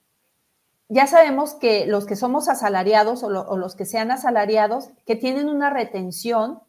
ya 0.87 1.07
sabemos 1.07 1.55
que 1.55 1.87
los 1.87 2.05
que 2.05 2.15
somos 2.15 2.47
asalariados 2.47 3.23
o, 3.23 3.27
o, 3.27 3.57
los 3.57 3.75
que 3.75 3.85
sean 3.85 4.11
asalariados, 4.11 4.89
que 5.05 5.15
tienen 5.15 5.49
una 5.49 5.69
retención 5.69 6.59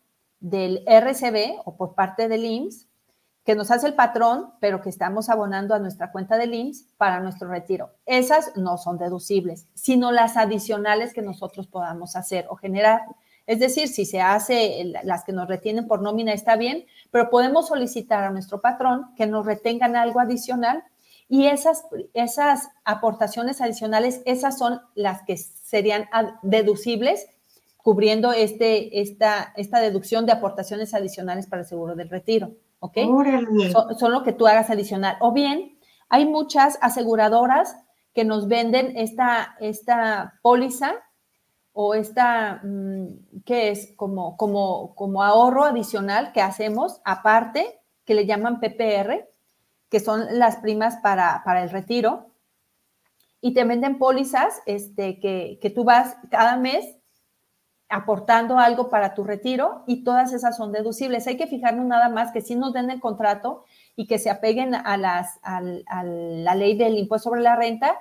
del 0.41 0.85
RCB 0.87 1.61
o 1.65 1.77
por 1.77 1.95
parte 1.95 2.29
del 2.29 2.45
IMSS, 2.45 2.89
que 3.45 3.55
nos 3.57 3.71
hace 3.71 3.89
el 3.89 3.95
patrón, 3.95 4.53
pero 4.61 4.81
que 4.81 4.89
estamos 4.89 5.29
abonando 5.29 5.75
a 5.75 5.79
nuestra 5.79 6.13
cuenta 6.13 6.37
de 6.39 6.47
IMSS 6.47 6.85
para 6.97 7.21
nuestro 7.21 7.49
retiro. 7.49 7.91
Esas 8.07 8.57
no 8.57 8.79
son 8.79 8.99
deducibles, 8.99 9.67
sino 9.75 10.13
las 10.13 10.37
adicionales 10.37 11.13
que 11.13 11.23
nosotros 11.23 11.67
podamos 11.67 12.15
hacer 12.15 12.47
o 12.49 12.57
generar. 12.57 13.03
Es 13.47 13.59
decir, 13.59 13.89
si 13.89 14.05
se 14.05 14.21
hace 14.21 14.93
las 15.03 15.25
que 15.25 15.33
nos 15.33 15.49
retienen 15.49 15.89
por 15.89 16.03
nómina 16.03 16.33
está 16.33 16.57
bien, 16.57 16.87
pero 17.11 17.31
podemos 17.31 17.67
solicitar 17.67 18.23
a 18.23 18.31
nuestro 18.31 18.61
patrón 18.61 19.13
que 19.17 19.27
nos 19.27 19.45
retengan 19.45 19.97
algo 19.97 20.21
adicional 20.21 20.85
y 21.29 21.47
esas, 21.47 21.85
esas 22.15 22.69
aportaciones 22.85 23.61
adicionales, 23.61 24.23
esas 24.27 24.57
son 24.59 24.81
las 24.95 25.23
que 25.23 25.37
serían 25.37 26.09
deducibles 26.43 27.27
cubriendo 27.79 28.33
este, 28.33 29.01
esta, 29.01 29.53
esta 29.57 29.81
deducción 29.81 30.27
de 30.27 30.33
aportaciones 30.33 30.95
adicionales 30.95 31.49
para 31.49 31.63
el 31.63 31.69
seguro 31.69 31.97
del 31.97 32.11
retiro. 32.11 32.53
¿Ok? 32.83 32.99
Son, 33.97 34.11
lo 34.13 34.25
que 34.25 34.33
tú 34.33 34.47
hagas 34.47 34.69
adicional. 34.69 35.17
O 35.21 35.33
bien, 35.33 35.79
Hay 36.09 36.27
muchas 36.27 36.79
aseguradoras 36.83 37.75
que 38.13 38.25
nos 38.25 38.47
venden 38.47 38.99
esta, 38.99 39.57
esta 39.61 40.35
póliza 40.43 40.93
o 41.73 41.95
esta, 41.95 42.61
mm, 42.63 43.43
¿qué 43.47 43.71
es? 43.71 43.95
Como, 43.97 44.37
como, 44.37 44.95
como 44.95 45.23
ahorro 45.23 45.65
adicional 45.65 46.33
que 46.33 46.43
hacemos 46.43 47.01
aparte, 47.05 47.81
que 48.05 48.15
le 48.15 48.27
llaman 48.27 48.61
PPR, 48.61 49.27
que 49.89 50.01
son 50.01 50.39
las 50.39 50.57
primas 50.57 50.97
para, 50.97 51.41
para 51.47 51.63
el 51.63 51.71
retiro. 51.71 52.27
Y 53.41 53.55
te 53.55 53.65
venden 53.65 53.99
pólizas 53.99 54.61
este, 54.67 55.19
que, 55.19 55.59
que 55.63 55.71
tú 55.71 55.85
vas 55.85 56.17
cada 56.31 56.59
mes 56.59 56.85
aportando 57.93 58.59
algo 58.59 58.89
para 58.89 59.13
tu 59.13 59.23
retiro 59.23 59.85
y 59.87 60.03
todas 60.03 60.33
esas 60.33 60.57
son 60.57 60.73
deducibles. 60.73 61.27
Hay 61.27 61.37
que 61.37 61.47
fijarnos 61.47 61.85
nada 61.85 62.09
más 62.09 62.33
que 62.33 62.41
si 62.41 62.57
nos 62.57 62.73
den 62.73 62.91
el 62.91 63.01
contrato 63.01 63.65
y 63.97 64.07
que 64.07 64.19
se 64.19 64.31
apeguen 64.31 64.75
a, 64.75 64.97
las, 64.97 65.39
a, 65.43 65.61
la 65.61 66.55
ley 66.55 66.75
del 66.75 66.97
impuesto 66.97 67.29
sobre 67.29 67.43
la 67.43 67.55
renta 67.55 67.99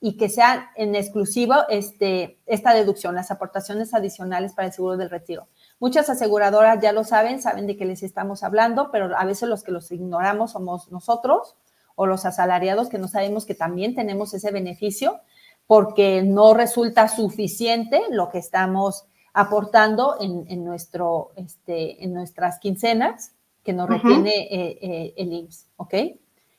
y 0.00 0.16
que 0.16 0.28
sea 0.28 0.70
en 0.76 0.94
exclusivo 0.94 1.54
este, 1.68 2.38
esta 2.46 2.74
deducción, 2.74 3.16
las 3.16 3.32
aportaciones 3.32 3.92
adicionales 3.92 4.52
para 4.52 4.68
el 4.68 4.72
seguro 4.72 4.96
del 4.96 5.10
retiro. 5.10 5.48
Muchas 5.80 6.08
aseguradoras 6.08 6.80
ya 6.80 6.92
lo 6.92 7.02
saben, 7.02 7.42
saben 7.42 7.66
de 7.66 7.76
qué 7.76 7.84
les 7.84 8.04
estamos 8.04 8.44
hablando, 8.44 8.92
pero 8.92 9.16
a 9.16 9.24
veces 9.24 9.48
los 9.48 9.64
que 9.64 9.72
los 9.72 9.90
ignoramos 9.90 10.52
somos 10.52 10.92
nosotros 10.92 11.56
o 11.96 12.06
los 12.06 12.24
asalariados 12.24 12.88
que 12.88 12.98
no 12.98 13.08
sabemos 13.08 13.46
que 13.46 13.56
también 13.56 13.96
tenemos 13.96 14.32
ese 14.32 14.52
beneficio 14.52 15.20
porque 15.66 16.22
no 16.22 16.54
resulta 16.54 17.08
suficiente 17.08 18.02
lo 18.10 18.28
que 18.28 18.38
estamos 18.38 19.04
aportando 19.34 20.16
en, 20.20 20.64
nuestro, 20.64 21.32
este, 21.36 22.04
en 22.04 22.12
nuestras 22.12 22.58
quincenas 22.58 23.32
que 23.64 23.72
nos 23.72 23.88
retiene 23.88 24.48
eh, 24.50 24.78
eh, 24.82 25.14
el 25.16 25.32
IMSS, 25.32 25.66
¿ok? 25.76 25.94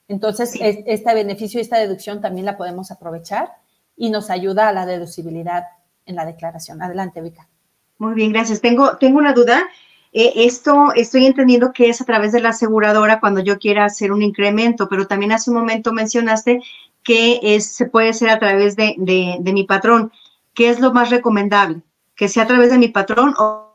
Entonces, 0.07 0.57
este 0.59 1.13
beneficio 1.13 1.59
y 1.59 1.61
esta 1.61 1.77
deducción 1.77 2.21
también 2.21 2.45
la 2.45 2.57
podemos 2.57 2.91
aprovechar 2.91 3.53
y 3.95 4.09
nos 4.09 4.29
ayuda 4.29 4.69
a 4.69 4.73
la 4.73 4.85
deducibilidad 4.85 5.63
en 6.05 6.15
la 6.15 6.25
declaración. 6.25 6.81
Adelante, 6.81 7.21
Vika. 7.21 7.47
Muy 7.97 8.13
bien, 8.13 8.31
gracias. 8.31 8.61
Tengo, 8.61 8.97
tengo 8.97 9.19
una 9.19 9.33
duda. 9.33 9.63
Eh, 10.11 10.31
esto 10.35 10.93
estoy 10.95 11.25
entendiendo 11.25 11.71
que 11.73 11.89
es 11.89 12.01
a 12.01 12.05
través 12.05 12.31
de 12.31 12.41
la 12.41 12.49
aseguradora 12.49 13.19
cuando 13.19 13.41
yo 13.41 13.57
quiera 13.57 13.85
hacer 13.85 14.11
un 14.11 14.21
incremento, 14.21 14.87
pero 14.89 15.07
también 15.07 15.31
hace 15.31 15.49
un 15.49 15.57
momento 15.57 15.93
mencionaste 15.93 16.61
que 17.03 17.39
es, 17.41 17.67
se 17.67 17.85
puede 17.85 18.09
hacer 18.09 18.29
a 18.29 18.39
través 18.39 18.75
de, 18.75 18.95
mi 19.43 19.63
patrón. 19.65 20.11
¿Qué 20.53 20.69
es 20.69 20.79
lo 20.79 20.93
más 20.93 21.09
recomendable? 21.09 21.81
¿Que 22.15 22.27
sea 22.27 22.43
a 22.43 22.47
través 22.47 22.71
de 22.71 22.77
mi 22.77 22.87
patrón 22.87 23.33
o 23.37 23.73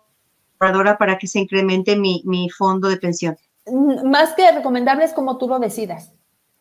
para 0.58 1.18
que 1.18 1.26
se 1.26 1.40
incremente 1.40 1.96
mi, 1.96 2.48
fondo 2.56 2.88
de 2.88 2.96
pensión? 2.96 3.36
Mm, 3.66 4.08
más 4.08 4.34
que 4.34 4.50
recomendable 4.50 5.04
es 5.04 5.12
como 5.12 5.38
tú 5.38 5.48
lo 5.48 5.58
decidas 5.58 6.12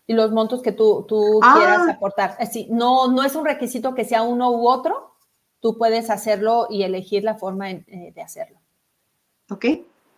y 0.06 0.14
los 0.14 0.32
montos 0.32 0.62
que 0.62 0.72
tú, 0.72 1.06
tú 1.08 1.40
ah. 1.44 1.56
quieras 1.58 1.90
aportar. 1.90 2.36
Así, 2.40 2.68
no, 2.70 3.08
no 3.08 3.24
es 3.24 3.36
un 3.36 3.46
requisito 3.46 3.94
que 3.94 4.06
sea 4.06 4.24
uno 4.24 4.52
u 4.52 4.68
otro, 4.68 5.14
tú 5.60 5.78
puedes 5.78 6.10
hacerlo 6.10 6.68
y 6.70 6.84
elegir 6.84 7.24
la 7.24 7.36
forma 7.36 7.72
eh, 7.72 8.12
de 8.16 8.22
hacerlo. 8.22 8.60
Ok. 9.50 9.66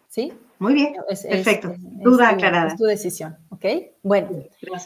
¿Sí? 0.07 0.33
Muy 0.59 0.73
bien, 0.73 0.93
perfecto. 1.07 1.73
Duda 1.77 2.29
aclarada. 2.29 2.67
Es 2.67 2.75
tu 2.75 2.83
decisión, 2.83 3.37
¿ok? 3.49 3.65
Bueno, 4.03 4.29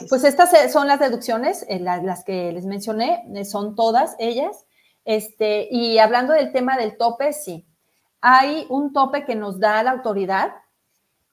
pues 0.08 0.24
estas 0.24 0.72
son 0.72 0.88
las 0.88 1.00
deducciones, 1.00 1.66
eh, 1.68 1.80
las, 1.80 2.24
que 2.24 2.52
les 2.52 2.66
mencioné, 2.66 3.24
eh, 3.34 3.44
son 3.44 3.76
todas 3.76 4.16
ellas. 4.20 4.66
Este, 5.04 5.68
y 5.72 5.98
hablando 5.98 6.34
del 6.34 6.52
tema 6.52 6.78
del 6.78 6.96
tope, 6.96 7.34
sí, 7.34 7.66
hay 8.22 8.68
un 8.70 8.94
tope 8.94 9.26
que 9.26 9.36
nos 9.36 9.60
da 9.60 9.82
la 9.82 9.92
autoridad 9.92 10.54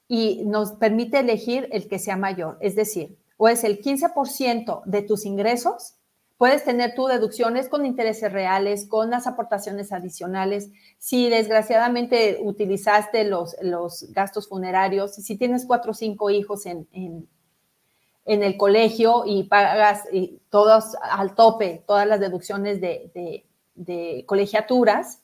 y 0.09 0.43
nos 0.47 0.72
permite 0.72 1.20
elegir 1.20 1.68
el 1.70 1.86
que 1.86 1.99
sea 1.99 2.16
mayor, 2.16 2.59
es 2.61 2.74
decir, 2.74 3.16
o 3.36 3.49
es 3.49 3.62
el 3.62 3.80
15% 3.80 4.82
de 4.86 5.03
tus 5.03 5.24
ingresos 5.24 5.99
Puedes 6.41 6.64
tener 6.64 6.95
tus 6.95 7.11
deducciones 7.11 7.68
con 7.68 7.84
intereses 7.84 8.32
reales, 8.32 8.86
con 8.86 9.11
las 9.11 9.26
aportaciones 9.26 9.93
adicionales. 9.93 10.70
Si 10.97 11.28
desgraciadamente 11.28 12.38
utilizaste 12.41 13.24
los, 13.24 13.55
los 13.61 14.11
gastos 14.14 14.49
funerarios, 14.49 15.16
si 15.16 15.36
tienes 15.36 15.66
cuatro 15.66 15.91
o 15.91 15.95
cinco 15.95 16.30
hijos 16.30 16.64
en, 16.64 16.88
en, 16.93 18.43
el 18.43 18.57
colegio 18.57 19.24
y 19.26 19.43
pagas 19.43 20.05
todos 20.49 20.97
al 21.03 21.34
tope, 21.34 21.84
todas 21.86 22.07
las 22.07 22.20
deducciones 22.20 22.80
de, 22.80 23.45
de, 23.74 24.24
colegiaturas, 24.24 25.20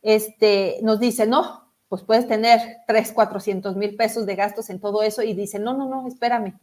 este, 0.00 0.78
nos 0.80 1.00
dice, 1.00 1.26
no, 1.26 1.72
pues 1.88 2.04
puedes 2.04 2.28
tener 2.28 2.60
tres, 2.86 3.10
cuatrocientos 3.10 3.74
mil 3.74 3.96
pesos 3.96 4.26
de 4.26 4.36
gastos 4.36 4.70
en 4.70 4.78
todo 4.78 5.02
eso 5.02 5.24
y 5.24 5.34
dice, 5.34 5.58
no, 5.58 5.76
no, 5.76 5.88
no, 5.88 6.06
espérame. 6.06 6.56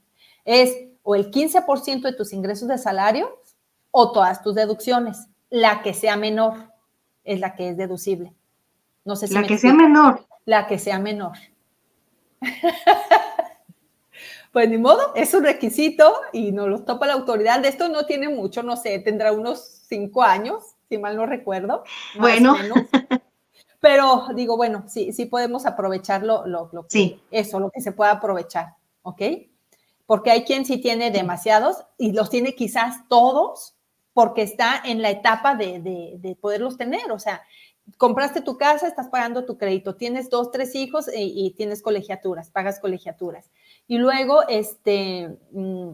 Es 0.46 0.74
o 1.04 1.16
el 1.16 1.32
15% 1.32 2.02
de 2.02 2.14
tus 2.14 2.32
ingresos 2.32 2.70
de 2.70 2.78
salario 2.78 3.38
o 3.96 4.12
todas 4.12 4.42
tus 4.42 4.56
deducciones. 4.56 5.28
La 5.50 5.84
que 5.84 5.94
sea 5.94 6.18
menor 6.18 6.56
es 7.24 7.40
la 7.40 7.56
que 7.56 7.70
es 7.70 7.78
deducible. 7.78 8.34
No 9.06 9.16
sé 9.16 9.28
si 9.28 9.36
la 9.36 9.44
que 9.44 9.58
sea 9.58 9.74
menor. 9.74 10.26
La 10.46 10.68
que 10.68 10.80
sea 10.80 11.00
menor. 11.00 11.38
pues 14.52 14.68
ni 14.68 14.78
modo, 14.78 15.14
es 15.16 15.34
un 15.34 15.44
requisito 15.44 16.12
y 16.34 16.52
nos 16.52 16.70
lo 16.70 16.84
topa 16.84 17.06
la 17.06 17.14
autoridad. 17.14 17.60
De 17.60 17.68
esto 17.68 17.88
no 17.88 18.06
tiene 18.06 18.30
mucho, 18.30 18.64
no 18.64 18.76
sé, 18.76 18.98
tendrá 19.00 19.32
unos 19.32 19.84
cinco 19.88 20.24
años, 20.24 20.64
si 20.90 20.98
mal 20.98 21.16
no 21.16 21.28
recuerdo. 21.28 21.84
Bueno. 22.18 22.56
Pero 23.80 24.28
digo, 24.34 24.58
bueno, 24.58 24.86
sí, 24.88 25.14
sí 25.14 25.26
podemos 25.26 25.68
aprovecharlo, 25.68 26.48
lo, 26.48 26.70
lo 26.74 26.86
sí. 26.90 27.22
eso, 27.30 27.60
lo 27.60 27.70
que 27.70 27.82
se 27.82 27.92
pueda 27.92 28.12
aprovechar, 28.12 28.76
¿ok? 29.04 29.22
Porque 30.08 30.32
hay 30.32 30.46
quien 30.46 30.66
sí 30.66 30.78
tiene 30.78 31.12
demasiados 31.12 31.86
y 31.98 32.14
los 32.14 32.30
tiene 32.30 32.56
quizás 32.56 33.08
todos 33.08 33.73
porque 34.14 34.44
está 34.44 34.82
en 34.84 35.02
la 35.02 35.10
etapa 35.10 35.56
de, 35.56 36.38
poderlos 36.40 36.78
tener. 36.78 37.12
O 37.12 37.20
sea, 37.20 37.42
compraste 37.98 38.42
tu 38.42 38.58
casa, 38.58 38.88
estás 38.88 39.10
pagando 39.10 39.46
tu 39.46 39.58
crédito, 39.58 39.96
tienes 39.96 40.30
dos, 40.30 40.52
tres 40.52 40.76
hijos 40.76 41.10
y, 41.14 41.52
tienes 41.58 41.82
colegiaturas, 41.82 42.52
pagas 42.52 42.80
colegiaturas. 42.80 43.50
Y 43.88 43.98
luego, 43.98 44.48
este, 44.48 45.38
mm, 45.52 45.94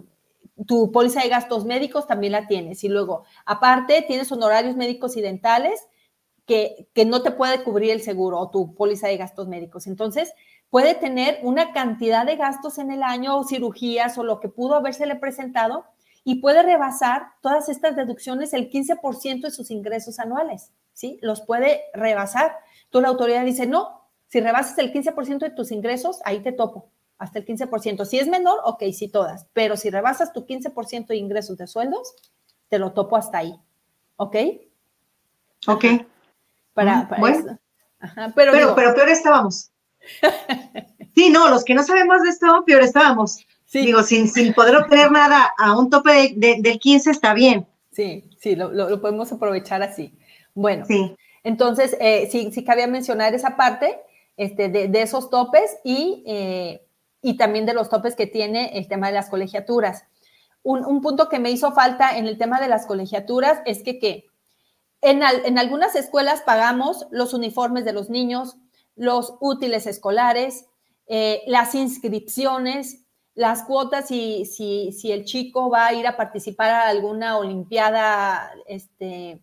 tu 0.67 0.91
póliza 0.91 1.21
de 1.21 1.29
gastos 1.29 1.65
médicos 1.65 2.05
también 2.07 2.33
la 2.33 2.47
tienes. 2.47 2.83
Y 2.83 2.89
luego, 2.89 3.23
aparte, 3.45 4.03
tienes 4.05 4.31
honorarios 4.31 4.75
médicos 4.75 5.15
y 5.15 5.21
dentales 5.21 5.87
que, 6.45 6.87
que 6.93 7.05
no 7.05 7.21
te 7.21 7.31
puede 7.31 7.63
cubrir 7.63 7.91
el 7.91 8.01
seguro 8.01 8.39
o 8.39 8.49
tu 8.49 8.75
póliza 8.75 9.07
de 9.07 9.17
gastos 9.17 9.47
médicos. 9.47 9.87
Entonces, 9.87 10.33
puede 10.69 10.95
tener 10.95 11.39
una 11.43 11.71
cantidad 11.71 12.25
de 12.25 12.35
gastos 12.35 12.77
en 12.79 12.91
el 12.91 13.03
año 13.03 13.37
o 13.37 13.43
cirugías 13.45 14.17
o 14.17 14.23
lo 14.23 14.39
que 14.39 14.49
pudo 14.49 14.75
habérsele 14.75 15.15
presentado 15.15 15.85
y 16.23 16.35
puede 16.35 16.63
rebasar 16.63 17.33
todas 17.41 17.69
estas 17.69 17.95
deducciones 17.95 18.53
el 18.53 18.69
15% 18.69 19.41
de 19.41 19.51
sus 19.51 19.71
ingresos 19.71 20.19
anuales, 20.19 20.71
¿sí? 20.93 21.17
Los 21.21 21.41
puede 21.41 21.83
rebasar. 21.93 22.55
Tú 22.89 23.01
la 23.01 23.07
autoridad 23.07 23.45
dice, 23.45 23.65
no, 23.65 24.03
si 24.27 24.41
rebasas 24.41 24.77
el 24.77 24.93
15% 24.93 25.39
de 25.39 25.49
tus 25.49 25.71
ingresos, 25.71 26.19
ahí 26.25 26.41
te 26.41 26.51
topo, 26.51 26.89
hasta 27.17 27.39
el 27.39 27.45
15%. 27.45 28.05
Si 28.05 28.19
es 28.19 28.27
menor, 28.27 28.59
ok, 28.63 28.83
sí 28.93 29.07
todas, 29.07 29.47
pero 29.53 29.77
si 29.77 29.89
rebasas 29.89 30.33
tu 30.33 30.45
15% 30.45 31.07
de 31.07 31.17
ingresos 31.17 31.57
de 31.57 31.67
sueldos, 31.67 32.13
te 32.67 32.79
lo 32.79 32.91
topo 32.93 33.17
hasta 33.17 33.39
ahí, 33.39 33.59
¿ok? 34.17 34.35
Ok. 35.67 35.85
Para, 36.73 37.09
bueno. 37.19 37.59
pero, 38.35 38.51
pero, 38.51 38.75
pero 38.75 38.93
peor 38.93 39.09
estábamos. 39.09 39.71
sí, 41.15 41.29
no, 41.29 41.49
los 41.49 41.63
que 41.63 41.73
no 41.73 41.83
sabemos 41.83 42.21
de 42.21 42.29
esto, 42.29 42.63
peor 42.65 42.83
estábamos. 42.83 43.45
Digo, 43.71 44.01
sin, 44.03 44.27
sin 44.27 44.53
poder 44.53 44.75
obtener 44.75 45.11
nada 45.11 45.53
a 45.57 45.77
un 45.77 45.89
tope 45.89 46.33
del 46.35 46.79
15 46.79 47.11
está 47.11 47.33
bien. 47.33 47.67
Sí, 47.91 48.29
sí, 48.39 48.55
lo, 48.55 49.01
podemos 49.01 49.31
aprovechar 49.31 49.83
así. 49.83 50.17
Bueno, 50.53 50.85
sí. 50.85 51.15
entonces, 51.43 51.95
eh, 51.99 52.27
sí, 52.31 52.51
sí 52.51 52.63
cabía 52.63 52.87
mencionar 52.87 53.33
esa 53.35 53.55
parte 53.55 53.99
este, 54.37 54.69
de, 54.69 55.01
esos 55.01 55.29
topes 55.29 55.77
y, 55.83 56.23
eh, 56.25 56.81
y 57.21 57.37
también 57.37 57.65
de 57.65 57.73
los 57.73 57.89
topes 57.89 58.15
que 58.15 58.25
tiene 58.25 58.77
el 58.77 58.87
tema 58.87 59.07
de 59.07 59.13
las 59.13 59.29
colegiaturas. 59.29 60.05
Un, 60.63 61.01
punto 61.01 61.29
que 61.29 61.39
me 61.39 61.51
hizo 61.51 61.71
falta 61.71 62.17
en 62.17 62.27
el 62.27 62.37
tema 62.37 62.59
de 62.59 62.67
las 62.67 62.85
colegiaturas 62.85 63.61
es 63.65 63.83
que, 63.83 63.99
¿qué? 63.99 64.25
En, 65.01 65.21
en 65.23 65.57
algunas 65.57 65.95
escuelas 65.95 66.41
pagamos 66.41 67.07
los 67.11 67.33
uniformes 67.33 67.85
de 67.85 67.93
los 67.93 68.09
niños, 68.09 68.57
los 68.95 69.35
útiles 69.39 69.87
escolares, 69.87 70.65
eh, 71.07 71.41
las 71.47 71.73
inscripciones, 71.75 73.05
las 73.39 73.63
cuotas, 73.63 74.09
si, 74.09 74.43
si, 74.43 74.91
si, 74.91 75.13
el 75.13 75.23
chico 75.23 75.69
va 75.69 75.87
a 75.87 75.93
ir 75.93 76.05
a 76.05 76.17
participar 76.17 76.71
a 76.71 76.89
alguna 76.89 77.37
olimpiada 77.37 78.51
este, 78.67 79.39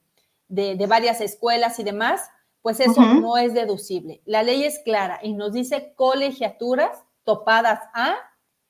de, 0.48 0.86
varias 0.86 1.22
escuelas 1.22 1.78
y 1.78 1.82
demás, 1.82 2.28
pues 2.60 2.78
eso 2.80 3.00
no 3.00 3.38
es 3.38 3.54
deducible. 3.54 4.20
La 4.26 4.42
ley 4.42 4.64
es 4.64 4.80
clara 4.80 5.18
y 5.22 5.32
nos 5.32 5.54
dice 5.54 5.94
colegiaturas 5.96 7.04
topadas 7.24 7.80
a, 7.94 8.16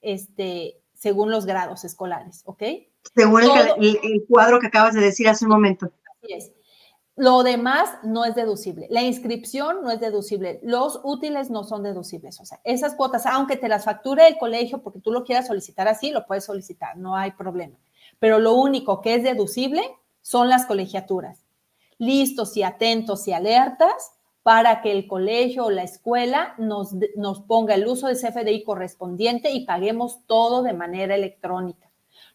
este, 0.00 0.80
según 0.94 1.32
los 1.32 1.44
grados 1.44 1.84
escolares, 1.84 2.42
¿ok? 2.44 2.62
Según 3.12 3.42
el, 3.42 4.24
cuadro 4.28 4.60
que 4.60 4.68
acabas 4.68 4.94
de 4.94 5.00
decir 5.00 5.28
hace 5.28 5.44
un 5.44 5.50
momento. 5.50 5.90
Así 6.22 6.34
es. 6.34 6.52
Lo 7.18 7.42
demás 7.42 7.88
no 8.02 8.26
es 8.26 8.34
deducible. 8.34 8.88
La 8.90 9.00
inscripción 9.00 9.82
no 9.82 9.90
es 9.90 10.00
deducible. 10.00 10.60
Los 10.62 11.00
útiles 11.02 11.48
no 11.48 11.64
son 11.64 11.82
deducibles. 11.82 12.38
O 12.40 12.44
sea, 12.44 12.60
esas 12.62 12.94
cuotas, 12.94 13.24
aunque 13.24 13.56
te 13.56 13.68
las 13.68 13.86
facture 13.86 14.28
el 14.28 14.36
colegio 14.36 14.82
porque 14.82 15.00
tú 15.00 15.12
lo 15.12 15.24
quieras 15.24 15.46
solicitar 15.46 15.88
así, 15.88 16.10
lo 16.10 16.26
puedes 16.26 16.44
solicitar, 16.44 16.98
no 16.98 17.16
hay 17.16 17.30
problema. 17.30 17.78
Pero 18.18 18.38
lo 18.38 18.52
único 18.54 19.00
que 19.00 19.14
es 19.14 19.22
deducible 19.22 19.82
son 20.20 20.50
las 20.50 20.66
colegiaturas. 20.66 21.46
Listos 21.96 22.54
y 22.58 22.62
atentos 22.62 23.26
y 23.26 23.32
alertas 23.32 24.12
para 24.42 24.82
que 24.82 24.92
el 24.92 25.08
colegio 25.08 25.64
o 25.64 25.70
la 25.70 25.84
escuela 25.84 26.54
nos, 26.58 26.94
nos 27.16 27.40
ponga 27.40 27.74
el 27.74 27.86
uso 27.86 28.08
de 28.08 28.14
CFDI 28.14 28.62
correspondiente 28.62 29.52
y 29.52 29.64
paguemos 29.64 30.20
todo 30.26 30.62
de 30.62 30.74
manera 30.74 31.14
electrónica. 31.14 31.85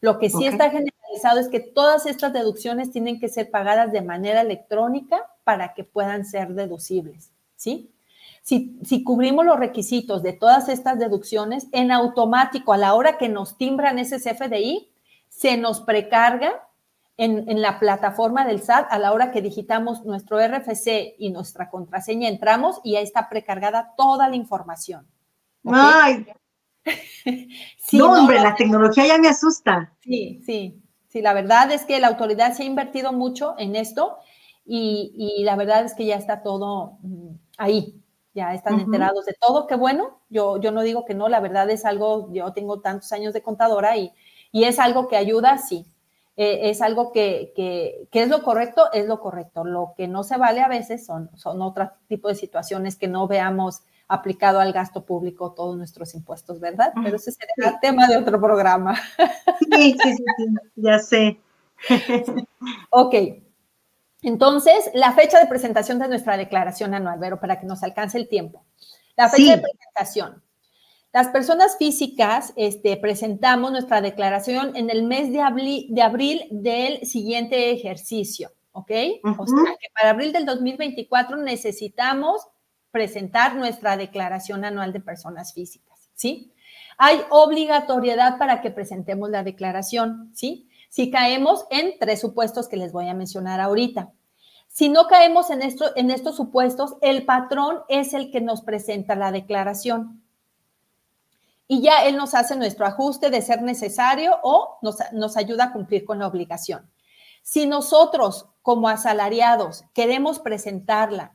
Lo 0.02 0.18
que 0.18 0.30
sí 0.32 0.48
está 0.48 0.72
generalizado 0.72 1.40
es 1.40 1.48
que 1.48 1.60
todas 1.60 2.08
estas 2.08 2.34
deducciones 2.34 2.92
tienen 2.92 3.20
que 3.20 3.30
ser 3.30 3.52
pagadas 3.52 3.92
de 3.92 4.02
manera 4.02 4.42
electrónica 4.42 5.28
para 5.44 5.76
que 5.76 5.84
puedan 5.84 6.26
ser 6.26 6.50
deducibles, 6.54 7.32
¿sí? 7.56 7.92
Si, 8.42 8.80
si, 8.84 9.04
cubrimos 9.04 9.46
los 9.46 9.60
requisitos 9.60 10.24
de 10.24 10.34
todas 10.34 10.68
estas 10.68 10.98
deducciones, 10.98 11.68
en 11.72 11.92
automático, 11.92 12.74
a 12.74 12.78
la 12.78 12.96
hora 12.96 13.20
que 13.20 13.30
nos 13.30 13.56
timbran 13.56 14.00
ese 14.00 14.18
CFDI, 14.18 14.92
se 15.30 15.58
nos 15.58 15.82
precarga 15.82 16.52
en, 17.18 17.48
en, 17.48 17.62
la 17.62 17.78
plataforma 17.78 18.44
del 18.48 18.64
SAT 18.64 18.88
a 18.90 18.98
la 18.98 19.14
hora 19.14 19.32
que 19.32 19.44
digitamos 19.44 20.04
nuestro 20.06 20.40
RFC 20.40 21.14
y 21.20 21.30
nuestra 21.30 21.70
contraseña, 21.70 22.30
entramos 22.30 22.82
y 22.84 22.96
ahí 22.96 23.04
está 23.04 23.30
precargada 23.30 23.94
toda 23.96 24.28
la 24.28 24.36
información. 24.36 25.06
¡Ay! 25.66 26.26
no, 27.94 28.14
hombre, 28.14 28.40
la 28.40 28.56
tecnología 28.56 29.06
ya 29.08 29.18
me 29.18 29.28
asusta. 29.28 29.94
Sí, 30.02 30.42
sí, 30.46 30.82
sí, 31.08 31.22
la 31.22 31.34
verdad 31.34 31.72
es 31.72 31.86
que 31.86 32.00
la 32.00 32.08
autoridad 32.08 32.54
se 32.54 32.64
ha 32.64 32.66
invertido 32.66 33.14
mucho 33.14 33.56
en 33.58 33.76
esto 33.76 34.18
y, 34.66 35.14
y 35.16 35.44
la 35.44 35.56
verdad 35.56 35.86
es 35.86 35.94
que 35.94 36.06
ya 36.06 36.16
está 36.16 36.42
todo 36.42 36.98
mm, 37.02 37.36
ahí, 37.58 38.02
ya 38.34 38.54
están 38.54 38.80
enterados 38.80 39.26
de 39.26 39.36
todo, 39.40 39.68
qué 39.68 39.76
bueno, 39.76 40.22
yo, 40.30 40.60
yo 40.60 40.72
no 40.72 40.82
digo 40.82 41.06
que 41.06 41.14
no, 41.14 41.28
la 41.30 41.40
verdad 41.40 41.70
es 41.70 41.86
algo, 41.86 42.32
yo 42.32 42.54
tengo 42.54 42.80
tantos 42.80 43.12
años 43.12 43.34
de 43.34 43.42
contadora 43.42 43.98
y, 43.98 44.12
y 44.52 44.64
es 44.64 44.80
algo 44.80 45.08
que 45.08 45.18
ayuda, 45.18 45.58
sí, 45.58 45.86
eh, 46.38 46.70
es 46.70 46.82
algo 46.82 47.12
que, 47.12 47.52
que, 47.56 48.08
que, 48.10 48.24
es 48.24 48.30
lo 48.30 48.42
correcto, 48.42 48.92
es 48.94 49.06
lo 49.06 49.20
correcto. 49.20 49.66
Lo 49.66 49.94
que 49.98 50.08
no 50.08 50.24
se 50.24 50.38
vale 50.38 50.62
a 50.62 50.68
veces 50.68 51.06
son, 51.06 51.30
son 51.36 51.62
otro 51.62 51.92
tipo 52.08 52.30
de 52.30 52.36
situaciones 52.36 52.96
que 52.96 53.08
no 53.08 53.28
veamos 53.28 53.82
aplicado 54.12 54.60
al 54.60 54.74
gasto 54.74 55.06
público 55.06 55.54
todos 55.54 55.78
nuestros 55.78 56.14
impuestos, 56.14 56.60
¿verdad? 56.60 56.92
Pero 57.02 57.16
ese 57.16 57.32
será 57.32 57.54
el 57.58 57.80
tema 57.80 58.08
de 58.08 58.18
otro 58.18 58.40
programa. 58.40 58.96
Sí, 59.72 59.96
sí, 60.04 60.16
sí, 60.16 60.24
sí 60.38 60.46
ya 60.76 61.00
sé. 61.00 61.40
ok. 62.90 63.16
Entonces, 64.22 64.92
la 64.94 65.14
fecha 65.14 65.40
de 65.40 65.48
presentación 65.48 65.98
de 65.98 66.10
nuestra 66.10 66.38
declaración 66.38 66.94
anual, 66.94 67.20
Vero, 67.20 67.40
para 67.40 67.60
que 67.60 67.66
nos 67.66 67.84
alcance 67.84 68.18
el 68.18 68.28
tiempo. 68.28 68.66
La 69.16 69.30
fecha 69.30 69.56
de 69.56 69.62
presentación. 69.62 70.44
Las 71.14 71.30
personas 71.30 71.78
físicas 71.78 72.54
este, 72.56 72.98
presentamos 72.98 73.72
nuestra 73.72 74.02
declaración 74.02 74.76
en 74.76 74.90
el 74.90 75.04
mes 75.04 75.32
de 75.32 75.42
abril, 75.42 75.88
de 75.90 76.02
abril 76.02 76.48
del 76.52 77.06
siguiente 77.06 77.72
ejercicio, 77.72 78.52
¿ok? 78.74 78.92
O 79.38 79.48
sea, 79.48 79.76
que 79.80 79.88
para 79.94 80.12
abril 80.12 80.32
del 80.32 80.46
2024 80.46 81.38
necesitamos 81.38 82.48
presentar 82.92 83.56
nuestra 83.56 83.98
declaración 83.98 84.66
anual 84.66 84.94
de 84.94 85.00
personas 85.00 85.54
físicas, 85.54 86.10
¿sí? 86.14 86.54
Hay 86.98 87.22
obligatoriedad 87.30 88.38
para 88.38 88.62
que 88.62 88.70
presentemos 88.70 89.30
la 89.30 89.44
declaración, 89.44 90.32
¿sí? 90.36 90.70
Si 90.90 91.10
caemos 91.10 91.66
en 91.70 91.98
tres 92.00 92.20
supuestos 92.20 92.68
que 92.68 92.78
les 92.78 92.92
voy 92.92 93.08
a 93.08 93.14
mencionar 93.14 93.62
ahorita. 93.62 94.12
Si 94.68 94.90
no 94.90 95.08
caemos 95.08 95.50
en, 95.50 95.62
en 95.62 96.12
estos 96.12 96.36
supuestos, 96.36 96.96
el 97.02 97.26
patrón 97.26 97.80
es 97.90 98.14
el 98.14 98.30
que 98.30 98.42
nos 98.42 98.62
presenta 98.62 99.16
la 99.16 99.32
declaración. 99.32 100.22
Y 101.68 101.82
ya 101.82 102.06
él 102.06 102.18
nos 102.18 102.34
hace 102.34 102.56
nuestro 102.58 102.86
ajuste 102.86 103.30
de 103.30 103.42
ser 103.42 103.62
necesario 103.62 104.38
o 104.44 104.78
nos, 104.82 104.98
nos 105.14 105.38
ayuda 105.38 105.66
a 105.66 105.74
cumplir 105.74 106.04
con 106.04 106.20
la 106.20 106.28
obligación. 106.28 106.90
Si 107.42 107.66
nosotros, 107.66 108.50
como 108.62 108.90
asalariados, 108.90 109.86
queremos 109.94 110.40
presentarla 110.40 111.34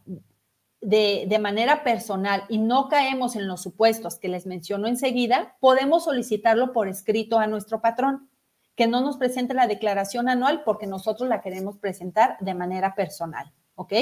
de, 0.87 1.39
manera 1.41 1.83
personal 1.83 2.45
y 2.49 2.59
no 2.59 2.89
caemos 2.89 3.35
en 3.35 3.49
los 3.49 3.61
supuestos 3.61 4.21
que 4.21 4.29
les 4.29 4.47
menciono 4.47 4.87
enseguida, 4.87 5.57
podemos 5.59 6.05
solicitarlo 6.05 6.73
por 6.73 6.87
escrito 6.87 7.41
a 7.41 7.49
nuestro 7.49 7.81
patrón, 7.81 8.31
que 8.77 8.87
no 8.87 9.01
nos 9.01 9.17
presente 9.17 9.53
la 9.53 9.67
declaración 9.67 10.29
anual 10.29 10.63
porque 10.65 10.87
nosotros 10.87 11.29
la 11.29 11.41
queremos 11.41 11.77
presentar 11.79 12.37
de 12.39 12.55
manera 12.55 12.95
personal, 12.95 13.53
¿ok? 13.75 13.93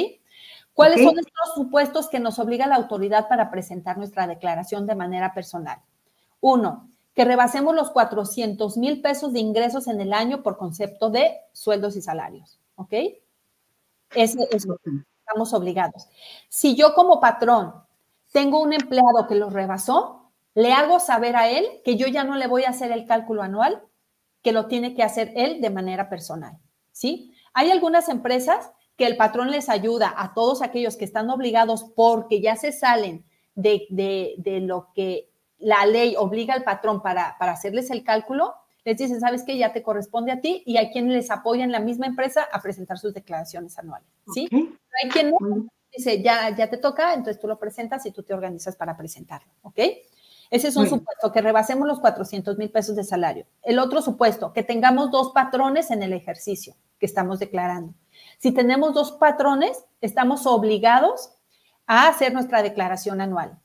¿Cuáles 0.75 1.03
son 1.03 1.19
estos 1.19 1.55
supuestos 1.55 2.11
que 2.11 2.21
nos 2.21 2.39
obliga 2.39 2.67
la 2.67 2.77
autoridad 2.77 3.29
para 3.29 3.51
presentar 3.51 3.97
nuestra 3.97 4.27
declaración 4.27 4.87
de 4.87 4.95
manera 4.95 5.33
personal? 5.33 5.79
Uno, 6.41 6.91
que 7.15 7.25
rebasemos 7.25 7.75
los 7.75 7.93
400 7.93 8.77
mil 8.77 9.01
pesos 9.01 9.33
de 9.33 9.39
ingresos 9.39 9.87
en 9.87 10.03
el 10.03 10.13
año 10.13 10.43
por 10.43 10.59
concepto 10.59 11.09
de 11.09 11.35
sueldos 11.53 11.97
y 11.97 12.03
salarios, 12.03 12.59
¿ok? 12.77 12.93
Ese 14.15 14.49
es 14.51 14.67
estamos 15.27 15.55
obligados. 15.55 16.09
Si 16.49 16.77
yo 16.77 16.95
como 16.95 17.21
patrón 17.21 17.75
tengo 18.33 18.61
un 18.61 18.73
empleado 18.73 19.27
que 19.27 19.35
lo 19.35 19.49
rebasó, 19.49 20.31
le 20.55 20.73
hago 20.73 21.01
saber 21.01 21.35
a 21.37 21.49
él 21.49 21.67
que 21.85 21.97
yo 21.97 22.07
ya 22.07 22.25
no 22.25 22.37
le 22.37 22.47
voy 22.47 22.65
a 22.65 22.71
hacer 22.71 22.93
el 22.93 23.07
cálculo 23.07 23.43
anual, 23.43 23.83
que 24.43 24.53
lo 24.53 24.67
tiene 24.67 24.95
que 24.95 25.03
hacer 25.03 25.33
él 25.35 25.61
de 25.61 25.71
manera 25.71 26.09
personal, 26.09 26.59
¿sí? 26.93 27.33
Hay 27.55 27.71
algunas 27.71 28.09
empresas 28.09 28.71
que 28.97 29.07
el 29.07 29.17
patrón 29.17 29.51
les 29.51 29.69
ayuda 29.69 30.13
a 30.17 30.35
todos 30.35 30.63
aquellos 30.63 30.97
que 30.97 31.05
están 31.05 31.31
obligados 31.31 31.85
porque 31.97 32.41
ya 32.41 32.55
se 32.57 32.71
salen 32.71 33.25
de, 33.55 33.87
de, 33.91 34.61
lo 34.61 34.93
que 34.95 35.31
la 35.59 35.87
ley 35.87 36.15
obliga 36.17 36.55
al 36.55 36.63
patrón 36.63 37.03
para, 37.03 37.37
para 37.39 37.53
hacerles 37.53 37.91
el 37.91 38.05
cálculo, 38.05 38.55
les 38.85 38.99
dicen, 38.99 39.21
¿sabes 39.21 39.45
qué? 39.45 39.57
Ya 39.57 39.73
te 39.73 39.83
corresponde 39.83 40.31
a 40.31 40.41
ti 40.41 40.63
y 40.67 40.77
hay 40.77 40.91
quienes 40.91 41.15
les 41.15 41.31
apoya 41.31 41.65
en 41.65 41.73
la 41.73 41.81
misma 41.81 42.07
empresa 42.07 42.47
a 42.53 42.61
presentar 42.61 42.99
sus 42.99 43.15
declaraciones 43.15 43.79
anuales, 43.79 44.09
¿sí? 44.33 44.49
Hay 44.53 45.11
quien 45.11 45.31
no, 45.31 45.69
dice, 45.97 46.23
ya, 46.23 46.55
ya 46.57 46.69
te 46.71 46.79
toca, 46.79 47.15
entonces 47.15 47.41
tú 47.41 47.47
lo 47.47 47.59
presentas 47.59 48.05
y 48.07 48.13
tú 48.13 48.23
te 48.23 48.35
organizas 48.35 48.77
para 48.77 48.97
presentarlo, 48.97 49.53
¿ok? 49.63 49.79
Ese 50.51 50.69
es 50.69 50.77
un 50.77 50.87
supuesto, 50.87 51.33
que 51.33 51.41
rebasemos 51.41 51.89
los 51.89 52.01
400 52.01 52.59
mil 52.59 52.71
pesos 52.71 52.95
de 52.95 53.03
salario. 53.03 53.47
El 53.63 53.79
otro 53.79 54.03
supuesto, 54.03 54.53
que 54.53 54.63
tengamos 54.63 55.11
dos 55.11 55.33
patrones 55.33 55.91
en 55.91 56.03
el 56.03 56.13
ejercicio 56.13 56.77
que 56.99 57.07
estamos 57.07 57.39
declarando. 57.39 57.95
Si 58.39 58.53
tenemos 58.53 58.95
dos 58.95 59.13
patrones, 59.13 59.85
estamos 60.01 60.47
obligados 60.47 61.33
a 61.87 62.09
hacer 62.09 62.33
nuestra 62.33 62.63
declaración 62.63 63.21
anual. 63.21 63.59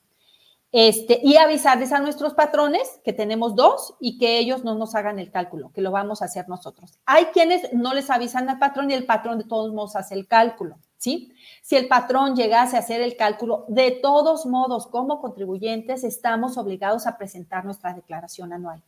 Este, 0.72 1.20
y 1.24 1.38
avisarles 1.38 1.91
a 1.93 1.99
nuestros 1.99 2.36
patrones 2.36 3.01
que 3.03 3.11
tenemos 3.11 3.55
dos 3.55 3.95
y 3.99 4.20
que 4.20 4.38
ellos 4.38 4.63
no 4.63 4.76
nos 4.76 4.93
hagan 4.93 5.17
el 5.17 5.32
cálculo, 5.32 5.72
que 5.74 5.82
lo 5.82 5.89
vamos 5.89 6.22
a 6.22 6.26
hacer 6.26 6.47
nosotros. 6.47 6.99
Hay 7.07 7.26
quienes 7.26 7.74
no 7.74 7.95
les 7.95 8.11
avisan 8.11 8.47
al 8.49 8.59
patrón 8.59 8.91
y 8.91 8.93
el 8.93 9.07
patrón 9.07 9.39
de 9.39 9.45
todos 9.45 9.74
modos 9.74 9.95
hace 9.95 10.13
el 10.13 10.28
cálculo, 10.28 10.78
¿sí? 10.97 11.34
Si 11.63 11.76
el 11.76 11.88
patrón 11.88 12.36
llegase 12.36 12.76
a 12.76 12.82
hacer 12.82 13.01
el 13.01 13.17
cálculo, 13.17 13.65
de 13.67 13.91
todos 13.91 14.45
modos, 14.45 14.86
como 14.86 15.22
contribuyentes, 15.22 16.03
estamos 16.03 16.55
obligados 16.55 17.07
a 17.07 17.17
presentar 17.17 17.65
nuestra 17.65 17.95
declaración 17.95 18.53
anual 18.53 18.84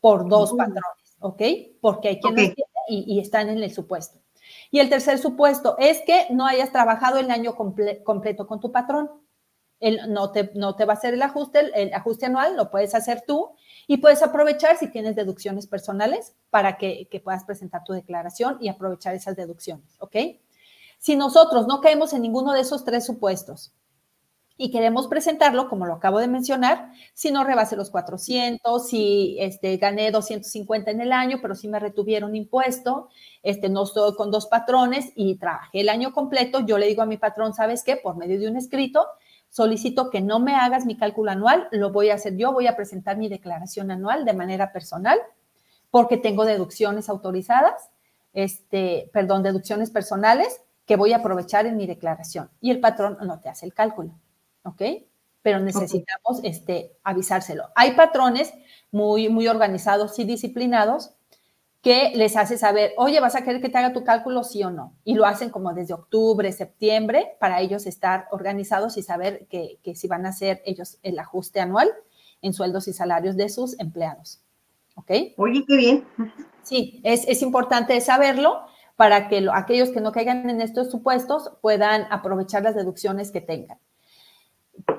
por 0.00 0.28
dos 0.28 0.52
patrones, 0.52 1.16
¿ok? 1.18 1.42
Porque 1.80 2.08
hay 2.08 2.20
quienes 2.20 2.54
y, 2.88 3.16
y, 3.16 3.18
están 3.18 3.48
en 3.48 3.58
el 3.58 3.72
supuesto. 3.72 4.20
Y 4.70 4.78
el 4.78 4.88
tercer 4.88 5.18
supuesto 5.18 5.76
es 5.78 6.00
que 6.06 6.28
no 6.30 6.46
hayas 6.46 6.70
trabajado 6.70 7.18
el 7.18 7.30
año 7.30 7.56
completo 7.56 8.46
con 8.46 8.60
tu 8.60 8.70
patrón 8.70 9.10
no 10.08 10.30
te, 10.30 10.50
no 10.54 10.76
te 10.76 10.84
va 10.84 10.94
a 10.94 10.96
hacer 10.96 11.14
el 11.14 11.22
ajuste, 11.22 11.70
el, 11.74 11.94
ajuste 11.94 12.26
anual 12.26 12.56
lo 12.56 12.70
puedes 12.70 12.94
hacer 12.94 13.24
tú 13.26 13.52
y 13.86 13.96
puedes 13.96 14.22
aprovechar 14.22 14.76
si 14.76 14.88
tienes 14.88 15.16
deducciones 15.16 15.66
personales 15.66 16.34
para 16.50 16.76
que, 16.76 17.08
que, 17.10 17.20
puedas 17.20 17.44
presentar 17.44 17.84
tu 17.84 17.92
declaración 17.92 18.58
y 18.60 18.68
aprovechar 18.68 19.14
esas 19.14 19.36
deducciones, 19.36 19.96
¿ok? 19.98 20.16
Si 20.98 21.16
nosotros 21.16 21.66
no 21.66 21.80
caemos 21.80 22.12
en 22.12 22.22
ninguno 22.22 22.52
de 22.52 22.60
esos 22.60 22.84
tres 22.84 23.06
supuestos 23.06 23.72
y 24.62 24.70
queremos 24.70 25.06
presentarlo, 25.06 25.70
como 25.70 25.86
lo 25.86 25.94
acabo 25.94 26.18
de 26.18 26.28
mencionar, 26.28 26.92
si 27.14 27.30
no 27.30 27.44
rebase 27.44 27.76
los 27.76 27.88
400, 27.88 28.86
si 28.86 29.38
este, 29.40 29.78
gané 29.78 30.10
250 30.10 30.90
en 30.90 31.00
el 31.00 31.12
año, 31.12 31.38
pero 31.40 31.54
si 31.54 31.66
me 31.66 31.78
retuvieron 31.78 32.36
impuesto, 32.36 33.08
este, 33.42 33.70
no 33.70 33.84
estoy 33.84 34.14
con 34.14 34.30
dos 34.30 34.48
patrones 34.48 35.14
y 35.16 35.36
trabajé 35.36 35.80
el 35.80 35.88
año 35.88 36.12
completo, 36.12 36.60
yo 36.60 36.76
le 36.76 36.88
digo 36.88 37.00
a 37.00 37.06
mi 37.06 37.16
patrón, 37.16 37.54
¿sabes 37.54 37.82
qué? 37.82 37.96
Por 37.96 38.18
medio 38.18 38.38
de 38.38 38.50
un 38.50 38.58
escrito, 38.58 39.06
solicito 39.50 40.10
que 40.10 40.20
no 40.20 40.40
me 40.40 40.54
hagas 40.54 40.86
mi 40.86 40.96
cálculo 40.96 41.30
anual, 41.30 41.68
lo 41.72 41.90
voy 41.90 42.10
a 42.10 42.14
hacer 42.14 42.36
yo, 42.36 42.52
voy 42.52 42.66
a 42.66 42.76
presentar 42.76 43.18
mi 43.18 43.28
declaración 43.28 43.90
anual 43.90 44.24
de 44.24 44.32
manera 44.32 44.72
personal 44.72 45.18
porque 45.90 46.16
tengo 46.16 46.44
deducciones 46.44 47.08
autorizadas, 47.08 47.90
este, 48.32 49.10
perdón, 49.12 49.42
deducciones 49.42 49.90
personales 49.90 50.60
que 50.86 50.96
voy 50.96 51.12
a 51.12 51.16
aprovechar 51.16 51.66
en 51.66 51.76
mi 51.76 51.86
declaración. 51.86 52.50
Y 52.60 52.70
el 52.70 52.80
patrón 52.80 53.18
no 53.22 53.40
te 53.40 53.48
hace 53.48 53.66
el 53.66 53.74
cálculo, 53.74 54.12
¿ok? 54.62 54.82
Pero 55.42 55.58
necesitamos 55.58 56.40
este, 56.44 56.96
avisárselo. 57.02 57.68
Hay 57.74 57.92
patrones 57.92 58.52
muy, 58.92 59.28
muy 59.28 59.48
organizados 59.48 60.18
y 60.18 60.24
disciplinados 60.24 61.12
que 61.82 62.12
les 62.14 62.36
hace 62.36 62.58
saber, 62.58 62.92
oye, 62.98 63.20
¿vas 63.20 63.34
a 63.34 63.42
querer 63.42 63.62
que 63.62 63.70
te 63.70 63.78
haga 63.78 63.92
tu 63.92 64.04
cálculo, 64.04 64.44
sí 64.44 64.62
o 64.62 64.70
no? 64.70 64.94
Y 65.02 65.14
lo 65.14 65.24
hacen 65.24 65.50
como 65.50 65.72
desde 65.72 65.94
octubre, 65.94 66.52
septiembre, 66.52 67.36
para 67.40 67.60
ellos 67.60 67.86
estar 67.86 68.26
organizados 68.30 68.98
y 68.98 69.02
saber 69.02 69.46
que, 69.48 69.78
si 69.94 70.06
van 70.06 70.26
a 70.26 70.30
hacer 70.30 70.62
ellos 70.66 70.98
el 71.02 71.18
ajuste 71.18 71.60
anual 71.60 71.90
en 72.42 72.52
sueldos 72.52 72.86
y 72.88 72.92
salarios 72.92 73.36
de 73.36 73.48
sus 73.48 73.78
empleados. 73.80 74.42
¿Ok? 74.94 75.10
Oye, 75.38 75.64
qué 75.66 75.76
bien. 75.76 76.04
Sí, 76.62 77.00
es, 77.02 77.40
importante 77.40 77.98
saberlo 78.02 78.60
para 78.96 79.28
que 79.28 79.46
aquellos 79.50 79.90
que 79.90 80.02
no 80.02 80.12
caigan 80.12 80.50
en 80.50 80.60
estos 80.60 80.90
supuestos 80.90 81.52
puedan 81.62 82.06
aprovechar 82.10 82.62
las 82.62 82.74
deducciones 82.74 83.30
que 83.30 83.40
tengan. 83.40 83.78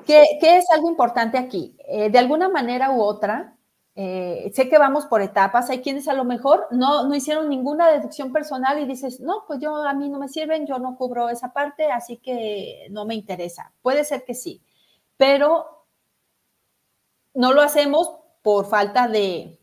¿Qué, 0.04 0.24
es 0.40 0.64
algo 0.74 0.90
importante 0.90 1.38
aquí? 1.38 1.76
Eh, 1.86 2.10
de 2.10 2.18
alguna 2.18 2.48
manera 2.48 2.90
u 2.90 3.00
otra, 3.00 3.56
eh, 3.94 4.50
sé 4.54 4.70
que 4.70 4.78
vamos 4.78 5.04
por 5.04 5.20
etapas, 5.20 5.68
hay 5.68 5.82
quienes 5.82 6.08
a 6.08 6.14
lo 6.14 6.24
mejor 6.24 6.66
no, 6.70 7.06
no 7.06 7.14
hicieron 7.14 7.50
ninguna 7.50 7.90
deducción 7.90 8.32
personal 8.32 8.78
y 8.80 8.86
dices, 8.86 9.20
no, 9.20 9.44
pues 9.46 9.60
yo 9.60 9.76
a 9.76 9.92
mí 9.92 10.08
no 10.08 10.18
me 10.18 10.28
sirven, 10.28 10.66
yo 10.66 10.78
no 10.78 10.96
cubro 10.96 11.28
esa 11.28 11.52
parte, 11.52 11.90
así 11.92 12.16
que 12.16 12.86
no 12.90 13.04
me 13.04 13.14
interesa. 13.14 13.72
Puede 13.82 14.04
ser 14.04 14.24
que 14.24 14.34
sí, 14.34 14.62
pero 15.18 15.84
no 17.34 17.52
lo 17.52 17.60
hacemos 17.60 18.10
por 18.40 18.66
falta 18.66 19.08
de, 19.08 19.60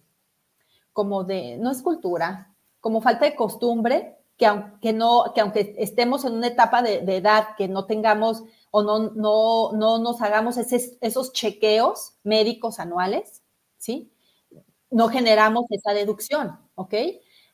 como 0.94 1.24
de, 1.24 1.58
no 1.58 1.72
es 1.72 1.82
cultura, 1.82 2.54
como 2.82 3.02
falta 3.02 3.26
de 3.26 3.36
costumbre, 3.36 4.18
que 4.38 4.46
aunque, 4.46 4.94
no, 4.94 5.34
que 5.34 5.42
aunque 5.42 5.76
estemos 5.80 6.24
en 6.24 6.34
una 6.34 6.48
etapa 6.48 6.82
de, 6.82 6.98
edad 7.16 7.56
que 7.58 7.68
no 7.68 7.86
tengamos 7.86 8.44
o 8.72 8.84
no, 8.84 9.10
no, 9.10 9.72
no 9.74 9.98
nos 9.98 10.22
hagamos 10.22 10.58
esos 10.58 11.34
chequeos 11.34 12.14
médicos 12.24 12.80
anuales, 12.80 13.42
¿sí? 13.78 14.14
No 14.92 15.10
generamos 15.10 15.66
esa 15.70 15.94
deducción, 15.94 16.58
¿ok? 16.76 16.94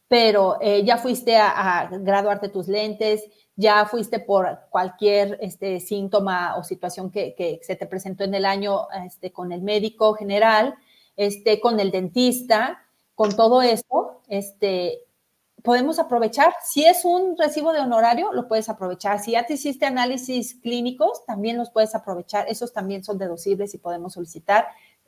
Pero 0.07 0.57
eh, 0.61 0.83
ya 0.85 0.97
fuiste 0.97 1.35
a, 1.37 1.89
graduarte 1.91 2.49
tus 2.49 2.67
lentes, 2.67 3.23
ya 3.55 3.85
fuiste 3.85 4.19
por 4.19 4.59
cualquier 4.69 5.37
este, 5.41 5.79
síntoma 5.79 6.55
o 6.57 6.63
situación 6.63 7.09
que, 7.09 7.59
se 7.63 7.75
te 7.75 7.87
presentó 7.87 8.23
en 8.23 8.35
el 8.35 8.45
año 8.45 8.87
este, 9.05 9.31
con 9.31 9.51
el 9.51 9.61
médico 9.61 10.13
general, 10.13 10.75
este, 11.15 11.59
con 11.59 11.79
el 11.79 11.91
dentista, 11.91 12.83
con 13.15 13.35
todo 13.35 13.61
esto, 13.61 14.21
este, 14.27 15.01
podemos 15.63 15.99
aprovechar. 15.99 16.53
Si 16.63 16.85
es 16.85 17.05
un 17.05 17.37
recibo 17.37 17.73
de 17.73 17.79
honorario, 17.79 18.33
lo 18.33 18.47
puedes 18.47 18.69
aprovechar. 18.69 19.19
Si 19.19 19.31
ya 19.31 19.45
te 19.45 19.53
hiciste 19.53 19.85
análisis 19.85 20.55
clínicos, 20.61 21.25
también 21.25 21.57
los 21.57 21.71
puedes 21.71 21.95
aprovechar. 21.95 22.45
Esos 22.49 22.73
también 22.73 23.03
son 23.03 23.17
deducibles 23.17 23.73
y 23.73 23.77
podemos 23.79 24.13
solicitar 24.13 24.67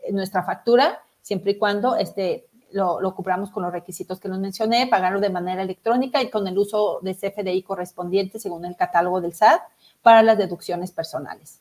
nuestra 0.09 0.43
factura 0.43 1.03
siempre 1.27 1.51
y 1.51 1.57
cuando 1.57 1.97
este, 1.97 2.47
lo, 2.71 3.01
lo 3.01 3.13
cubramos 3.13 3.51
con 3.51 3.63
los 3.63 3.73
requisitos 3.73 4.17
que 4.17 4.29
nos 4.29 4.39
mencioné, 4.39 4.87
pagarlo 4.87 5.19
de 5.19 5.29
manera 5.29 5.61
electrónica 5.61 6.21
y 6.21 6.29
con 6.29 6.47
el 6.47 6.57
uso 6.57 6.99
de 7.01 7.15
CFDI 7.15 7.63
correspondiente 7.63 8.39
según 8.39 8.63
el 8.63 8.77
catálogo 8.77 9.19
del 9.19 9.33
SAT 9.33 9.61
para 10.01 10.23
las 10.23 10.37
deducciones 10.37 10.91
personales. 10.93 11.59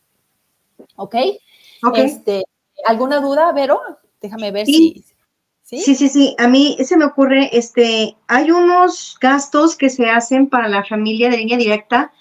¿Ok? 0.95 1.17
Este, 1.97 2.45
¿Alguna 2.87 3.19
duda, 3.19 3.51
Vero? 3.53 3.81
Déjame 4.21 4.53
ver 4.53 4.67
si... 4.67 5.05
¿sí? 5.63 5.83
¿sí? 5.83 5.97
Sí, 5.97 6.09
sí, 6.09 6.37
A 6.39 6.47
mí 6.47 6.77
se 6.85 6.97
me 6.97 7.05
ocurre, 7.05 7.51
este, 7.53 8.17
hay 8.29 8.53
unos 8.53 9.19
gastos 9.21 9.75
que 9.75 9.91
se 9.91 10.09
hacen 10.09 10.49
para 10.49 10.69
la 10.69 10.85
familia 10.85 11.29
de 11.29 11.39
línea 11.39 11.59
directa 11.59 12.13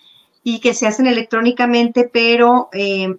y 0.44 0.60
que 0.62 0.74
se 0.74 0.88
hacen 0.88 1.06
electrónicamente, 1.06 2.10
pero 2.12 2.70
eh, 2.74 3.16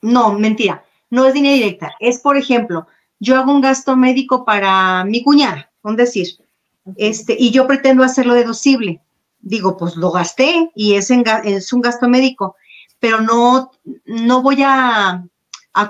no, 0.00 0.32
mentira, 0.38 0.84
no 1.10 1.26
es 1.26 1.34
línea 1.34 1.52
directa. 1.52 1.92
Es, 2.00 2.18
por 2.20 2.38
ejemplo, 2.38 2.86
yo 3.20 3.36
hago 3.36 3.52
un 3.52 3.60
gasto 3.60 3.96
médico 3.96 4.44
para 4.44 5.04
mi 5.04 5.22
cuñada, 5.22 5.70
con 5.82 5.94
decir, 5.94 6.26
este, 6.96 7.36
y 7.38 7.50
yo 7.50 7.66
pretendo 7.66 8.02
hacerlo 8.02 8.34
deducible. 8.34 9.00
Digo, 9.40 9.76
pues 9.76 9.96
lo 9.96 10.10
gasté 10.10 10.70
y 10.74 10.94
es, 10.94 11.10
es 11.10 11.72
un 11.72 11.80
gasto 11.80 12.08
médico, 12.08 12.56
pero 12.98 13.20
no, 13.20 13.70
no 14.06 14.42
voy 14.42 14.62
a, 14.64 15.24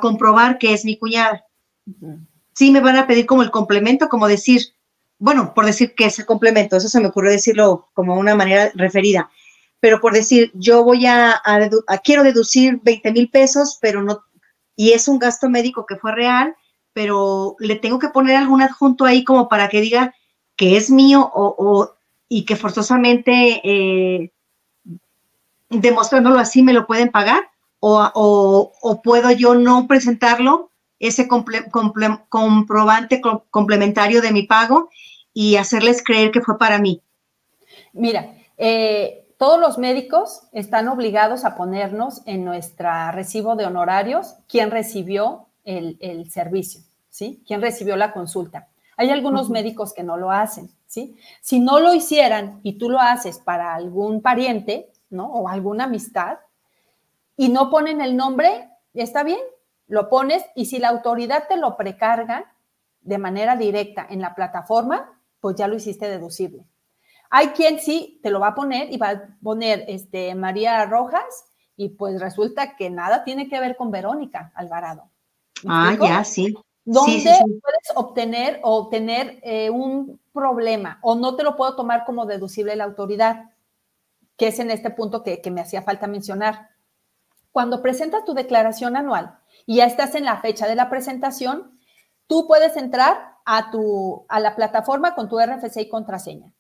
comprobar 0.01 0.59
que 0.59 0.73
es 0.73 0.85
mi 0.85 0.99
cuñada. 0.99 1.45
Sí 2.55 2.71
me 2.71 2.81
van 2.81 2.97
a 2.97 3.07
pedir 3.07 3.27
como 3.27 3.43
el 3.43 3.51
complemento, 3.51 4.09
como 4.09 4.29
decir, 4.29 4.63
bueno, 5.19 5.53
por 5.55 5.67
decir 5.67 5.95
que 5.95 6.07
es 6.07 6.19
el 6.19 6.27
complemento, 6.27 6.77
eso 6.77 6.89
se 6.89 7.01
me 7.01 7.09
ocurrió 7.09 7.31
decirlo 7.31 7.89
como 7.95 8.17
una 8.17 8.35
manera 8.35 8.71
referida, 8.75 9.31
pero 9.81 10.01
por 10.01 10.13
decir, 10.13 10.51
yo 10.55 10.85
voy 10.85 11.07
a, 11.07 11.41
a 11.45 11.99
quiero 11.99 12.23
deducir 12.23 12.79
20 12.83 13.13
mil 13.13 13.31
pesos, 13.31 13.79
pero 13.81 14.03
no, 14.03 14.21
y 14.77 14.93
es 14.93 15.09
un 15.09 15.19
gasto 15.19 15.49
médico 15.49 15.87
que 15.87 15.97
fue 15.97 16.13
real, 16.13 16.55
pero 16.93 17.57
le 17.59 17.77
tengo 17.77 17.99
que 17.99 18.09
poner 18.09 18.37
algún 18.37 18.63
adjunto 18.63 19.05
ahí 19.05 19.25
como 19.25 19.49
para 19.49 19.69
que 19.69 19.81
diga 19.81 20.15
que 20.57 20.77
es 20.77 20.91
mío 20.91 21.31
o, 21.35 21.93
y 22.29 22.45
que 22.45 22.57
forzosamente 22.57 23.61
eh, 23.65 24.33
demostrándolo 25.69 26.39
así 26.39 26.63
me 26.63 26.73
lo 26.73 26.87
pueden 26.87 27.11
pagar 27.11 27.51
o, 27.81 29.01
puedo 29.03 29.31
yo 29.31 29.55
no 29.55 29.87
presentarlo, 29.87 30.71
ese 30.99 31.27
comprobante 31.29 33.23
complementario 33.51 34.21
de 34.21 34.33
mi 34.33 34.43
pago 34.43 34.91
y 35.33 35.57
hacerles 35.57 36.05
creer 36.05 36.31
que 36.31 36.43
fue 36.43 36.59
para 36.59 36.79
mí. 36.79 37.01
Mira, 37.95 38.35
eh, 38.59 39.27
todos 39.39 39.59
los 39.59 39.79
médicos 39.79 40.43
están 40.53 40.89
obligados 40.89 41.47
a 41.47 41.55
ponernos 41.55 42.21
en 42.27 42.45
nuestra 42.45 43.11
recibo 43.13 43.57
de 43.57 43.65
honorarios 43.65 44.35
quién 44.47 44.71
recibió 44.71 45.47
el, 45.65 46.31
servicio, 46.31 46.83
¿sí? 47.09 47.43
¿Quién 47.47 47.61
recibió 47.61 47.97
la 47.97 48.13
consulta? 48.13 48.69
Hay 48.97 49.11
algunos 49.11 49.51
médicos 49.51 49.93
que 49.93 50.03
no 50.03 50.17
lo 50.17 50.31
hacen, 50.31 50.71
¿sí? 50.87 51.17
Si 51.41 51.61
no 51.61 51.81
lo 51.81 51.95
hicieran 51.95 52.61
y 52.63 52.79
tú 52.79 52.91
lo 52.91 52.99
haces 53.01 53.39
para 53.39 53.75
algún 53.75 54.21
pariente, 54.23 54.91
¿no? 55.11 55.27
O 55.27 55.49
alguna 55.49 55.85
amistad, 55.85 56.39
y 57.37 57.49
no 57.49 57.71
ponen 57.71 58.01
el 58.01 58.17
nombre, 58.17 58.69
está 58.93 59.23
bien, 59.23 59.41
lo 59.87 60.09
pones 60.09 60.45
y 60.55 60.67
si 60.67 60.79
la 60.79 60.89
autoridad 60.89 61.49
te 61.49 61.57
lo 61.57 61.77
precarga 61.77 62.53
de 63.01 63.19
manera 63.19 63.57
directa 63.57 64.07
en 64.09 64.21
la 64.21 64.35
plataforma, 64.35 65.19
pues 65.41 65.57
ya 65.57 65.67
lo 65.67 65.77
hiciste 65.77 66.09
deducible. 66.09 66.65
Hay 67.31 67.49
quien 67.49 67.79
sí 67.79 68.21
te 68.23 68.31
lo 68.31 68.41
va 68.41 68.49
a 68.49 68.55
poner 68.55 68.93
y 68.93 68.99
va 68.99 69.11
a 69.11 69.23
poner 69.43 69.85
este, 69.89 70.35
María 70.35 70.85
Rojas 70.85 71.47
y 71.77 71.91
pues 71.91 72.21
resulta 72.21 72.77
que 72.77 72.91
nada 72.91 73.25
tiene 73.25 73.49
que 73.49 73.59
ver 73.59 73.77
con 73.77 73.91
Verónica 73.91 74.53
Alvarado. 74.55 75.10
Ah, 75.67 75.97
ya, 76.01 76.25
sí. 76.25 76.55
¿Dónde 76.85 77.23
puedes 77.23 77.93
obtener 77.95 78.61
o 78.63 78.77
obtener 78.77 79.39
eh, 79.43 79.71
un 79.71 80.21
problema 80.33 80.99
o 81.03 81.15
no 81.15 81.37
te 81.37 81.45
lo 81.45 81.57
puedo 81.57 81.77
tomar 81.77 82.05
como 82.05 82.27
deducible 82.27 82.75
la 82.77 82.85
autoridad? 82.85 83.51
Que 84.37 84.49
es 84.49 84.59
en 84.59 84.71
este 84.71 84.91
punto 84.91 85.23
que, 85.23 85.41
me 85.51 85.61
hacía 85.61 85.83
falta 85.83 86.07
mencionar. 86.07 86.71
Cuando 87.53 87.83
presentas 87.83 88.25
tu 88.25 88.33
declaración 88.33 88.97
anual 88.97 89.39
y 89.67 89.77
ya 89.77 89.85
estás 89.85 90.15
en 90.15 90.25
la 90.25 90.41
fecha 90.41 90.67
de 90.67 90.75
la 90.75 90.89
presentación, 90.89 91.79
tú 92.27 92.47
puedes 92.47 92.77
entrar 92.77 93.37
a, 93.45 93.71
tu, 93.71 94.25
a 94.29 94.41
la 94.41 94.57
plataforma 94.57 95.15
con 95.15 95.29
tu 95.29 95.39
RFC 95.39 95.83
y 95.83 95.89
contraseña. 95.89 96.53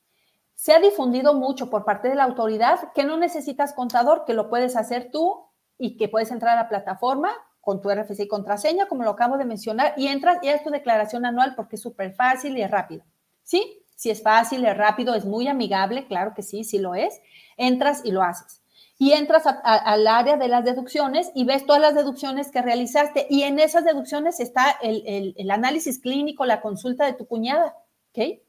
Se 0.55 0.74
ha 0.74 0.80
difundido 0.80 1.32
mucho 1.32 1.70
por 1.70 1.84
parte 1.84 2.09
de 2.09 2.16
la 2.16 2.24
autoridad 2.24 2.92
que 2.92 3.05
no 3.05 3.16
necesitas 3.16 3.72
contador, 3.72 4.24
que 4.26 4.34
lo 4.34 4.51
puedes 4.51 4.76
hacer 4.76 5.11
tú 5.11 5.46
y 5.78 5.96
que 5.96 6.09
puedes 6.09 6.30
entrar 6.30 6.57
a 6.57 6.62
la 6.62 6.68
plataforma 6.68 7.30
con 7.61 7.81
tu 7.81 7.91
RFC 7.91 8.21
y 8.21 8.29
contraseña, 8.29 8.87
como 8.87 9.03
lo 9.03 9.11
acabo 9.11 9.37
de 9.37 9.45
mencionar, 9.45 9.95
y 9.97 10.07
entras 10.07 10.39
y 10.43 10.49
es 10.49 10.63
tu 10.63 10.71
declaración 10.71 11.27
anual 11.27 11.55
porque 11.55 11.77
es 11.77 11.83
súper 11.83 12.15
fácil 12.15 12.57
y 12.57 12.63
es 12.63 12.71
rápido. 12.71 13.05
¿Sí? 13.43 13.85
Si 13.97 14.11
es 14.11 14.23
fácil, 14.23 14.65
es 14.65 14.77
rápido, 14.77 15.15
es 15.15 15.27
muy 15.27 15.47
amigable, 15.47 16.07
claro 16.07 16.33
que 16.35 16.43
sí, 16.43 16.65
sí 16.65 16.79
lo 16.79 16.95
es. 16.95 17.21
Entras 17.59 18.01
y 18.05 18.13
lo 18.13 18.23
haces. 18.23 18.63
Y 18.97 19.13
entras 19.13 19.45
al 19.47 20.07
área 20.07 20.37
de 20.37 20.49
las 20.49 20.65
deducciones 20.65 21.31
y 21.35 21.45
ves 21.45 21.67
todas 21.67 21.81
las 21.81 21.95
deducciones 21.95 22.51
que 22.51 22.63
realizaste. 22.63 23.27
Y 23.31 23.43
en 23.43 23.59
esas 23.59 23.85
deducciones 23.85 24.41
está 24.41 24.71
el, 24.83 25.35
el, 25.37 25.51
análisis 25.51 25.99
clínico, 25.99 26.45
la 26.45 26.61
consulta 26.61 27.07
de 27.07 27.15
tu 27.15 27.27
cuñada. 27.27 27.75
¿Ok? 28.11 28.41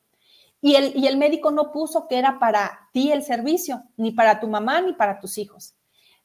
Y 0.61 0.75
el, 0.75 0.95
y 0.95 1.07
el 1.07 1.17
médico 1.17 1.51
no 1.51 1.71
puso 1.71 2.07
que 2.07 2.17
era 2.17 2.37
para 2.37 2.89
ti 2.93 3.11
el 3.11 3.23
servicio, 3.23 3.83
ni 3.97 4.11
para 4.11 4.39
tu 4.39 4.47
mamá, 4.47 4.81
ni 4.81 4.93
para 4.93 5.19
tus 5.19 5.37
hijos. 5.37 5.75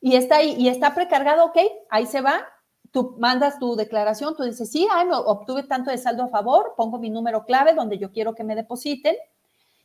Y 0.01 0.17
está 0.17 0.37
ahí, 0.37 0.55
y 0.59 0.69
está 0.69 0.95
precargado, 0.95 1.47
ok, 1.47 1.59
ahí 1.89 2.07
se 2.07 2.21
va, 2.21 2.47
tú 2.97 3.15
mandas 3.19 3.59
tu 3.59 3.77
declaración, 3.77 4.35
tú 4.35 4.45
dices, 4.45 4.71
sí, 4.71 4.89
ay, 4.91 5.09
obtuve 5.13 5.65
tanto 5.65 5.91
de 5.91 5.99
saldo 5.99 6.23
a 6.23 6.29
favor, 6.29 6.73
pongo 6.79 6.99
mi 6.99 7.11
número 7.11 7.45
clave 7.45 7.75
donde 7.75 7.99
yo 7.99 8.11
quiero 8.11 8.35
que 8.35 8.43
me 8.43 8.55
depositen, 8.55 9.15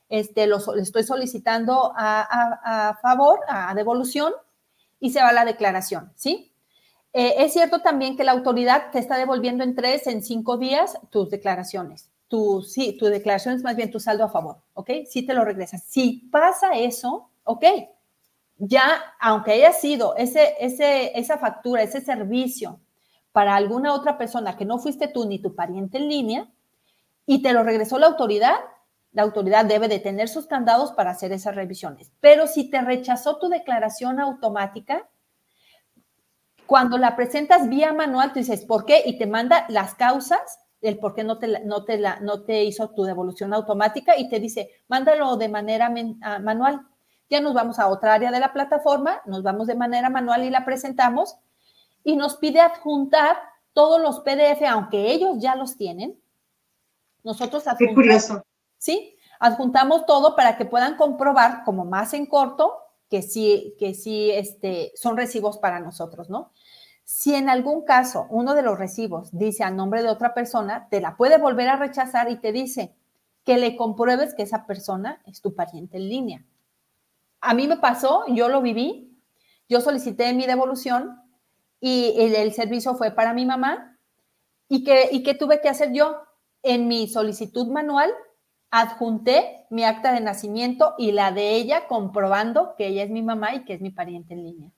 este, 0.08 0.48
lo 0.48 0.60
estoy 0.78 1.04
solicitando 1.04 1.92
a, 1.94 2.98
favor, 3.02 3.42
a 3.50 3.76
devolución, 3.76 4.32
y 5.02 5.10
se 5.10 5.22
va 5.22 5.34
la 5.34 5.44
declaración, 5.44 6.14
¿sí? 6.16 6.54
Eh, 7.12 7.36
es 7.40 7.52
cierto 7.52 7.82
también 7.82 8.16
que 8.16 8.24
la 8.24 8.32
autoridad 8.32 8.92
te 8.94 9.00
está 9.00 9.18
devolviendo 9.18 9.66
en 9.66 9.76
tres, 9.76 10.08
en 10.08 10.24
cinco 10.24 10.56
días 10.56 10.98
tus 11.10 11.30
declaraciones. 11.30 12.10
Tu, 12.30 12.62
sí, 12.62 12.96
tu 12.98 13.08
declaración 13.08 13.62
más 13.62 13.76
bien 13.76 13.92
tu 13.92 14.00
saldo 14.00 14.24
a 14.24 14.30
favor, 14.30 14.60
¿ok? 14.74 14.90
Sí 15.10 15.24
te 15.24 15.34
lo 15.34 15.44
regresas. 15.44 15.84
Si 15.84 16.30
pasa 16.32 16.76
eso, 16.76 17.30
ok, 17.44 17.66
ya, 18.58 19.02
aunque 19.20 19.52
haya 19.52 19.74
sido 19.74 20.16
ese, 20.16 20.56
ese, 20.62 21.20
esa 21.20 21.38
factura, 21.38 21.84
ese 21.84 22.00
servicio 22.00 22.80
para 23.32 23.56
alguna 23.56 23.94
otra 23.94 24.18
persona 24.18 24.58
que 24.58 24.66
no 24.66 24.80
fuiste 24.80 25.08
tú 25.08 25.26
ni 25.26 25.40
tu 25.40 25.56
pariente 25.56 25.98
en 25.98 26.10
línea 26.10 26.50
y 27.26 27.42
te 27.42 27.54
lo 27.54 27.64
regresó 27.64 27.98
la 27.98 28.08
autoridad, 28.08 28.56
la 29.14 29.24
autoridad 29.24 29.66
debe 29.66 29.88
de 29.88 30.00
tener 30.00 30.28
sus 30.28 30.48
candados 30.48 30.92
para 30.92 31.12
hacer 31.12 31.32
esas 31.32 31.56
revisiones. 31.56 32.12
Pero 32.20 32.48
si 32.48 32.70
te 32.70 32.82
rechazó 32.82 33.38
tu 33.38 33.50
declaración 33.50 34.20
automática, 34.20 35.08
cuando 36.66 36.98
la 36.98 37.16
presentas 37.16 37.68
vía 37.68 37.94
manual, 37.94 38.32
tú 38.32 38.40
dices, 38.40 38.66
¿por 38.66 38.86
qué? 38.86 39.04
Y 39.06 39.18
te 39.18 39.28
manda 39.28 39.66
las 39.70 39.96
causas 39.96 40.60
el 40.82 40.98
por 40.98 41.14
qué 41.14 41.24
no 41.24 41.38
te, 41.38 41.64
no 41.66 41.86
te, 41.86 41.98
la, 41.98 42.20
no 42.22 42.44
te 42.44 42.64
hizo 42.64 42.90
tu 42.90 43.04
devolución 43.04 43.54
automática 43.54 44.18
y 44.18 44.30
te 44.30 44.40
dice, 44.40 44.70
mándalo 44.88 45.38
de 45.38 45.50
manera 45.50 45.94
ah, 46.22 46.40
manual. 46.40 46.82
Ya 47.30 47.40
nos 47.40 47.54
vamos 47.54 47.80
a 47.80 47.88
otra 47.88 48.14
área 48.14 48.32
de 48.32 48.40
la 48.40 48.52
plataforma, 48.52 49.22
nos 49.26 49.44
vamos 49.44 49.68
de 49.68 49.76
manera 49.76 50.10
manual 50.10 50.44
y 50.44 50.50
la 50.50 50.66
presentamos 50.66 51.38
y 52.04 52.16
nos 52.16 52.38
pide 52.38 52.60
adjuntar 52.60 53.38
todos 53.74 54.02
los 54.02 54.20
PDF, 54.22 54.64
aunque 54.68 55.12
ellos 55.12 55.38
ya 55.40 55.56
los 55.56 55.78
tienen. 55.78 56.20
Nosotros 57.24 57.68
adjuntamos. 57.68 57.90
Qué 57.90 57.94
curioso. 57.94 58.44
Sí, 58.78 59.16
adjuntamos 59.40 60.06
todo 60.06 60.36
para 60.36 60.58
que 60.58 60.66
puedan 60.66 60.98
comprobar, 60.98 61.64
como 61.64 61.86
más 61.86 62.14
en 62.14 62.26
corto, 62.26 62.78
que 63.10 63.22
sí, 63.22 63.76
que 63.78 63.94
sí 63.94 64.32
este, 64.32 64.92
son 64.96 65.18
recibos 65.18 65.58
para 65.58 65.80
nosotros, 65.80 66.30
¿no? 66.30 66.52
Si 67.04 67.36
en 67.36 67.50
algún 67.50 67.84
caso 67.84 68.26
uno 68.30 68.56
de 68.56 68.62
los 68.62 68.80
recibos 68.80 69.38
dice 69.38 69.64
a 69.64 69.72
nombre 69.72 70.02
de 70.02 70.10
otra 70.10 70.34
persona, 70.34 70.88
te 70.90 71.02
la 71.02 71.18
puede 71.18 71.38
volver 71.38 71.68
a 71.68 71.76
rechazar 71.76 72.32
y 72.32 72.38
te 72.38 72.52
dice 72.52 72.96
que 73.44 73.58
le 73.58 73.76
compruebes 73.76 74.34
que 74.34 74.44
esa 74.44 74.66
persona 74.66 75.22
es 75.26 75.42
tu 75.42 75.54
pariente 75.54 75.98
en 75.98 76.08
línea. 76.08 76.46
A 77.42 77.54
mí 77.54 77.68
me 77.68 77.78
pasó, 77.78 78.24
yo 78.28 78.48
lo 78.48 78.62
viví, 78.62 79.20
yo 79.68 79.82
solicité 79.82 80.32
mi 80.34 80.46
devolución 80.46 81.21
y 81.82 82.14
el, 82.18 82.54
servicio 82.54 82.94
fue 82.96 83.12
para 83.12 83.34
mi 83.34 83.46
mamá. 83.46 83.98
¿Y 84.70 84.84
qué, 84.84 85.10
¿Y 85.12 85.24
qué 85.24 85.34
tuve 85.34 85.60
que 85.60 85.68
hacer 85.68 85.92
yo? 85.92 86.22
En 86.64 86.88
mi 86.88 87.08
solicitud 87.08 87.68
manual 87.68 88.14
adjunté 88.70 89.66
mi 89.72 89.84
acta 89.84 90.14
de 90.14 90.22
nacimiento 90.22 90.94
y 90.98 91.12
la 91.12 91.32
de 91.32 91.56
ella 91.56 91.88
comprobando 91.88 92.76
que 92.78 92.88
ella 92.88 93.04
es 93.04 93.10
mi 93.10 93.24
mamá 93.24 93.56
y 93.56 93.66
que 93.66 93.74
es 93.74 93.82
mi 93.82 93.90
pariente 93.90 94.36
en 94.36 94.44
línea. 94.44 94.72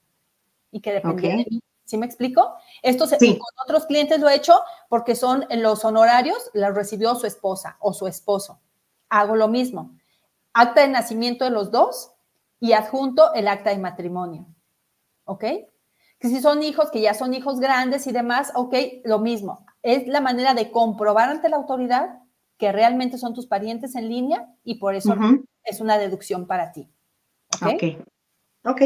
Y 0.72 0.80
que 0.80 0.94
depende 0.94 1.22
de 1.28 1.46
mí. 1.50 1.62
¿Sí 1.84 1.98
me 1.98 2.06
explico? 2.06 2.56
Esto 2.82 3.06
con 3.08 3.38
otros 3.66 3.86
clientes 3.86 4.22
lo 4.22 4.30
he 4.30 4.36
hecho 4.36 4.62
porque 4.88 5.16
son 5.16 5.46
en 5.50 5.62
los 5.62 5.84
honorarios, 5.84 6.50
los 6.54 6.74
recibió 6.74 7.14
su 7.16 7.28
esposa 7.28 7.76
o 7.82 7.94
su 7.94 8.08
esposo. 8.08 8.62
Hago 9.10 9.36
lo 9.36 9.50
mismo. 9.50 9.92
Acta 10.54 10.82
de 10.82 10.88
nacimiento 10.88 11.44
de 11.44 11.52
los 11.52 11.70
dos 11.70 12.14
y 12.62 12.72
adjunto 12.72 13.34
el 13.34 13.50
acta 13.50 13.72
de 13.72 13.78
matrimonio. 13.78 14.48
¿Ok? 15.26 15.44
Que 16.24 16.30
si 16.30 16.40
son 16.40 16.64
hijos, 16.64 16.90
que 16.90 17.02
ya 17.02 17.14
son 17.14 17.34
hijos 17.34 17.60
grandes 17.60 18.08
y 18.08 18.14
demás, 18.14 18.54
ok, 18.56 18.74
lo 19.04 19.20
mismo. 19.20 19.66
Es 19.82 20.08
la 20.08 20.22
manera 20.22 20.54
de 20.54 20.72
comprobar 20.72 21.28
ante 21.28 21.50
la 21.50 21.58
autoridad 21.58 22.20
que 22.58 22.72
realmente 22.72 23.18
son 23.18 23.34
tus 23.34 23.46
parientes 23.46 23.94
en 23.96 24.08
línea 24.08 24.48
y 24.64 24.76
por 24.76 24.96
eso 24.96 25.18
es 25.66 25.82
una 25.82 25.98
deducción 25.98 26.48
para 26.48 26.72
ti. 26.72 26.90
Ok. 27.62 28.06
Ok. 28.64 28.82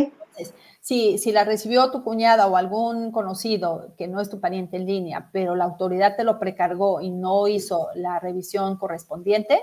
si, 0.82 1.20
si 1.20 1.32
la 1.32 1.44
recibió 1.44 1.92
tu 1.92 2.04
cuñada 2.04 2.48
o 2.48 2.58
algún 2.58 3.12
conocido 3.12 3.94
que 4.00 4.08
no 4.08 4.20
es 4.20 4.32
tu 4.32 4.40
pariente 4.40 4.78
en 4.78 4.88
línea, 4.88 5.30
pero 5.32 5.56
la 5.56 5.66
autoridad 5.66 6.16
te 6.16 6.24
lo 6.24 6.40
precargó 6.40 7.02
y 7.02 7.12
no 7.12 7.48
hizo 7.48 7.90
la 7.94 8.20
revisión 8.20 8.78
correspondiente, 8.78 9.62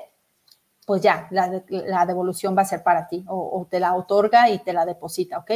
pues 0.87 1.03
ya, 1.03 1.29
la, 1.31 2.07
devolución 2.07 2.57
va 2.57 2.63
a 2.63 2.67
ser 2.67 2.83
para 2.83 3.09
ti 3.09 3.25
o, 3.29 3.67
te 3.71 3.81
la 3.81 3.95
otorga 3.95 4.51
y 4.51 4.59
te 4.59 4.73
la 4.73 4.85
deposita, 4.85 5.39
¿ok? 5.39 5.51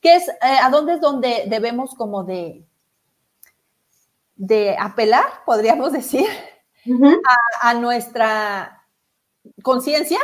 ¿Qué 0.00 0.14
es, 0.16 0.28
eh, 0.28 0.58
a 0.62 0.68
dónde 0.70 0.94
es 0.94 1.00
donde 1.00 1.44
debemos 1.48 1.94
como 1.94 2.24
de, 2.24 2.66
de 4.36 4.76
apelar, 4.78 5.24
podríamos 5.44 5.92
decir, 5.92 6.26
a, 7.62 7.74
nuestra 7.74 8.86
conciencia 9.62 10.18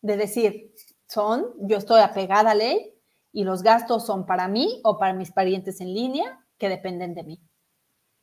de 0.00 0.16
decir, 0.16 0.74
son, 1.06 1.46
yo 1.60 1.76
estoy 1.76 2.00
apegada 2.00 2.52
a 2.52 2.54
ley 2.54 2.94
y 3.32 3.44
los 3.44 3.62
gastos 3.62 4.06
son 4.06 4.26
para 4.26 4.48
mí 4.48 4.80
o 4.84 4.98
para 4.98 5.12
mis 5.12 5.30
parientes 5.30 5.80
en 5.80 5.94
línea 5.94 6.44
que 6.56 6.68
dependen 6.68 7.14
de 7.14 7.24
mí. 7.24 7.40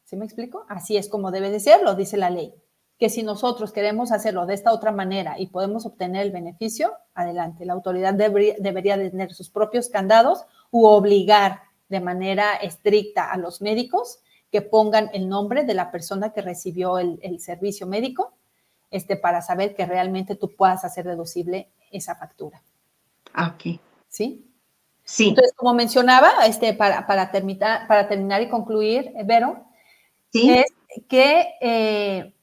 ¿Sí 0.03 0.15
me 0.17 0.25
explico? 0.25 0.65
Así 0.67 0.97
es 0.97 1.09
como 1.09 1.31
debe 1.31 1.49
de 1.49 1.59
ser, 1.59 1.81
lo 1.83 1.95
dice 1.95 2.17
la 2.17 2.29
ley. 2.29 2.53
Que 2.97 3.09
si 3.09 3.23
nosotros 3.23 3.71
queremos 3.71 4.11
hacerlo 4.11 4.45
de 4.45 4.53
esta 4.53 4.71
otra 4.71 4.91
manera 4.91 5.39
y 5.39 5.47
podemos 5.47 5.85
obtener 5.85 6.25
el 6.25 6.31
beneficio, 6.31 6.93
adelante. 7.13 7.65
La 7.65 7.73
autoridad 7.73 8.13
debería, 8.13 8.55
debería 8.59 8.95
tener 8.95 9.33
sus 9.33 9.49
propios 9.49 9.89
candados 9.89 10.45
u 10.71 10.85
obligar 10.85 11.63
de 11.89 11.99
manera 11.99 12.55
estricta 12.55 13.31
a 13.31 13.37
los 13.37 13.61
médicos 13.61 14.19
que 14.51 14.61
pongan 14.61 15.09
el 15.13 15.27
nombre 15.27 15.63
de 15.65 15.73
la 15.73 15.91
persona 15.91 16.31
que 16.31 16.41
recibió 16.41 16.97
el, 16.97 17.39
servicio 17.39 17.87
médico 17.87 18.33
este, 18.89 19.17
para 19.17 19.41
saber 19.41 19.75
que 19.75 19.85
realmente 19.85 20.35
tú 20.35 20.55
puedas 20.55 20.85
hacer 20.85 21.05
deducible 21.05 21.69
esa 21.91 22.15
factura. 22.15 22.61
Ah, 23.33 23.53
ok. 23.53 23.79
¿Sí? 24.07 24.49
Sí. 25.03 25.29
Entonces, 25.29 25.53
como 25.55 25.73
mencionaba, 25.73 26.45
este, 26.47 26.73
para, 26.73 27.05
para, 27.05 27.31
terminar, 27.31 27.87
para 27.87 28.07
terminar 28.07 28.41
y 28.41 28.49
concluir, 28.49 29.11
Vero, 29.25 29.65
es 30.31 30.65
que 31.07 31.55
eh, 31.61 32.34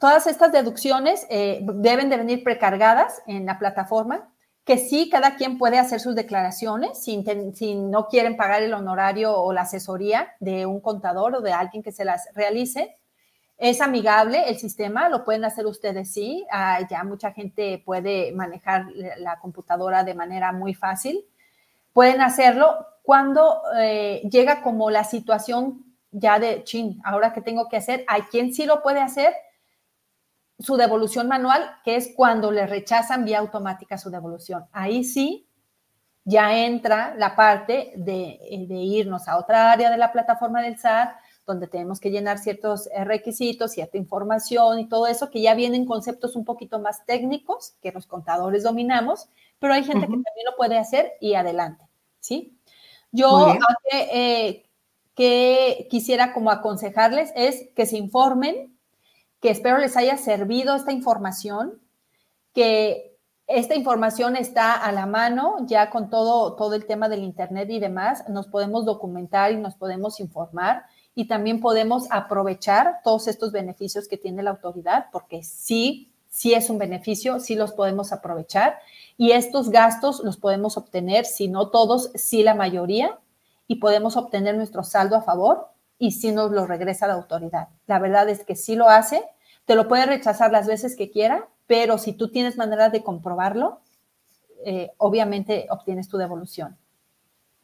todas 0.00 0.26
estas 0.26 0.52
deducciones 0.52 1.26
eh, 1.30 1.60
deben 1.62 2.08
de 2.08 2.16
venir 2.16 2.44
precargadas 2.44 3.22
en 3.26 3.46
la 3.46 3.58
plataforma 3.58 4.28
que 4.66 4.78
sí, 4.78 5.08
cada 5.08 5.36
quien 5.36 5.58
puede 5.58 5.78
hacer 5.78 6.00
sus 6.00 6.16
declaraciones 6.16 6.98
si, 6.98 7.22
no 7.76 8.08
quieren 8.08 8.36
pagar 8.36 8.64
el 8.64 8.74
honorario 8.74 9.32
o 9.32 9.52
la 9.52 9.60
asesoría 9.60 10.34
de 10.40 10.66
un 10.66 10.80
contador 10.80 11.36
o 11.36 11.40
de 11.40 11.52
alguien 11.52 11.84
que 11.84 11.92
se 11.92 12.04
las 12.04 12.28
realice. 12.34 12.96
Es 13.58 13.80
amigable 13.80 14.48
el 14.48 14.58
sistema, 14.58 15.08
lo 15.08 15.24
pueden 15.24 15.44
hacer 15.44 15.66
ustedes 15.66 16.12
sí. 16.12 16.44
Ah, 16.50 16.80
ya 16.90 17.04
mucha 17.04 17.30
gente 17.30 17.80
puede 17.86 18.32
manejar 18.32 18.86
la 19.18 19.38
computadora 19.38 20.02
de 20.02 20.14
manera 20.14 20.50
muy 20.50 20.74
fácil. 20.74 21.24
Pueden 21.92 22.20
hacerlo 22.20 22.74
cuando 23.02 23.62
eh, 23.78 24.22
llega 24.28 24.62
como 24.62 24.90
la 24.90 25.04
situación 25.04 25.84
ya 26.10 26.40
de, 26.40 26.64
chin, 26.64 27.00
ahora 27.04 27.32
qué 27.32 27.40
tengo 27.40 27.68
que 27.68 27.76
hacer. 27.76 28.04
Hay 28.08 28.22
quien 28.22 28.52
sí 28.52 28.66
lo 28.66 28.82
puede 28.82 29.00
hacer 29.00 29.32
su 30.58 30.76
devolución 30.76 31.28
manual, 31.28 31.62
que 31.84 31.96
es 31.96 32.12
cuando 32.16 32.50
le 32.50 32.66
rechazan 32.66 33.24
vía 33.24 33.38
automática 33.38 33.98
su 33.98 34.10
devolución. 34.10 34.66
Ahí 34.72 35.04
sí 35.04 35.46
ya 36.24 36.64
entra 36.64 37.14
la 37.16 37.36
parte 37.36 37.92
de, 37.96 38.40
eh, 38.42 38.66
de, 38.66 38.74
irnos 38.74 39.28
a 39.28 39.38
otra 39.38 39.70
área 39.70 39.90
de 39.90 39.96
la 39.96 40.12
plataforma 40.12 40.60
del 40.60 40.78
SAT, 40.78 41.10
donde 41.46 41.68
tenemos 41.68 42.00
que 42.00 42.10
llenar 42.10 42.38
ciertos 42.38 42.88
eh, 42.88 43.04
requisitos, 43.04 43.70
cierta 43.70 43.96
información 43.96 44.80
y 44.80 44.88
todo 44.88 45.06
eso, 45.06 45.30
que 45.30 45.40
ya 45.40 45.54
vienen 45.54 45.86
conceptos 45.86 46.34
un 46.34 46.44
poquito 46.44 46.80
más 46.80 47.06
técnicos 47.06 47.76
que 47.80 47.92
los 47.92 48.06
contadores 48.06 48.64
dominamos, 48.64 49.28
pero 49.60 49.72
hay 49.72 49.84
gente 49.84 50.00
que 50.00 50.12
también 50.12 50.46
lo 50.50 50.56
puede 50.56 50.78
hacer 50.78 51.12
y 51.20 51.34
adelante, 51.34 51.84
¿sí? 52.18 52.58
Yo 53.12 53.54
eh, 53.92 54.66
que 55.14 55.86
quisiera 55.88 56.34
como 56.34 56.50
aconsejarles 56.50 57.32
es 57.36 57.68
que 57.74 57.86
se 57.86 57.96
informen 57.96 58.75
que 59.46 59.52
espero 59.52 59.78
les 59.78 59.96
haya 59.96 60.16
servido 60.16 60.74
esta 60.74 60.90
información, 60.90 61.80
que 62.52 63.16
esta 63.46 63.76
información 63.76 64.34
está 64.34 64.74
a 64.74 64.90
la 64.90 65.06
mano 65.06 65.58
ya 65.68 65.88
con 65.88 66.10
todo, 66.10 66.56
todo 66.56 66.74
el 66.74 66.84
tema 66.84 67.08
del 67.08 67.22
Internet 67.22 67.70
y 67.70 67.78
demás. 67.78 68.28
Nos 68.28 68.48
podemos 68.48 68.84
documentar 68.84 69.52
y 69.52 69.56
nos 69.56 69.76
podemos 69.76 70.18
informar 70.18 70.86
y 71.14 71.28
también 71.28 71.60
podemos 71.60 72.08
aprovechar 72.10 73.02
todos 73.04 73.28
estos 73.28 73.52
beneficios 73.52 74.08
que 74.08 74.16
tiene 74.16 74.42
la 74.42 74.50
autoridad, 74.50 75.06
porque 75.12 75.44
sí, 75.44 76.12
sí 76.28 76.52
es 76.52 76.68
un 76.68 76.78
beneficio, 76.78 77.38
sí 77.38 77.54
los 77.54 77.72
podemos 77.72 78.12
aprovechar 78.12 78.80
y 79.16 79.30
estos 79.30 79.70
gastos 79.70 80.24
los 80.24 80.38
podemos 80.38 80.76
obtener, 80.76 81.24
si 81.24 81.46
no 81.46 81.68
todos, 81.68 82.10
sí 82.16 82.42
la 82.42 82.56
mayoría, 82.56 83.16
y 83.68 83.76
podemos 83.76 84.16
obtener 84.16 84.56
nuestro 84.56 84.82
saldo 84.82 85.14
a 85.14 85.22
favor 85.22 85.68
y 86.00 86.10
si 86.10 86.32
nos 86.32 86.50
lo 86.50 86.66
regresa 86.66 87.06
la 87.06 87.14
autoridad. 87.14 87.68
La 87.86 88.00
verdad 88.00 88.28
es 88.28 88.44
que 88.44 88.56
sí 88.56 88.74
lo 88.74 88.88
hace, 88.88 89.24
te 89.66 89.74
lo 89.74 89.88
puede 89.88 90.06
rechazar 90.06 90.50
las 90.50 90.66
veces 90.66 90.96
que 90.96 91.10
quiera, 91.10 91.48
pero 91.66 91.98
si 91.98 92.12
tú 92.12 92.30
tienes 92.30 92.56
manera 92.56 92.88
de 92.88 93.02
comprobarlo, 93.02 93.80
eh, 94.64 94.92
obviamente 94.96 95.66
obtienes 95.70 96.08
tu 96.08 96.16
devolución 96.16 96.78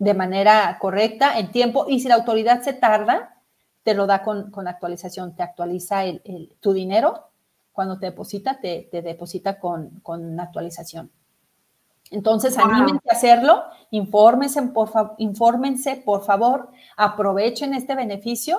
de 0.02 0.14
manera 0.14 0.78
correcta, 0.80 1.38
en 1.38 1.52
tiempo, 1.52 1.86
y 1.88 2.00
si 2.00 2.08
la 2.08 2.16
autoridad 2.16 2.62
se 2.62 2.72
tarda, 2.72 3.40
te 3.84 3.94
lo 3.94 4.08
da 4.08 4.24
con, 4.24 4.50
actualización, 4.66 5.36
te 5.36 5.44
actualiza 5.44 6.04
el, 6.04 6.56
tu 6.58 6.72
dinero, 6.72 7.28
cuando 7.70 8.00
te 8.00 8.06
deposita, 8.06 8.58
te, 8.60 8.88
deposita 8.90 9.60
con, 9.60 10.00
con 10.00 10.40
actualización. 10.40 11.12
Entonces, 12.10 12.58
anímense 12.58 13.08
a 13.08 13.12
hacerlo, 13.12 13.62
infórmense 13.92 14.60
por, 14.62 14.90
infórmense, 15.18 16.02
por 16.04 16.24
favor, 16.24 16.70
aprovechen 16.96 17.72
este 17.72 17.94
beneficio 17.94 18.58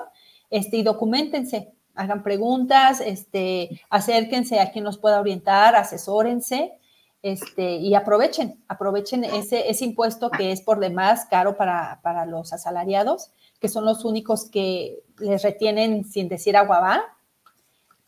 este, 0.50 0.78
y 0.78 0.84
documentense. 0.84 1.73
Hagan 1.96 2.24
preguntas, 2.24 3.02
este, 3.02 3.82
acérquense 3.90 4.60
a 4.60 4.72
quien 4.72 4.84
nos 4.84 4.98
pueda 4.98 5.20
orientar, 5.20 5.76
asesórense 5.76 6.74
este, 7.22 7.76
y 7.78 7.96
aprovechen, 7.96 8.62
aprovechen 8.68 9.24
ese, 9.24 9.70
ese 9.70 9.86
impuesto 9.86 10.30
que 10.30 10.52
es 10.52 10.62
por 10.62 10.80
demás 10.80 11.26
caro 11.30 11.56
para, 11.56 12.00
para 12.02 12.26
los 12.26 12.52
asalariados, 12.52 13.32
que 13.60 13.70
son 13.70 13.86
los 13.86 14.04
únicos 14.04 14.50
que 14.50 15.04
les 15.20 15.42
retienen 15.42 16.04
sin 16.04 16.28
decir 16.28 16.58
aguabá. 16.58 17.04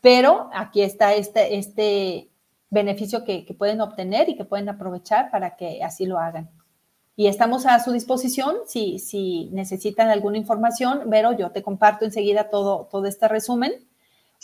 Pero 0.00 0.50
aquí 0.52 0.82
está 0.82 1.14
este, 1.14 1.56
este, 1.56 2.28
beneficio 2.70 3.24
que, 3.24 3.46
pueden 3.58 3.80
obtener 3.80 4.28
y 4.28 4.36
que 4.36 4.44
pueden 4.44 4.68
aprovechar 4.68 5.30
para 5.30 5.56
que 5.56 5.82
así 5.82 6.04
lo 6.06 6.18
hagan. 6.18 6.50
Y 7.16 7.28
estamos 7.28 7.64
a 7.64 7.82
su 7.82 7.92
disposición 7.92 8.56
si, 8.66 8.98
si 8.98 9.48
necesitan 9.52 10.10
alguna 10.10 10.36
información. 10.36 11.02
Vero, 11.06 11.32
yo 11.32 11.50
te 11.50 11.62
comparto 11.62 12.04
enseguida 12.04 12.50
todo, 12.50 12.88
todo 12.90 13.06
este 13.06 13.26
resumen 13.26 13.72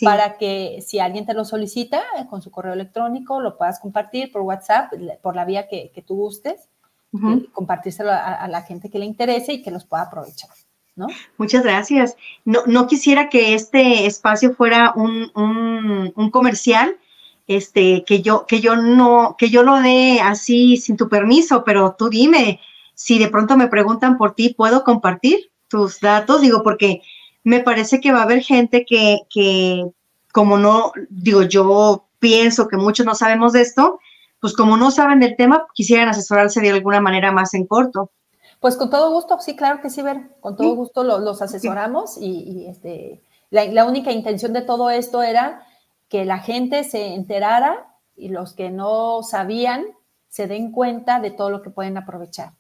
para 0.01 0.37
que 0.39 0.83
si 0.85 0.99
alguien 0.99 1.27
te 1.27 1.35
lo 1.35 1.45
solicita 1.45 2.03
eh, 2.19 2.27
con 2.29 2.43
su 2.43 2.51
correo 2.51 2.73
electrónico, 2.73 3.41
lo 3.41 3.57
puedas 3.57 3.79
compartir 3.79 4.33
por 4.33 4.43
WhatsApp, 4.43 4.93
por 5.21 5.37
la 5.37 5.45
vía 5.45 5.69
que, 5.69 6.05
tú 6.07 6.17
gustes, 6.17 6.69
y 7.13 7.47
compartírselo 7.49 8.11
a, 8.11 8.49
la 8.49 8.63
gente 8.63 8.89
que 8.89 8.99
le 8.99 9.05
interese 9.05 9.53
y 9.53 9.63
que 9.63 9.71
los 9.71 9.85
pueda 9.85 10.05
aprovechar. 10.05 10.51
¿No? 10.95 11.07
Muchas 11.39 11.63
gracias. 11.63 12.17
No, 12.45 12.61
no 12.67 12.87
quisiera 12.87 13.29
que 13.29 13.55
este 13.55 14.07
espacio 14.07 14.55
fuera 14.55 14.93
un, 14.95 15.31
un, 15.35 16.13
un 16.15 16.31
comercial, 16.31 16.97
este, 17.47 18.05
que 18.05 18.23
yo, 18.23 18.47
que 18.47 18.61
yo 18.61 18.77
no, 18.77 19.37
que 19.39 19.51
yo 19.51 19.63
lo 19.63 19.81
dé 19.81 20.21
así 20.21 20.77
sin 20.77 20.97
tu 20.97 21.09
permiso, 21.09 21.65
pero 21.65 21.95
tú 21.99 22.09
dime, 22.09 22.61
si 22.95 23.19
de 23.19 23.29
pronto 23.29 23.57
me 23.57 23.69
preguntan 23.69 24.17
por 24.17 24.35
ti, 24.35 24.55
¿puedo 24.55 24.85
compartir 24.85 25.51
tus 25.69 26.01
datos? 26.01 26.41
Digo, 26.41 26.63
porque 26.63 27.03
me 27.45 27.61
parece 27.61 28.01
que 28.01 28.13
va 28.13 28.21
a 28.21 28.25
haber 28.25 28.43
gente 28.43 28.85
que, 28.85 29.19
que 29.29 29.85
como 30.33 30.57
no, 30.57 30.93
digo, 31.09 31.43
yo 31.43 32.07
pienso 32.19 32.69
que 32.69 32.77
muchos 32.77 33.05
no 33.05 33.15
sabemos 33.15 33.53
de 33.53 33.63
esto, 33.63 33.99
pues 34.41 34.55
como 34.55 34.77
no 34.77 34.91
saben 34.91 35.21
del 35.21 35.37
tema, 35.37 35.67
quisieran 35.75 36.09
asesorarse 36.09 36.61
de 36.61 36.71
alguna 36.71 37.01
manera 37.01 37.33
más 37.33 37.55
en 37.55 37.67
corto. 37.67 38.11
Pues 38.61 38.77
con 38.77 38.91
todo 38.91 39.13
gusto, 39.13 39.39
sí, 39.41 39.57
claro 39.57 39.81
que 39.81 39.91
sí, 39.91 40.03
Ver, 40.03 40.37
con 40.41 40.57
todo 40.57 40.75
gusto 40.77 41.03
los, 41.03 41.43
asesoramos 41.43 42.17
y, 42.21 42.67
este, 42.69 43.21
la, 43.51 43.65
la, 43.65 43.85
única 43.85 44.13
intención 44.13 44.53
de 44.53 44.63
todo 44.63 44.89
esto 44.91 45.23
era 45.23 45.67
que 46.13 46.27
la 46.27 46.41
gente 46.41 46.85
se 46.85 47.15
enterara 47.15 47.97
y 48.15 48.29
los 48.29 48.53
que 48.53 48.69
no 48.69 49.23
sabían 49.23 49.87
se 50.29 50.47
den 50.47 50.71
cuenta 50.71 51.21
de 51.21 51.31
todo 51.31 51.49
lo 51.49 51.63
que 51.63 51.71
pueden 51.71 51.97
aprovechar. 51.97 52.53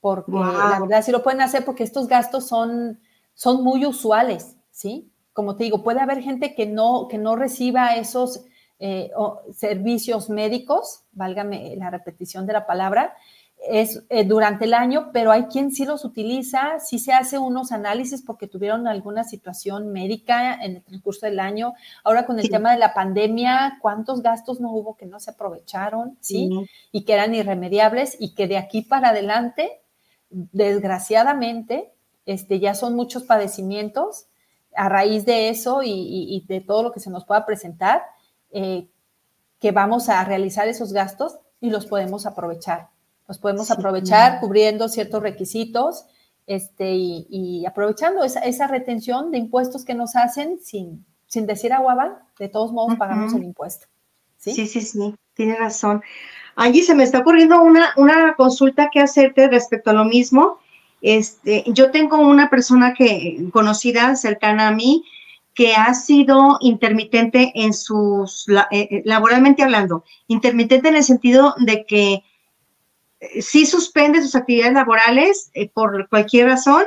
Porque 0.00 0.30
la 0.30 0.78
verdad 0.80 1.02
sí 1.02 1.10
lo 1.10 1.24
pueden 1.24 1.40
hacer 1.40 1.64
porque 1.64 1.82
estos 1.82 2.06
gastos 2.06 2.46
son, 2.46 3.00
son 3.34 3.64
muy 3.64 3.84
usuales, 3.84 4.56
¿sí? 4.70 5.10
Como 5.32 5.56
te 5.56 5.64
digo, 5.64 5.82
puede 5.82 5.98
haber 5.98 6.22
gente 6.22 6.54
que 6.54 6.66
no, 6.66 7.08
que 7.08 7.18
no 7.18 7.34
reciba 7.34 7.96
esos 7.96 8.44
eh, 8.78 9.10
servicios 9.52 10.30
médicos, 10.30 11.02
válgame 11.10 11.74
la 11.74 11.90
repetición 11.90 12.46
de 12.46 12.52
la 12.52 12.64
palabra, 12.64 13.16
es 13.68 14.04
eh, 14.08 14.24
durante 14.24 14.64
el 14.64 14.74
año, 14.74 15.10
pero 15.12 15.32
hay 15.32 15.44
quien 15.44 15.72
sí 15.72 15.84
los 15.84 16.04
utiliza, 16.04 16.80
sí 16.80 16.98
se 16.98 17.12
hace 17.12 17.38
unos 17.38 17.72
análisis 17.72 18.22
porque 18.22 18.46
tuvieron 18.46 18.86
alguna 18.86 19.24
situación 19.24 19.92
médica 19.92 20.54
en 20.62 20.76
el 20.76 20.82
transcurso 20.82 21.26
del 21.26 21.40
año. 21.40 21.74
Ahora 22.02 22.26
con 22.26 22.38
el 22.38 22.50
tema 22.50 22.72
de 22.72 22.78
la 22.78 22.92
pandemia, 22.92 23.78
¿cuántos 23.80 24.22
gastos 24.22 24.60
no 24.60 24.72
hubo 24.72 24.96
que 24.96 25.06
no 25.06 25.20
se 25.20 25.30
aprovecharon, 25.30 26.16
sí? 26.20 26.50
Y 26.92 27.04
que 27.04 27.14
eran 27.14 27.34
irremediables 27.34 28.16
y 28.18 28.34
que 28.34 28.48
de 28.48 28.58
aquí 28.58 28.82
para 28.82 29.10
adelante, 29.10 29.80
desgraciadamente, 30.30 31.92
este, 32.26 32.60
ya 32.60 32.74
son 32.74 32.94
muchos 32.94 33.24
padecimientos 33.24 34.26
a 34.76 34.88
raíz 34.88 35.24
de 35.24 35.48
eso 35.48 35.82
y, 35.84 36.44
de 36.48 36.60
todo 36.60 36.82
lo 36.82 36.92
que 36.92 37.00
se 37.00 37.10
nos 37.10 37.24
pueda 37.24 37.46
presentar, 37.46 38.02
eh, 38.50 38.88
que 39.60 39.70
vamos 39.70 40.08
a 40.08 40.22
realizar 40.24 40.68
esos 40.68 40.92
gastos 40.92 41.38
y 41.60 41.70
los 41.70 41.86
podemos 41.86 42.26
aprovechar. 42.26 42.93
Los 43.26 43.38
podemos 43.38 43.70
aprovechar 43.70 44.40
cubriendo 44.40 44.88
ciertos 44.88 45.22
requisitos 45.22 46.04
este, 46.46 46.92
y, 46.94 47.64
aprovechando 47.66 48.22
esa, 48.22 48.66
retención 48.66 49.30
de 49.30 49.38
impuestos 49.38 49.84
que 49.84 49.94
nos 49.94 50.14
hacen 50.14 50.58
sin, 50.62 51.04
sin 51.26 51.46
decir 51.46 51.72
agua 51.72 52.22
de 52.38 52.48
todos 52.48 52.72
modos 52.72 52.96
pagamos 52.98 53.32
el 53.32 53.44
impuesto. 53.44 53.86
¿sí? 54.36 54.52
sí, 54.52 54.66
sí, 54.66 54.82
sí, 54.82 55.14
tiene 55.32 55.56
razón. 55.56 56.02
Allí 56.56 56.82
se 56.82 56.94
me 56.94 57.04
está 57.04 57.20
ocurriendo 57.20 57.62
una, 57.62 57.94
una 57.96 58.34
consulta 58.34 58.90
que 58.92 59.00
hacerte 59.00 59.48
respecto 59.48 59.90
a 59.90 59.94
lo 59.94 60.04
mismo. 60.04 60.58
Este, 61.00 61.64
yo 61.66 61.90
tengo 61.90 62.18
una 62.18 62.50
persona 62.50 62.94
que 62.94 63.48
conocida 63.52 64.14
cercana 64.16 64.68
a 64.68 64.72
mí 64.72 65.04
que 65.54 65.74
ha 65.74 65.94
sido 65.94 66.58
intermitente 66.60 67.52
en 67.54 67.72
sus, 67.72 68.48
eh, 68.48 68.88
eh, 68.90 69.02
laboralmente 69.04 69.62
hablando, 69.62 70.04
intermitente 70.26 70.88
en 70.88 70.96
el 70.96 71.04
sentido 71.04 71.54
de 71.58 71.86
que 71.86 72.24
sí 73.40 73.66
suspende 73.66 74.22
sus 74.22 74.34
actividades 74.34 74.74
laborales 74.74 75.50
eh, 75.54 75.68
por 75.68 76.08
cualquier 76.08 76.48
razón, 76.48 76.84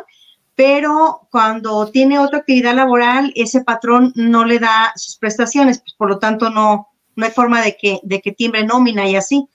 pero 0.56 1.28
cuando 1.32 1.90
tiene 1.92 2.20
otra 2.20 2.40
actividad 2.40 2.74
laboral, 2.74 3.32
ese 3.36 3.64
patrón 3.64 4.12
no 4.16 4.44
le 4.44 4.60
da 4.60 4.92
sus 4.96 5.18
prestaciones, 5.18 5.80
pues 5.80 5.94
por 5.94 6.10
lo 6.10 6.20
tanto 6.20 6.50
no, 6.50 6.88
no 7.16 7.26
hay 7.26 7.32
forma 7.32 7.62
de 7.62 7.78
que, 7.78 8.00
de 8.04 8.22
que 8.22 8.32
timbre 8.32 8.66
nómina 8.66 9.08
y 9.08 9.16
así. 9.16 9.48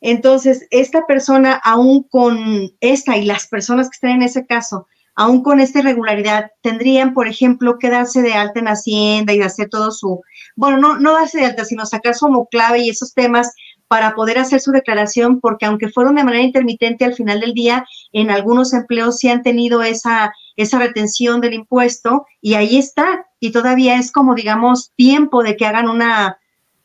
Entonces, 0.00 0.66
esta 0.70 1.06
persona, 1.06 1.60
aún 1.64 2.02
con 2.02 2.70
esta 2.80 3.16
y 3.16 3.24
las 3.24 3.46
personas 3.46 3.88
que 3.88 3.94
están 3.94 4.10
en 4.10 4.22
ese 4.22 4.46
caso, 4.46 4.86
aún 5.14 5.42
con 5.42 5.60
esta 5.60 5.80
irregularidad, 5.80 6.52
tendrían, 6.62 7.14
por 7.14 7.26
ejemplo, 7.26 7.78
que 7.78 7.90
darse 7.90 8.22
de 8.22 8.34
alta 8.34 8.60
en 8.60 8.68
Hacienda 8.68 9.32
y 9.34 9.40
hacer 9.40 9.68
todo 9.68 9.90
su, 9.90 10.20
bueno, 10.54 10.78
no, 10.78 11.00
no 11.00 11.14
darse 11.14 11.38
de 11.38 11.46
alta, 11.46 11.64
sino 11.64 11.86
sacar 11.86 12.14
su 12.14 12.46
clave 12.50 12.80
y 12.80 12.90
esos 12.90 13.14
temas 13.14 13.52
para 13.88 14.14
poder 14.14 14.38
hacer 14.38 14.60
su 14.60 14.70
declaración, 14.70 15.40
porque 15.40 15.66
aunque 15.66 15.88
fueron 15.88 16.14
de 16.14 16.24
manera 16.24 16.44
intermitente 16.44 17.04
al 17.04 17.14
final 17.14 17.40
del 17.40 17.54
día, 17.54 17.86
en 18.12 18.30
algunos 18.30 18.74
empleos 18.74 19.18
sí 19.18 19.28
han 19.28 19.42
tenido 19.42 19.82
esa, 19.82 20.32
esa 20.56 20.78
retención 20.78 21.40
del 21.40 21.54
impuesto 21.54 22.26
y 22.40 22.54
ahí 22.54 22.76
está. 22.76 23.26
Y 23.40 23.50
todavía 23.50 23.98
es 23.98 24.12
como, 24.12 24.34
digamos, 24.34 24.92
tiempo 24.94 25.42
de 25.42 25.56
que 25.56 25.64
hagan 25.64 25.88
una, 25.88 26.38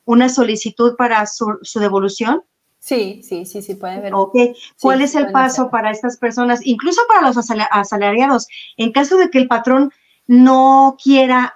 una 0.06 0.30
solicitud 0.30 0.95
para 0.95 1.26
su, 1.26 1.58
devolución. 1.76 2.43
Sí, 2.80 3.22
sí, 3.24 3.45
sí, 3.45 3.62
sí, 3.62 3.76
puede 3.76 3.99
ver. 3.99 4.14
Ok, 4.14 4.36
¿cuál 4.82 5.01
es 5.01 5.16
el 5.16 5.32
paso 5.32 5.70
para 5.70 5.91
estas 5.91 6.18
personas, 6.18 6.60
incluso 6.64 7.01
para 7.08 7.28
los 7.28 7.38
asalariados? 7.38 8.47
En 8.78 8.91
caso 8.91 9.18
de 9.18 9.30
que 9.30 9.39
el 9.39 9.47
patrón 9.47 9.91
no 10.28 10.97
quiera 11.01 11.54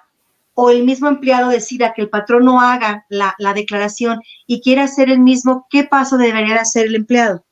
o 0.60 0.72
el 0.72 0.84
mismo 0.84 1.08
empleado 1.08 1.50
decida 1.50 1.94
que 1.94 2.02
el 2.02 2.10
patrón 2.10 2.44
no 2.44 2.60
haga 2.60 3.06
la, 3.10 3.36
declaración 3.54 4.20
y 4.48 4.60
quiere 4.60 4.82
hacer 4.82 5.08
el 5.12 5.20
mismo, 5.20 5.68
¿qué 5.70 5.84
paso 5.84 6.18
debería 6.18 6.56
hacer 6.56 6.88
el 6.88 6.96
empleado? 6.96 7.46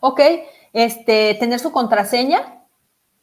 Ok, 0.00 0.20
este, 0.74 1.34
tener 1.40 1.58
su 1.60 1.72
contraseña. 1.72 2.62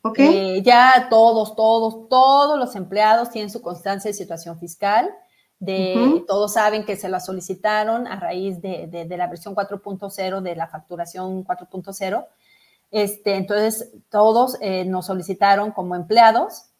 Ok. 0.01 0.17
Eh, 0.17 0.61
ya 0.63 1.09
todos, 1.11 1.55
todos, 1.55 2.09
todos 2.09 2.57
los 2.57 2.75
empleados 2.75 3.29
tienen 3.29 3.51
su 3.51 3.61
constancia 3.61 4.09
de 4.09 4.15
situación 4.15 4.57
fiscal. 4.57 5.11
De, 5.59 6.23
Todos 6.27 6.53
saben 6.53 6.83
que 6.83 6.95
se 6.95 7.07
la 7.07 7.19
solicitaron 7.19 8.07
a 8.07 8.19
raíz 8.19 8.61
de, 8.63 9.05
la 9.15 9.27
versión 9.27 9.55
4.0 9.55 10.41
de 10.41 10.55
la 10.55 10.67
facturación 10.67 11.45
4.0. 11.45 12.25
Este, 12.89 13.35
entonces, 13.35 13.91
todos 14.09 14.57
eh, 14.59 14.85
nos 14.85 15.05
solicitaron 15.05 15.71
como 15.71 15.95
empleados 15.95 16.72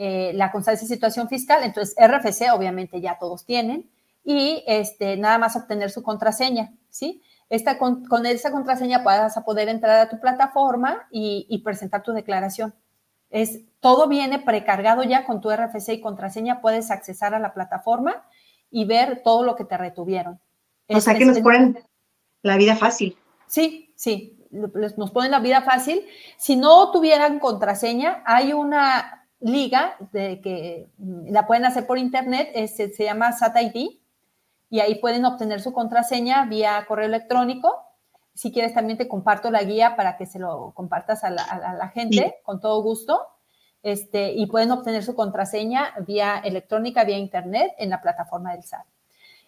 eh, 0.00 0.30
la 0.34 0.52
constancia 0.52 0.86
de 0.86 0.94
situación 0.94 1.28
fiscal, 1.28 1.64
entonces 1.64 1.96
RFC 1.98 2.52
obviamente 2.54 3.00
ya 3.00 3.18
todos 3.18 3.44
tienen, 3.44 3.90
y 4.22 4.62
este, 4.68 5.16
nada 5.16 5.38
más 5.38 5.56
obtener 5.56 5.90
su 5.90 6.04
contraseña, 6.04 6.72
¿sí? 6.88 7.20
Esta, 7.48 7.78
con, 7.78 8.06
esa 8.26 8.52
contraseña 8.52 8.98
vas 8.98 9.36
a 9.36 9.44
poder 9.44 9.68
entrar 9.68 9.98
a 9.98 10.08
tu 10.08 10.20
plataforma 10.20 11.08
y, 11.10 11.60
presentar 11.64 12.04
tu 12.04 12.12
declaración. 12.12 12.74
Es, 13.28 13.60
todo 13.80 14.06
viene 14.06 14.38
precargado 14.38 15.02
ya 15.02 15.24
con 15.24 15.40
tu 15.40 15.50
RFC 15.50 15.94
y 15.94 16.00
contraseña, 16.00 16.60
puedes 16.60 16.92
accesar 16.92 17.34
a 17.34 17.40
la 17.40 17.52
plataforma 17.52 18.24
y 18.70 18.84
ver 18.84 19.22
todo 19.24 19.42
lo 19.42 19.56
que 19.56 19.64
te 19.64 19.76
retuvieron. 19.76 20.38
O 20.88 21.00
sea 21.00 21.16
que 21.16 21.26
nos 21.26 21.40
ponen 21.40 21.76
la 22.42 22.56
vida 22.56 22.76
fácil. 22.76 23.18
Sí, 23.48 23.92
sí, 23.96 24.38
nos 24.52 25.10
ponen 25.10 25.32
la 25.32 25.40
vida 25.40 25.62
fácil. 25.62 26.06
Si 26.36 26.54
no 26.54 26.92
tuvieran 26.92 27.40
contraseña, 27.40 28.22
hay 28.24 28.52
una 28.52 29.17
liga 29.40 29.96
de 30.12 30.40
que 30.40 30.88
mm, 30.98 31.30
la 31.30 31.46
pueden 31.46 31.64
hacer 31.64 31.86
por 31.86 31.98
internet, 31.98 32.50
se 32.66 33.04
llama 33.04 33.32
SAT-ID 33.32 33.98
y 34.70 34.80
ahí 34.80 34.96
pueden 34.96 35.24
obtener 35.24 35.60
su 35.60 35.72
contraseña 35.72 36.44
vía 36.46 36.84
correo 36.86 37.06
electrónico. 37.06 37.84
Si 38.34 38.52
quieres, 38.52 38.74
también 38.74 38.98
te 38.98 39.08
comparto 39.08 39.50
la 39.50 39.62
guía 39.62 39.96
para 39.96 40.16
que 40.16 40.26
se 40.26 40.38
lo 40.38 40.72
compartas 40.74 41.24
a 41.24 41.30
la, 41.30 41.90
gente 41.94 42.36
con 42.42 42.60
todo 42.60 42.82
gusto. 42.82 43.20
Este, 43.82 44.32
y 44.32 44.46
pueden 44.46 44.72
obtener 44.72 45.04
su 45.04 45.14
contraseña 45.14 45.94
vía 46.06 46.38
electrónica, 46.38 47.04
vía 47.04 47.16
internet 47.16 47.72
en 47.78 47.90
la 47.90 48.02
plataforma 48.02 48.52
del 48.52 48.64
SAT. 48.64 48.84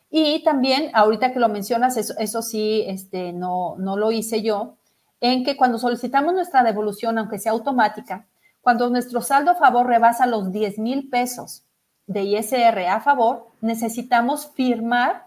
Y 0.09 0.43
también, 0.43 0.91
ahorita 0.95 1.33
que 1.33 1.39
lo 1.39 1.49
mencionas, 1.49 1.97
eso, 1.97 2.15
eso 2.19 2.43
sí, 2.43 2.85
este, 2.87 3.33
no, 3.33 3.77
no 3.79 3.97
lo 3.97 4.11
hice 4.11 4.43
yo, 4.43 4.77
en 5.21 5.45
que 5.45 5.57
cuando 5.57 5.79
solicitamos 5.79 6.33
nuestra 6.33 6.63
devolución, 6.63 7.19
aunque 7.19 7.39
sea 7.39 7.53
automática, 7.53 8.27
cuando 8.61 8.91
nuestro 8.91 9.23
saldo 9.23 9.53
a 9.53 9.55
favor 9.55 9.87
rebasa 9.87 10.27
los 10.27 10.53
10 10.53 10.79
mil 10.79 11.09
pesos 11.09 11.65
de 12.07 12.23
ISR 12.23 12.87
a 12.89 13.01
favor, 13.01 13.49
necesitamos 13.61 14.51
firmar 14.55 15.27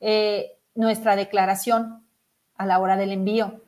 eh, 0.00 0.58
nuestra 0.74 1.16
declaración 1.16 2.04
a 2.56 2.66
la 2.66 2.78
hora 2.78 2.96
del 2.96 3.12
envío. 3.12 3.60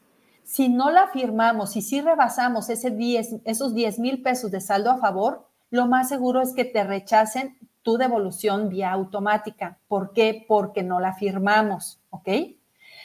Si 0.42 0.68
no 0.68 0.90
la 0.90 1.08
firmamos 1.08 1.76
y 1.76 1.82
si 1.82 2.00
rebasamos 2.00 2.68
ese 2.68 2.90
10, 2.90 3.42
esos 3.44 3.74
10 3.74 3.98
mil 3.98 4.22
pesos 4.22 4.50
de 4.50 4.60
saldo 4.60 4.90
a 4.90 4.98
favor, 4.98 5.46
lo 5.70 5.86
más 5.86 6.08
seguro 6.08 6.42
es 6.42 6.52
que 6.52 6.64
te 6.64 6.84
rechacen 6.84 7.56
tu 7.82 7.96
devolución 7.96 8.68
vía 8.68 8.92
automática. 8.92 9.78
¿Por 9.88 10.12
qué? 10.12 10.44
Porque 10.46 10.82
no 10.82 11.00
la 11.00 11.14
firmamos, 11.14 12.00
¿ok? 12.10 12.28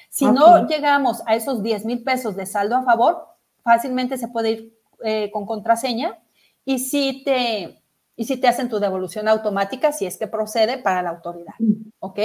Si 0.09 0.25
no 0.25 0.67
llegamos 0.67 1.21
a 1.27 1.35
esos 1.35 1.61
10 1.61 1.85
mil 1.85 2.03
pesos 2.03 2.35
de 2.35 2.45
saldo 2.45 2.75
a 2.75 2.83
favor, 2.83 3.27
fácilmente 3.63 4.17
se 4.17 4.27
puede 4.27 4.51
ir 4.51 4.78
eh, 5.03 5.29
con 5.31 5.45
contraseña 5.45 6.19
y 6.65 6.79
si 6.79 7.23
te 7.23 7.81
y 8.15 8.25
si 8.25 8.35
te 8.35 8.49
hacen 8.49 8.67
tu 8.67 8.79
devolución 8.79 9.29
automática, 9.29 9.93
si 9.93 10.05
es 10.05 10.17
que 10.17 10.27
procede 10.27 10.77
para 10.77 11.01
la 11.01 11.11
autoridad. 11.11 11.53
¿Ok? 11.99 12.19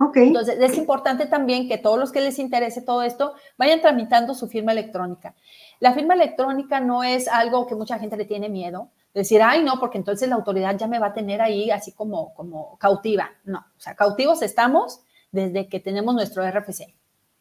Ok. 0.00 0.16
Entonces, 0.16 0.58
es 0.58 0.76
importante 0.76 1.26
también 1.26 1.68
que 1.68 1.78
todos 1.78 2.00
los 2.00 2.10
que 2.10 2.20
les 2.20 2.40
interese 2.40 2.82
todo 2.82 3.02
esto 3.04 3.34
vayan 3.56 3.80
tramitando 3.80 4.34
su 4.34 4.48
firma 4.48 4.72
electrónica. 4.72 5.36
La 5.78 5.92
firma 5.92 6.14
electrónica 6.14 6.80
no 6.80 7.04
es 7.04 7.28
algo 7.28 7.66
que 7.68 7.76
mucha 7.76 8.00
gente 8.00 8.16
le 8.16 8.24
tiene 8.24 8.48
miedo. 8.48 8.88
Decir, 9.14 9.40
ay, 9.40 9.62
no, 9.62 9.78
porque 9.78 9.98
entonces 9.98 10.28
la 10.28 10.34
autoridad 10.34 10.76
ya 10.76 10.88
me 10.88 10.98
va 10.98 11.06
a 11.06 11.14
tener 11.14 11.40
ahí 11.40 11.70
así 11.70 11.92
como, 11.92 12.34
como 12.34 12.76
cautiva. 12.78 13.30
No, 13.44 13.58
o 13.60 13.80
sea, 13.80 13.94
cautivos 13.94 14.42
estamos 14.42 15.00
desde 15.30 15.68
que 15.68 15.78
tenemos 15.78 16.12
nuestro 16.16 16.44
RFC. 16.44 16.92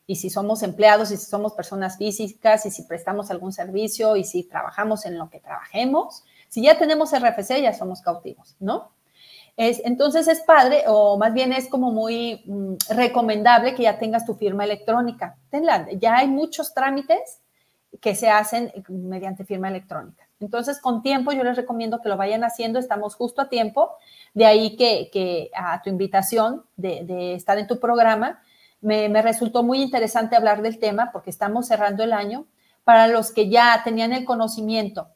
Y 0.05 0.17
si 0.17 0.29
somos 0.29 0.63
empleados, 0.63 1.11
y 1.11 1.17
si 1.17 1.25
somos 1.25 1.53
personas 1.53 1.97
físicas, 1.97 2.65
y 2.65 2.71
si 2.71 2.83
prestamos 2.83 3.31
algún 3.31 3.53
servicio, 3.53 4.15
y 4.15 4.23
si 4.23 4.43
trabajamos 4.43 5.05
en 5.05 5.17
lo 5.17 5.29
que 5.29 5.39
trabajemos, 5.39 6.23
si 6.49 6.61
ya 6.61 6.77
tenemos 6.77 7.11
RFC, 7.11 7.61
ya 7.61 7.73
somos 7.73 8.01
cautivos, 8.01 8.55
¿no? 8.59 8.91
Es, 9.55 9.81
entonces 9.85 10.27
es 10.27 10.41
padre, 10.41 10.83
o 10.87 11.17
más 11.17 11.33
bien 11.33 11.53
es 11.53 11.69
como 11.69 11.91
muy 11.91 12.43
mm, 12.45 12.75
recomendable 12.89 13.75
que 13.75 13.83
ya 13.83 13.99
tengas 13.99 14.25
tu 14.25 14.33
firma 14.33 14.63
electrónica. 14.63 15.37
Tenla, 15.49 15.87
ya 15.93 16.17
hay 16.17 16.27
muchos 16.27 16.73
trámites 16.73 17.39
que 18.01 18.15
se 18.15 18.29
hacen 18.29 18.71
mediante 18.89 19.45
firma 19.45 19.69
electrónica. 19.69 20.27
Entonces, 20.39 20.79
con 20.79 21.01
tiempo, 21.01 21.31
yo 21.31 21.43
les 21.43 21.55
recomiendo 21.55 22.01
que 22.01 22.09
lo 22.09 22.17
vayan 22.17 22.43
haciendo, 22.43 22.79
estamos 22.79 23.15
justo 23.15 23.41
a 23.41 23.49
tiempo, 23.49 23.91
de 24.33 24.45
ahí 24.45 24.75
que, 24.75 25.49
a 25.55 25.81
tu 25.81 25.89
invitación 25.89 26.65
de, 26.75 27.35
estar 27.35 27.57
en 27.57 27.67
tu 27.67 27.79
programa, 27.79 28.41
me, 28.83 29.21
resultó 29.21 29.63
muy 29.63 29.81
interesante 29.81 30.35
hablar 30.35 30.61
del 30.61 30.77
tema 30.77 31.11
porque 31.11 31.29
estamos 31.29 31.67
cerrando 31.67 32.03
el 32.03 32.13
año. 32.13 32.45
Para 32.83 33.07
los 33.07 33.31
que 33.31 33.49
ya 33.49 33.81
tenían 33.83 34.11
el 34.11 34.25
conocimiento 34.25 35.07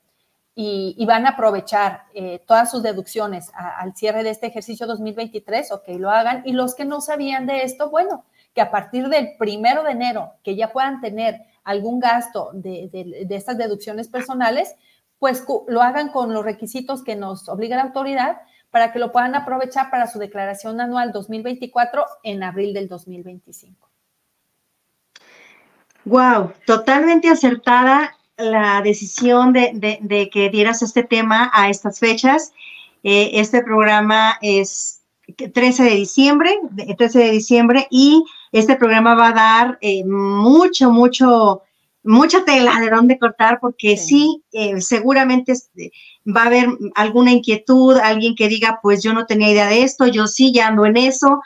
y, 0.56 1.06
van 1.06 1.26
a 1.26 1.32
aprovechar 1.32 2.04
eh, 2.14 2.42
todas 2.48 2.72
sus 2.72 2.82
deducciones 2.82 3.52
al 3.54 3.94
cierre 3.96 4.24
de 4.24 4.30
este 4.30 4.48
ejercicio 4.48 4.88
2023, 4.88 5.72
ok, 5.74 5.84
lo 6.00 6.10
hagan. 6.10 6.44
Y 6.46 6.54
los 6.54 6.76
que 6.76 6.86
no 6.86 7.02
sabían 7.02 7.46
de 7.46 7.64
esto, 7.64 7.90
bueno, 7.90 8.24
que 8.56 8.62
a 8.62 8.72
partir 8.72 9.10
del 9.10 9.36
primero 9.38 9.84
de 9.84 9.92
enero, 9.92 10.34
que 10.44 10.56
ya 10.56 10.72
puedan 10.72 11.02
tener 11.02 11.42
algún 11.64 12.00
gasto 12.00 12.52
de, 12.54 12.90
estas 13.30 13.58
deducciones 13.58 14.08
personales, 14.08 14.76
pues 15.20 15.46
lo 15.68 15.82
hagan 15.82 16.10
con 16.10 16.34
los 16.34 16.46
requisitos 16.46 17.04
que 17.04 17.16
nos 17.16 17.50
obliga 17.50 17.76
la 17.76 17.84
autoridad 17.84 18.38
para 18.72 18.92
que 18.92 19.00
lo 19.00 19.12
puedan 19.12 19.36
aprovechar 19.36 19.90
para 19.90 20.08
su 20.08 20.20
declaración 20.20 20.82
anual 20.82 21.12
2024 21.12 22.06
en 22.24 22.44
abril 22.44 22.74
del 22.74 22.88
2025. 22.88 23.90
Wow, 26.06 26.54
totalmente 26.66 27.28
acertada 27.28 28.16
la 28.38 28.82
decisión 28.82 29.52
de, 29.52 30.30
que 30.32 30.50
dieras 30.50 30.82
este 30.82 31.04
tema 31.04 31.50
a 31.54 31.70
estas 31.70 32.00
fechas. 32.00 32.54
Eh, 33.04 33.32
este 33.34 33.64
programa 33.64 34.38
es 34.42 35.02
13 35.36 35.84
de 35.84 35.96
diciembre, 35.96 36.58
13 36.98 37.20
de 37.20 37.32
diciembre, 37.32 37.88
y 37.90 38.24
este 38.52 38.76
programa 38.76 39.16
va 39.16 39.30
a 39.30 39.34
dar 39.34 39.78
eh, 39.82 40.06
mucho, 40.06 40.92
mucho, 40.92 41.64
mucha 42.04 42.46
tela 42.46 42.80
de 42.80 42.90
dónde 42.90 43.20
cortar, 43.20 43.60
porque 43.60 43.98
sí, 43.98 44.44
eh, 44.54 44.80
seguramente 44.80 45.54
va 46.28 46.44
a 46.44 46.48
haber 46.48 46.68
alguna 46.96 47.32
inquietud, 47.32 47.98
alguien 47.98 48.36
que 48.36 48.50
diga, 48.50 48.80
pues 48.82 49.02
yo 49.04 49.14
no 49.14 49.26
tenía 49.26 49.52
idea 49.52 49.68
de 49.68 49.84
esto, 49.84 50.08
yo 50.08 50.28
sí, 50.28 50.52
ya 50.54 50.68
ando 50.68 50.86
en 50.86 50.98
eso, 50.98 51.42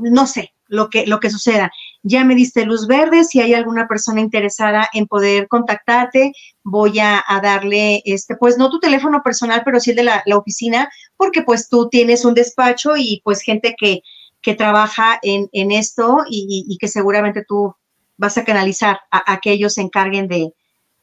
no, 0.00 0.26
sé, 0.26 0.52
lo 0.68 0.88
que, 0.88 1.06
lo 1.06 1.20
que 1.20 1.30
suceda. 1.30 1.70
Ya 2.02 2.24
me 2.24 2.34
diste 2.34 2.64
luz 2.64 2.86
verde, 2.86 3.24
si 3.24 3.40
hay 3.40 3.54
alguna 3.54 3.88
persona 3.88 4.20
interesada 4.20 4.88
en 4.92 5.06
poder 5.06 5.48
contactarte, 5.48 6.32
voy 6.62 6.98
a, 7.00 7.24
darle, 7.42 8.02
este, 8.04 8.36
pues 8.36 8.56
no 8.56 8.70
tu 8.70 8.78
teléfono 8.78 9.22
personal, 9.22 9.62
pero 9.64 9.80
sí 9.80 9.90
el 9.90 9.96
de 9.96 10.04
la, 10.04 10.22
oficina, 10.36 10.88
porque 11.16 11.42
pues 11.42 11.68
tú 11.68 11.88
tienes 11.88 12.24
un 12.24 12.34
despacho 12.34 12.96
y 12.96 13.20
pues 13.24 13.42
gente 13.42 13.74
que, 13.78 14.00
que 14.42 14.54
trabaja 14.54 15.18
en, 15.22 15.72
esto 15.72 16.18
y, 16.28 16.76
que 16.80 16.88
seguramente 16.88 17.44
tú 17.46 17.74
vas 18.16 18.38
a 18.38 18.44
canalizar 18.44 19.00
a, 19.10 19.32
a 19.32 19.40
que 19.40 19.52
ellos 19.52 19.74
se 19.74 19.82
encarguen 19.82 20.28
de, 20.28 20.52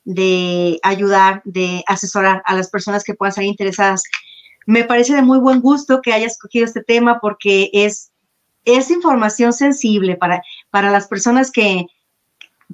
de 0.07 0.79
ayudar, 0.83 1.41
de 1.43 1.83
asesorar 1.85 2.41
a 2.45 2.55
las 2.55 2.69
personas 2.69 3.03
que 3.03 3.13
puedan 3.13 3.33
ser 3.33 3.43
interesadas. 3.43 4.03
Me 4.65 4.85
parece 4.85 5.13
de 5.13 5.21
muy 5.21 5.37
buen 5.37 5.59
gusto 5.59 6.01
que 6.01 6.13
hayas 6.13 6.33
escogido 6.33 6.65
este 6.65 6.81
tema 6.81 7.19
porque 7.19 7.69
es 7.73 8.11
es 8.67 8.91
información 8.91 9.53
sensible 9.53 10.17
para, 10.17 10.43
para 10.69 10.91
las 10.91 11.07
personas 11.07 11.51
que, 11.51 11.85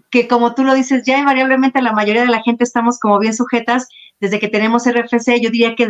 que, 0.09 0.27
como 0.27 0.55
tú 0.55 0.63
lo 0.63 0.73
dices, 0.73 1.03
ya 1.05 1.19
invariablemente 1.19 1.83
la 1.83 1.93
mayoría 1.93 2.23
de 2.23 2.31
la 2.31 2.41
gente 2.41 2.63
estamos 2.63 2.99
como 2.99 3.19
bien 3.19 3.35
sujetas 3.35 3.87
desde 4.19 4.39
que 4.39 4.47
tenemos 4.47 4.87
RFC. 4.87 5.39
Yo 5.39 5.51
diría 5.51 5.75
que 5.75 5.87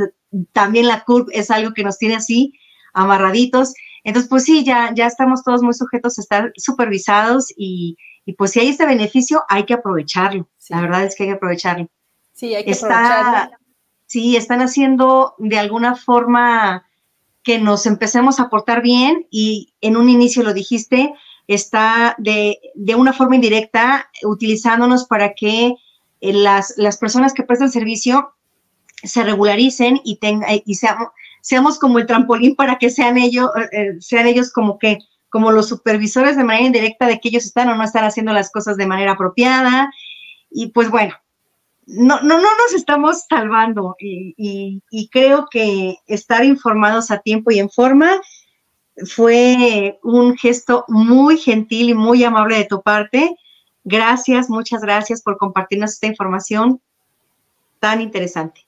también 0.52 0.88
la 0.88 1.06
CURP 1.06 1.30
es 1.32 1.50
algo 1.52 1.74
que 1.74 1.86
nos 1.86 1.98
tiene 1.98 2.16
así, 2.16 2.54
amarraditos. 2.94 3.74
Entonces, 4.04 4.30
pues 4.30 4.44
sí, 4.44 4.66
ya, 4.66 4.94
ya 4.94 5.08
estamos 5.08 5.42
todos 5.42 5.64
muy 5.64 5.74
sujetos 5.74 6.18
a 6.18 6.22
estar 6.22 6.52
supervisados 6.58 7.48
y, 7.56 7.96
pues 8.32 8.52
si 8.52 8.62
hay 8.62 8.70
este 8.70 8.86
beneficio, 8.86 9.44
hay 9.50 9.66
que 9.66 9.74
aprovecharlo. 9.74 10.48
La 10.70 10.80
verdad 10.80 11.04
es 11.04 11.16
que 11.16 11.24
hay 11.24 11.30
que 11.30 11.36
aprovecharlo. 11.36 11.90
Sí, 12.32 12.56
hay 12.56 12.64
que 12.64 12.72
aprovecharlo. 12.72 13.58
Sí, 14.06 14.38
están 14.38 14.62
haciendo 14.62 15.36
de 15.40 15.58
alguna 15.58 15.96
forma 15.96 16.86
que 17.44 17.60
nos 17.60 17.86
empecemos 17.86 18.40
a 18.40 18.50
portar 18.50 18.82
bien 18.82 19.28
y 19.30 19.74
en 19.82 19.98
un 19.98 20.08
inicio 20.08 20.44
lo 20.44 20.54
dijiste, 20.54 21.14
está 21.48 22.16
de, 22.18 22.58
una 22.96 23.12
forma 23.12 23.36
indirecta 23.36 24.10
utilizándonos 24.24 25.06
para 25.06 25.34
que 25.34 25.76
eh, 26.22 26.34
las, 26.34 26.76
las 26.78 26.98
personas 26.98 27.34
que 27.34 27.44
prestan 27.44 27.72
servicio 27.72 28.34
se 29.04 29.24
regularicen 29.24 30.00
y, 30.06 30.18
tenga, 30.18 30.48
y 30.66 30.76
seamos, 30.76 31.10
seamos 31.42 31.78
como 31.78 32.00
el 32.00 32.06
trampolín 32.06 32.56
para 32.56 32.78
que 32.80 32.90
sean 32.90 33.18
ellos, 33.18 33.50
eh, 33.74 33.98
sean 34.00 34.28
ellos 34.28 34.52
como 34.52 34.80
que 34.80 35.00
como 35.34 35.52
los 35.52 35.68
supervisores 35.68 36.38
de 36.38 36.44
manera 36.44 36.68
indirecta 36.68 37.08
de 37.08 37.20
que 37.20 37.30
ellos 37.30 37.46
están 37.46 37.68
o 37.68 37.76
no 37.76 37.84
están 37.84 38.04
haciendo 38.04 38.34
las 38.34 38.52
cosas 38.52 38.78
de 38.78 38.86
manera 38.86 39.14
apropiada. 39.14 39.92
Y 40.52 40.68
pues 40.68 40.92
bueno, 40.92 41.16
no, 41.88 42.22
no, 42.22 42.38
no 42.38 42.50
nos 42.56 42.74
estamos 42.76 43.26
salvando 43.28 43.96
y, 43.98 44.80
creo 45.12 45.48
que 45.50 45.96
estar 46.06 46.46
informados 46.46 47.10
a 47.10 47.18
tiempo 47.18 47.50
y 47.50 47.58
en 47.58 47.72
forma 47.72 48.22
fue 49.08 49.98
un 50.04 50.38
gesto 50.38 50.86
muy 50.88 51.40
gentil 51.40 51.90
y 51.90 51.94
muy 51.96 52.24
amable 52.24 52.58
de 52.58 52.66
tu 52.66 52.84
parte. 52.84 53.36
Gracias, 53.84 54.52
muchas 54.52 54.82
gracias 54.82 55.24
por 55.24 55.40
compartirnos 55.40 55.94
esta 55.94 56.06
información 56.06 56.80
tan 57.80 58.02
interesante. 58.02 58.68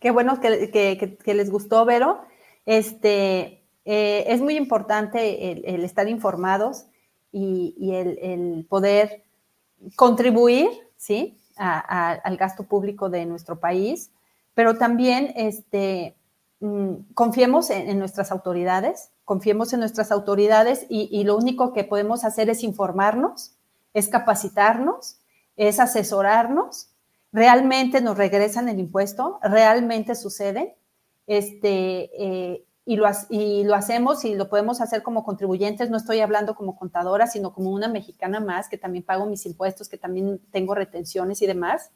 Qué 0.00 0.10
bueno 0.10 0.40
que, 0.40 1.16
les 1.26 1.48
gustó, 1.48 1.84
Vero. 1.84 2.22
Este, 2.66 3.59
eh, 3.92 4.32
es 4.32 4.40
muy 4.40 4.56
importante 4.56 5.50
el, 5.50 5.82
estar 5.82 6.08
informados 6.08 6.86
y, 7.32 7.90
el, 7.92 8.64
poder 8.68 9.24
contribuir, 9.96 10.68
¿sí? 10.96 11.36
al 11.56 12.36
gasto 12.36 12.68
público 12.68 13.10
de 13.10 13.26
nuestro 13.26 13.58
país, 13.58 14.12
pero 14.54 14.78
también 14.78 15.32
este, 15.34 16.14
mm, 16.60 17.14
confiemos 17.14 17.68
en, 17.70 17.98
nuestras 17.98 18.30
autoridades, 18.30 19.10
confiemos 19.24 19.72
en 19.72 19.80
nuestras 19.80 20.12
autoridades 20.12 20.86
y, 20.88 21.24
lo 21.24 21.36
único 21.36 21.72
que 21.72 21.82
podemos 21.82 22.24
hacer 22.24 22.48
es 22.48 22.62
informarnos, 22.62 23.56
es 23.92 24.06
capacitarnos, 24.06 25.18
es 25.56 25.80
asesorarnos. 25.80 26.90
Realmente 27.32 28.00
nos 28.00 28.16
regresan 28.16 28.68
el 28.68 28.78
impuesto, 28.78 29.40
realmente 29.42 30.14
sucede. 30.14 30.76
Este, 31.26 32.10
eh, 32.16 32.64
y 32.90 32.96
lo, 32.96 33.06
y 33.28 33.62
lo 33.62 33.76
hacemos 33.76 34.24
y 34.24 34.34
lo 34.34 34.48
podemos 34.48 34.80
hacer 34.80 35.04
como 35.04 35.22
contribuyentes, 35.22 35.90
no 35.90 35.96
estoy 35.96 36.18
hablando 36.18 36.56
como 36.56 36.76
contadora, 36.76 37.28
sino 37.28 37.52
como 37.52 37.70
una 37.70 37.86
mexicana 37.86 38.40
más, 38.40 38.68
que 38.68 38.78
también 38.78 39.04
pago 39.04 39.26
mis 39.26 39.46
impuestos, 39.46 39.88
que 39.88 39.96
también 39.96 40.40
tengo 40.50 40.74
retenciones 40.74 41.40
y 41.40 41.46
demás. 41.46 41.92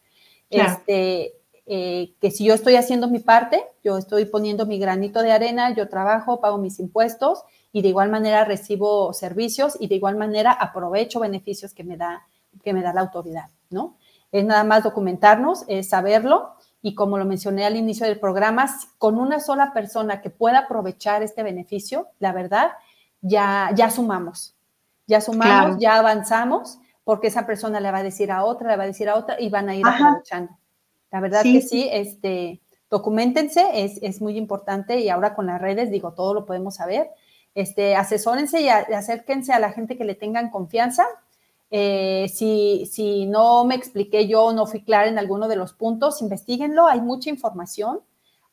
Este, 0.51 1.33
eh, 1.67 2.15
que 2.21 2.31
si 2.31 2.45
yo 2.45 2.55
estoy 2.55 2.77
haciendo 2.77 3.09
mi 3.09 3.19
parte, 3.19 3.65
yo 3.83 3.99
estoy 3.99 4.27
poniendo 4.27 4.67
mi 4.67 4.79
granito 4.79 5.21
de 5.21 5.33
arena, 5.33 5.75
yo 5.75 5.89
trabajo, 5.89 6.41
pago 6.41 6.59
mis 6.59 6.79
impuestos 6.79 7.43
y 7.73 7.83
de 7.83 7.89
igual 7.89 8.09
manera 8.09 8.45
recibo 8.45 9.13
servicios 9.15 9.77
y 9.81 9.89
de 9.89 9.97
igual 9.97 10.15
manera 10.15 10.53
aprovecho 10.53 11.19
beneficios 11.19 11.75
que 11.75 11.83
me 11.83 11.97
da, 11.97 12.23
que 12.63 12.73
me 12.73 12.83
da 12.83 12.93
la 12.93 13.01
autoridad, 13.01 13.51
¿no? 13.69 13.97
Es 14.31 14.45
nada 14.45 14.63
más 14.63 14.85
documentarnos, 14.85 15.65
es 15.67 15.89
saberlo 15.89 16.53
y 16.87 16.95
como 16.95 17.17
lo 17.17 17.25
mencioné 17.25 17.65
al 17.65 17.77
inicio 17.77 18.07
del 18.07 18.21
programa, 18.21 18.67
con 18.99 19.19
una 19.19 19.41
sola 19.41 19.73
persona 19.73 20.21
que 20.21 20.29
pueda 20.29 20.59
aprovechar 20.59 21.23
este 21.23 21.43
beneficio, 21.43 22.09
la 22.19 22.31
verdad, 22.31 22.73
ya, 23.23 23.71
ya 23.75 23.91
sumamos, 23.91 24.55
ya 25.07 25.23
sumamos, 25.23 25.79
ya 25.79 25.97
avanzamos, 25.97 26.79
porque 27.03 27.29
esa 27.29 27.47
persona 27.47 27.81
le 27.81 27.91
va 27.91 27.99
a 28.01 28.03
decir 28.03 28.31
a 28.31 28.45
otra, 28.45 28.69
le 28.69 28.77
va 28.77 28.83
a 28.83 28.87
decir 28.87 29.09
a 29.09 29.17
otra 29.17 29.41
y 29.41 29.49
van 29.49 29.71
a 29.71 29.75
ir 29.75 29.87
aprovechando. 29.87 30.59
La 31.11 31.21
verdad 31.21 31.43
que 31.43 31.63
sí, 31.63 31.89
este, 31.91 32.61
documentense, 32.91 33.65
es, 33.83 33.99
es, 34.03 34.21
muy 34.21 34.37
importante 34.37 35.01
y 35.01 35.09
ahora 35.09 35.35
con 35.35 35.47
las 35.47 35.63
redes, 35.63 35.91
digo, 35.91 36.13
todo 36.13 36.35
lo 36.35 36.45
podemos 36.45 36.75
saber. 36.75 37.09
Este, 37.55 37.97
asesórense 37.97 38.61
y, 38.61 38.69
acérquense 38.69 39.55
a 39.55 39.59
la 39.59 39.73
gente 39.73 39.97
que 39.97 40.05
le 40.05 40.17
tengan 40.17 40.51
confianza. 40.51 41.07
Eh, 41.77 42.29
si, 42.33 42.87
si 42.87 43.27
no 43.27 43.65
me 43.65 43.75
expliqué 43.75 44.29
yo, 44.29 44.53
no 44.53 44.67
fui 44.67 44.85
clara 44.85 45.09
en 45.09 45.19
alguno 45.19 45.49
de 45.49 45.57
los 45.57 45.73
puntos, 45.73 46.23
investiguenlo, 46.23 46.87
hay 46.87 47.01
mucha 47.01 47.31
información 47.31 48.01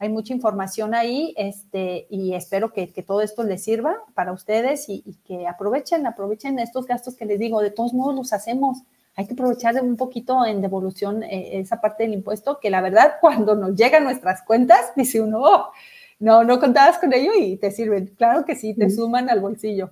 hay 0.01 0.09
mucha 0.09 0.33
información 0.33 0.95
ahí 0.95 1.35
este, 1.37 2.07
y 2.09 2.33
espero 2.33 2.73
que, 2.73 2.87
todo 3.05 3.21
esto 3.21 3.43
les 3.43 3.63
sirva 3.63 3.99
para 4.15 4.31
ustedes 4.31 4.89
y, 4.89 5.03
que 5.23 5.47
aprovechen, 5.47 6.07
aprovechen 6.07 6.57
estos 6.57 6.87
gastos 6.87 7.15
que 7.15 7.25
les 7.25 7.37
digo, 7.37 7.61
de 7.61 7.69
todos 7.69 7.93
modos 7.93 8.15
los 8.15 8.33
hacemos. 8.33 8.79
Hay 9.15 9.27
que 9.27 9.33
aprovechar 9.33 9.79
un 9.79 9.97
poquito 9.97 10.43
en 10.43 10.59
devolución 10.59 11.21
eh, 11.21 11.59
esa 11.59 11.79
parte 11.79 12.01
del 12.01 12.15
impuesto 12.15 12.57
que 12.59 12.71
la 12.71 12.81
verdad 12.81 13.17
cuando 13.21 13.53
nos 13.53 13.75
llegan 13.75 14.03
nuestras 14.03 14.41
cuentas 14.41 14.91
dice 14.95 15.21
uno, 15.21 15.39
oh, 15.43 15.71
no, 16.17 16.43
no 16.43 16.59
contabas 16.59 16.97
con 16.97 17.13
ello 17.13 17.33
y 17.39 17.57
te 17.57 17.69
sirven. 17.69 18.15
Claro 18.17 18.43
que 18.43 18.55
sí, 18.55 18.73
te 18.73 18.89
suman 18.89 19.29
al 19.29 19.39
bolsillo. 19.39 19.91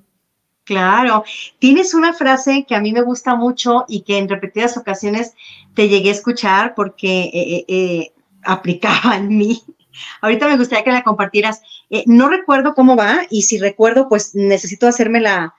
Claro, 0.70 1.24
tienes 1.58 1.96
una 1.96 2.14
frase 2.14 2.64
que 2.68 2.76
a 2.76 2.80
mí 2.80 2.94
me 2.94 3.02
gusta 3.02 3.34
mucho 3.34 3.86
y 3.88 4.02
que 4.02 4.20
en 4.20 4.30
repetidas 4.30 4.78
ocasiones 4.78 5.34
te 5.74 5.90
llegué 5.90 6.10
a 6.10 6.12
escuchar 6.12 6.76
porque 6.76 7.24
eh, 7.34 7.66
eh, 7.68 8.14
aplicaba 8.44 9.16
en 9.16 9.36
mí 9.36 9.64
Ahorita 10.22 10.48
me 10.48 10.58
gustaría 10.58 10.84
que 10.84 10.92
la 10.92 11.04
compartieras. 11.04 11.64
Eh, 11.90 12.04
no 12.06 12.30
recuerdo 12.30 12.76
cómo 12.76 12.96
va 12.96 13.22
y 13.32 13.42
si 13.42 13.58
recuerdo, 13.58 14.08
pues 14.10 14.36
necesito 14.36 14.88
hacerme 14.88 15.22
la, 15.22 15.56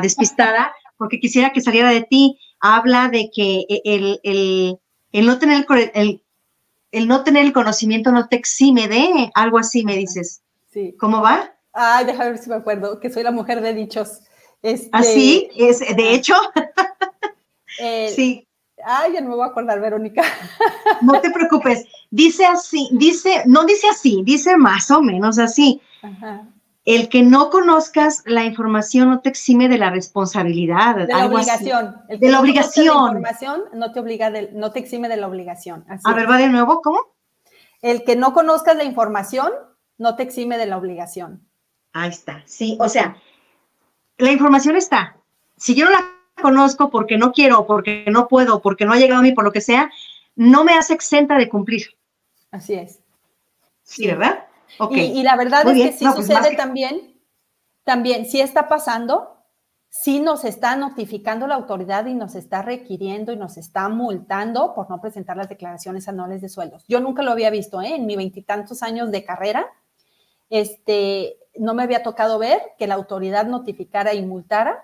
despistada 0.00 0.72
porque 0.96 1.20
quisiera 1.20 1.52
que 1.52 1.60
saliera 1.60 1.90
de 1.90 2.00
ti. 2.00 2.38
Habla 2.58 3.10
de 3.10 3.30
que 3.30 3.66
el, 3.84 4.80
no 5.12 5.38
tener 5.38 5.66
el, 5.92 6.22
el, 6.90 7.06
no 7.06 7.22
tener 7.22 7.44
el 7.44 7.52
conocimiento 7.52 8.12
no 8.12 8.28
te 8.28 8.36
exime 8.36 8.88
de 8.88 9.30
algo 9.34 9.58
así, 9.58 9.84
me 9.84 9.94
dices. 9.94 10.40
Sí. 10.70 10.94
¿Cómo 10.98 11.20
va? 11.20 11.52
Ay, 11.72 12.04
déjame 12.04 12.30
ver 12.30 12.38
si 12.38 12.50
me 12.50 12.56
acuerdo, 12.56 13.00
que 13.00 13.10
soy 13.10 13.22
la 13.22 13.30
mujer 13.30 13.60
de 13.60 13.74
dichos. 13.74 14.20
Este, 14.62 14.90
¿Así? 14.92 15.48
¿Ah, 15.50 15.54
es, 15.56 15.80
de 15.80 16.14
hecho. 16.14 16.34
sí. 18.14 18.46
Ay, 18.84 19.12
ya 19.14 19.20
no 19.20 19.30
me 19.30 19.36
voy 19.36 19.44
a 19.44 19.50
acordar, 19.50 19.80
Verónica. 19.80 20.22
No 21.02 21.20
te 21.20 21.30
preocupes. 21.30 21.84
Dice 22.10 22.44
así, 22.44 22.88
dice, 22.92 23.42
no 23.46 23.64
dice 23.64 23.88
así, 23.88 24.22
dice 24.24 24.56
más 24.56 24.88
o 24.90 25.02
menos 25.02 25.38
así. 25.38 25.80
El 26.84 27.08
que 27.08 27.22
no 27.22 27.50
conozcas 27.50 28.22
la 28.26 28.44
información 28.44 29.08
no 29.08 29.20
te 29.20 29.28
exime 29.28 29.68
de 29.68 29.78
la 29.78 29.90
responsabilidad. 29.90 30.96
De 30.96 31.06
la 31.06 31.26
obligación. 31.26 31.96
de 32.08 32.30
la 32.30 32.40
obligación. 32.40 32.86
La 32.86 33.10
información 33.18 33.64
no 33.72 33.92
te 33.92 33.98
obliga, 33.98 34.30
no 34.52 34.70
te 34.70 34.78
exime 34.78 35.08
de 35.08 35.16
la 35.16 35.26
obligación. 35.26 35.84
a 36.04 36.14
ver, 36.14 36.30
va 36.30 36.38
de 36.38 36.48
nuevo, 36.48 36.80
¿cómo? 36.82 37.00
El 37.80 38.04
que 38.04 38.14
no 38.14 38.32
conozcas 38.32 38.76
la 38.76 38.84
información 38.84 39.50
no 39.98 40.14
te 40.14 40.22
exime 40.22 40.56
de 40.56 40.66
la 40.66 40.76
obligación. 40.76 41.48
Ahí 41.92 42.10
está, 42.10 42.42
sí, 42.46 42.76
o 42.80 42.88
sea, 42.88 43.16
la 44.18 44.32
información 44.32 44.76
está. 44.76 45.16
Si 45.56 45.74
yo 45.74 45.84
no 45.84 45.90
la 45.90 46.04
conozco 46.40 46.90
porque 46.90 47.18
no 47.18 47.32
quiero, 47.32 47.66
porque 47.66 48.04
no 48.10 48.28
puedo, 48.28 48.62
porque 48.62 48.84
no 48.84 48.92
ha 48.92 48.96
llegado 48.96 49.20
a 49.20 49.22
mí, 49.22 49.32
por 49.32 49.44
lo 49.44 49.52
que 49.52 49.60
sea, 49.60 49.90
no 50.34 50.64
me 50.64 50.74
hace 50.74 50.94
exenta 50.94 51.36
de 51.36 51.48
cumplir. 51.48 51.96
Así 52.50 52.74
es. 52.74 53.00
Sí, 53.82 54.06
¿verdad? 54.06 54.46
Y, 54.90 55.22
la 55.22 55.36
verdad 55.36 55.68
es 55.68 55.74
que 55.74 55.92
sí 55.92 56.04
pues 56.04 56.16
sucede 56.16 56.56
también, 56.56 57.20
también, 57.84 58.26
sí 58.26 58.40
está 58.40 58.68
pasando, 58.68 59.36
sí 59.90 60.20
nos 60.20 60.44
está 60.44 60.76
notificando 60.76 61.46
la 61.46 61.56
autoridad 61.56 62.06
y 62.06 62.14
nos 62.14 62.34
está 62.34 62.62
requiriendo 62.62 63.32
y 63.32 63.36
nos 63.36 63.58
está 63.58 63.88
multando 63.90 64.74
por 64.74 64.88
no 64.88 65.00
presentar 65.00 65.36
las 65.36 65.50
declaraciones 65.50 66.08
anuales 66.08 66.40
de 66.40 66.48
sueldos. 66.48 66.84
Yo 66.88 67.00
nunca 67.00 67.22
lo 67.22 67.32
había 67.32 67.50
visto, 67.50 67.82
¿eh? 67.82 67.94
En 67.94 68.06
mi 68.06 68.16
veintitantos 68.16 68.82
años 68.82 69.10
de 69.10 69.24
carrera, 69.24 69.66
este, 70.48 71.36
no 71.56 71.74
me 71.74 71.82
había 71.82 72.02
tocado 72.02 72.38
ver 72.38 72.60
que 72.78 72.86
la 72.86 72.94
autoridad 72.94 73.46
notificara 73.46 74.14
y 74.14 74.24
multara 74.24 74.82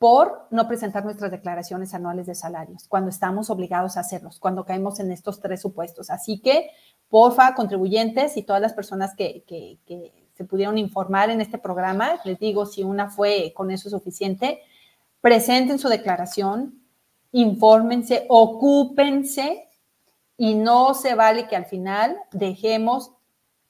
por 0.00 0.46
no 0.50 0.66
presentar 0.66 1.04
nuestras 1.04 1.30
declaraciones 1.30 1.92
anuales 1.92 2.26
de 2.26 2.34
salarios, 2.34 2.88
cuando 2.88 3.10
estamos 3.10 3.50
obligados 3.50 3.98
a 3.98 4.00
hacerlos, 4.00 4.40
cuando 4.40 4.64
caemos 4.64 4.98
en 4.98 5.12
estos 5.12 5.40
tres 5.40 5.60
supuestos. 5.60 6.08
Así 6.08 6.40
que, 6.40 6.70
porfa, 7.10 7.54
contribuyentes 7.54 8.38
y 8.38 8.42
todas 8.42 8.62
las 8.62 8.72
personas 8.72 9.14
que, 9.14 9.44
se 10.32 10.44
pudieron 10.46 10.78
informar 10.78 11.28
en 11.28 11.42
este 11.42 11.58
programa, 11.58 12.18
les 12.24 12.38
digo, 12.38 12.64
si 12.64 12.82
una 12.82 13.10
fue 13.10 13.52
con 13.54 13.70
eso 13.70 13.90
suficiente, 13.90 14.62
presenten 15.20 15.78
su 15.78 15.90
declaración, 15.90 16.82
infórmense, 17.30 18.24
ocúpense 18.30 19.68
y 20.38 20.54
no 20.54 20.94
se 20.94 21.14
vale 21.14 21.46
que 21.46 21.56
al 21.56 21.66
final 21.66 22.16
dejemos 22.32 23.12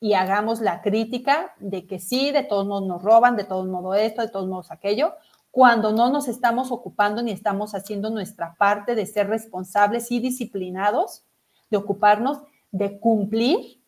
y 0.00 0.14
hagamos 0.14 0.60
la 0.60 0.80
crítica 0.80 1.54
de 1.58 1.86
que 1.86 2.00
sí, 2.00 2.32
de 2.32 2.42
todos 2.42 2.66
modos 2.66 2.88
nos 2.88 3.02
roban, 3.02 3.36
de 3.36 3.44
todos 3.44 3.66
modos 3.66 3.98
esto, 3.98 4.22
de 4.22 4.28
todos 4.28 4.48
modos 4.48 4.70
aquello, 4.70 5.14
cuando 5.50 5.92
no 5.92 6.10
nos 6.10 6.26
estamos 6.26 6.72
ocupando 6.72 7.22
ni 7.22 7.32
estamos 7.32 7.74
haciendo 7.74 8.08
nuestra 8.08 8.54
parte 8.54 8.94
de 8.94 9.04
ser 9.04 9.28
responsables 9.28 10.10
y 10.10 10.20
disciplinados, 10.20 11.24
de 11.70 11.76
ocuparnos 11.76 12.38
de 12.70 12.98
cumplir 12.98 13.82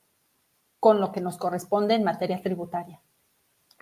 con 0.79 1.01
lo 1.01 1.13
que 1.13 1.21
nos 1.21 1.39
corresponde 1.39 1.95
en 1.95 2.05
materia 2.05 2.43
tributaria. 2.43 3.01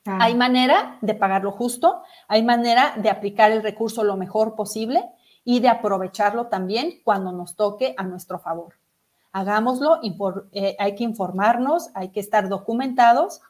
Hay 0.05 0.35
manera 0.35 0.99
de 1.03 1.15
pagar 1.15 1.43
lo 1.43 1.53
justo, 1.53 2.03
hay 2.29 2.43
manera 2.43 2.95
de 2.97 3.11
aplicar 3.11 3.53
el 3.53 3.63
recurso 3.63 4.03
lo 4.03 4.17
mejor 4.17 4.55
posible 4.55 5.05
y 5.45 5.61
de 5.61 5.69
aprovecharlo 5.69 6.47
también 6.47 7.01
cuando 7.05 7.33
nos 7.33 7.57
toque 7.57 7.95
a 7.97 8.05
nuestro 8.05 8.39
favor. 8.39 8.80
Hagámoslo, 9.33 10.01
eh, 10.53 10.77
hay 10.79 10.95
que 10.95 11.05
informarnos, 11.05 11.91
hay 11.95 12.09
que 12.11 12.21
estar 12.21 12.49
documentados 12.49 13.41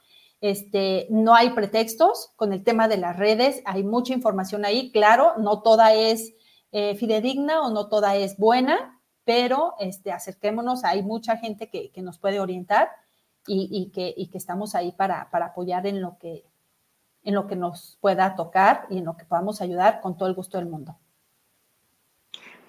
este, 0.40 1.06
no 1.10 1.34
hay 1.34 1.50
pretextos 1.50 2.32
con 2.36 2.52
el 2.52 2.64
tema 2.64 2.88
de 2.88 2.96
las 2.96 3.16
redes, 3.16 3.62
hay 3.66 3.84
mucha 3.84 4.14
información 4.14 4.64
ahí, 4.64 4.90
claro, 4.90 5.34
no 5.38 5.60
toda 5.60 5.92
es 5.92 6.32
eh, 6.72 6.94
fidedigna 6.96 7.60
o 7.60 7.70
no 7.70 7.88
toda 7.88 8.16
es 8.16 8.38
buena, 8.38 8.98
pero 9.24 9.74
este, 9.80 10.12
acerquémonos, 10.12 10.84
hay 10.84 11.02
mucha 11.02 11.36
gente 11.36 11.68
que, 11.68 11.92
nos 12.00 12.18
puede 12.18 12.40
orientar 12.40 12.88
y, 13.46 13.90
que, 13.92 14.14
que, 14.30 14.38
estamos 14.38 14.74
ahí 14.74 14.92
para, 14.92 15.28
apoyar 15.30 15.86
en 15.86 16.00
lo, 16.00 16.16
que, 16.18 16.44
en 17.22 17.34
lo 17.34 17.46
que 17.46 17.56
nos 17.56 17.98
pueda 18.00 18.34
tocar 18.34 18.86
y 18.88 18.98
en 18.98 19.04
lo 19.04 19.16
que 19.16 19.24
podamos 19.26 19.60
ayudar 19.60 20.00
con 20.00 20.16
todo 20.16 20.28
el 20.28 20.34
gusto 20.34 20.56
del 20.56 20.68
mundo. 20.68 20.96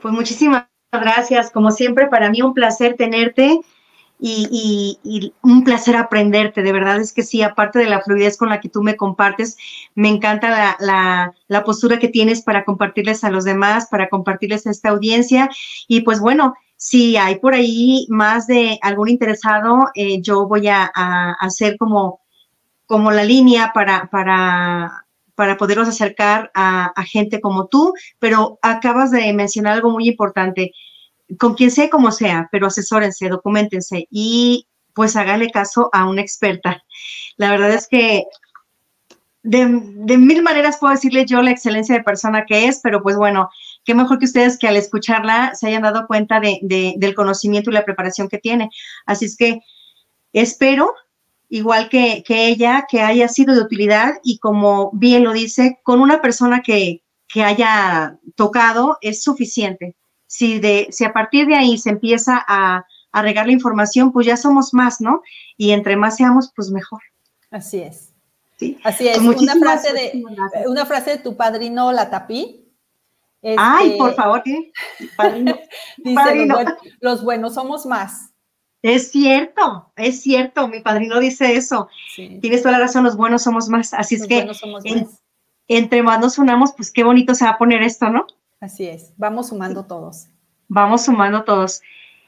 Pues 0.02 0.14
muchísimas 0.14 0.66
gracias, 0.92 1.52
como 1.52 1.72
siempre, 1.72 2.08
para 2.08 2.30
mí 2.30 2.42
un 2.42 2.54
placer 2.54 2.96
tenerte 2.96 3.62
y, 4.24 5.34
un 5.42 5.64
placer 5.64 5.96
aprenderte, 5.96 6.62
de 6.62 6.72
verdad 6.72 7.00
es 7.02 7.12
que 7.12 7.24
sí, 7.24 7.42
aparte 7.42 7.80
de 7.80 7.90
la 7.90 8.02
fluidez 8.02 8.38
con 8.38 8.50
la 8.50 8.60
que 8.60 8.70
tú 8.70 8.84
me 8.84 8.96
compartes, 8.96 9.58
me 9.96 10.10
encanta 10.10 10.78
la, 10.80 11.64
postura 11.66 11.98
que 11.98 12.08
tienes 12.08 12.44
para 12.44 12.64
compartirles 12.64 13.24
a 13.24 13.32
los 13.32 13.46
demás, 13.46 13.88
para 13.90 14.10
compartirles 14.10 14.68
a 14.68 14.72
esta 14.72 14.90
audiencia. 14.90 15.50
Y 15.88 16.02
pues 16.02 16.20
bueno, 16.20 16.54
si 16.78 17.18
hay 17.18 17.40
por 17.40 17.56
ahí 17.56 18.06
más 18.10 18.46
de 18.48 18.78
algún 18.82 19.10
interesado, 19.10 19.88
eh, 19.96 20.22
yo 20.22 20.48
voy 20.48 20.68
a, 20.68 20.92
hacer 21.40 21.78
como, 21.78 22.20
la 22.90 23.24
línea 23.24 23.72
para, 23.74 25.01
para 25.42 25.58
poderlos 25.58 25.88
acercar 25.88 26.52
a, 26.54 26.94
gente 27.04 27.42
como 27.42 27.66
tú, 27.66 27.96
pero 28.20 28.60
acabas 28.62 29.10
de 29.10 29.34
mencionar 29.34 29.74
algo 29.74 29.90
muy 29.90 30.08
importante 30.08 30.72
con 31.40 31.56
quien 31.56 31.72
sea 31.72 31.90
como 31.90 32.12
sea, 32.12 32.48
pero 32.52 32.68
asesórense, 32.68 33.28
documentense 33.28 34.06
y 34.12 34.68
pues 34.94 35.16
háganle 35.16 35.50
caso 35.50 35.90
a 35.94 36.06
una 36.06 36.22
experta. 36.22 36.84
La 37.38 37.50
verdad 37.50 37.72
es 37.72 37.88
que 37.88 38.26
de, 39.42 39.66
mil 39.66 40.44
maneras 40.44 40.78
puedo 40.80 40.94
decirle 40.94 41.26
yo 41.26 41.42
la 41.42 41.50
excelencia 41.50 41.96
de 41.96 42.04
persona 42.04 42.46
que 42.46 42.68
es, 42.68 42.80
pero 42.84 43.02
pues 43.02 43.18
bueno, 43.18 43.50
qué 43.84 43.96
mejor 43.96 44.20
que 44.20 44.26
ustedes 44.26 44.60
que 44.60 44.68
al 44.68 44.78
escucharla 44.78 45.56
se 45.56 45.66
hayan 45.66 45.82
dado 45.82 46.06
cuenta 46.06 46.40
de, 46.40 46.60
del 46.98 47.16
conocimiento 47.16 47.72
y 47.72 47.74
la 47.74 47.84
preparación 47.84 48.30
que 48.30 48.38
tiene. 48.38 48.70
Así 49.08 49.26
es 49.26 49.36
que 49.36 49.62
espero, 50.34 50.94
igual 51.52 51.90
que, 51.90 52.24
que, 52.26 52.48
ella, 52.48 52.88
que 52.90 53.02
haya 53.02 53.28
sido 53.28 53.54
de 53.54 53.62
utilidad 53.62 54.16
y 54.24 54.40
como 54.40 54.90
bien 54.94 55.24
lo 55.24 55.34
dice, 55.34 55.80
con 55.84 56.02
una 56.02 56.20
persona 56.20 56.64
que, 56.64 57.04
que 57.28 57.44
haya 57.44 58.18
tocado 58.36 58.98
es 59.02 59.22
suficiente 59.22 59.96
si, 60.32 60.60
de, 60.60 60.88
si 60.92 61.04
a 61.04 61.12
partir 61.12 61.46
de 61.46 61.56
ahí 61.56 61.78
se 61.78 61.90
empieza 61.90 62.44
a, 62.48 62.86
regar 63.14 63.48
la 63.48 63.52
información, 63.52 64.14
pues 64.14 64.26
ya 64.26 64.38
somos 64.38 64.74
más, 64.74 65.02
¿no? 65.02 65.22
Y 65.58 65.72
entre 65.72 65.98
más 65.98 66.16
seamos, 66.16 66.54
pues 66.56 66.72
mejor. 66.72 67.02
Así 67.50 67.82
es. 67.82 68.14
Sí. 68.58 68.80
Así 68.86 69.10
es. 69.10 69.20
Pues 69.20 69.42
una 69.42 69.58
frase, 69.58 69.92
de, 69.92 70.24
una 70.66 70.86
frase 70.86 71.10
de 71.12 71.18
tu 71.18 71.36
padrino, 71.36 71.92
la 71.92 72.10
tapí. 72.10 72.72
Ay, 73.58 73.88
este, 73.88 73.98
por 73.98 74.14
favor, 74.16 74.42
¿qué? 74.44 74.72
dice, 75.98 76.48
Los, 77.02 77.22
buenos, 77.22 77.56
somos 77.56 77.86
más. 77.86 78.31
Es 78.82 79.12
cierto, 79.12 79.92
es 79.96 80.22
cierto, 80.22 80.68
mi 80.68 80.80
padrino 80.80 81.20
dice 81.20 81.56
eso. 81.56 81.88
Tienes 82.16 82.64
toda 82.64 82.74
la 82.74 82.86
razón, 82.86 83.04
los 83.04 83.16
buenos 83.16 83.44
somos 83.44 83.70
más. 83.70 83.94
Así 83.94 84.16
es 84.16 84.26
que 84.26 84.50
entre 85.68 86.04
más 86.04 86.20
nos 86.20 86.38
unamos, 86.38 86.74
pues 86.76 86.92
qué 86.92 87.04
bonito 87.04 87.36
se 87.36 87.46
va 87.46 87.52
a 87.52 87.58
poner 87.58 87.84
esto, 87.84 88.10
¿no? 88.10 88.26
Así 88.60 88.88
es, 88.88 89.14
vamos 89.18 89.50
sumando 89.50 89.86
todos. 89.86 90.28
Vamos 90.68 91.06
sumando 91.06 91.44
todos. 91.44 91.82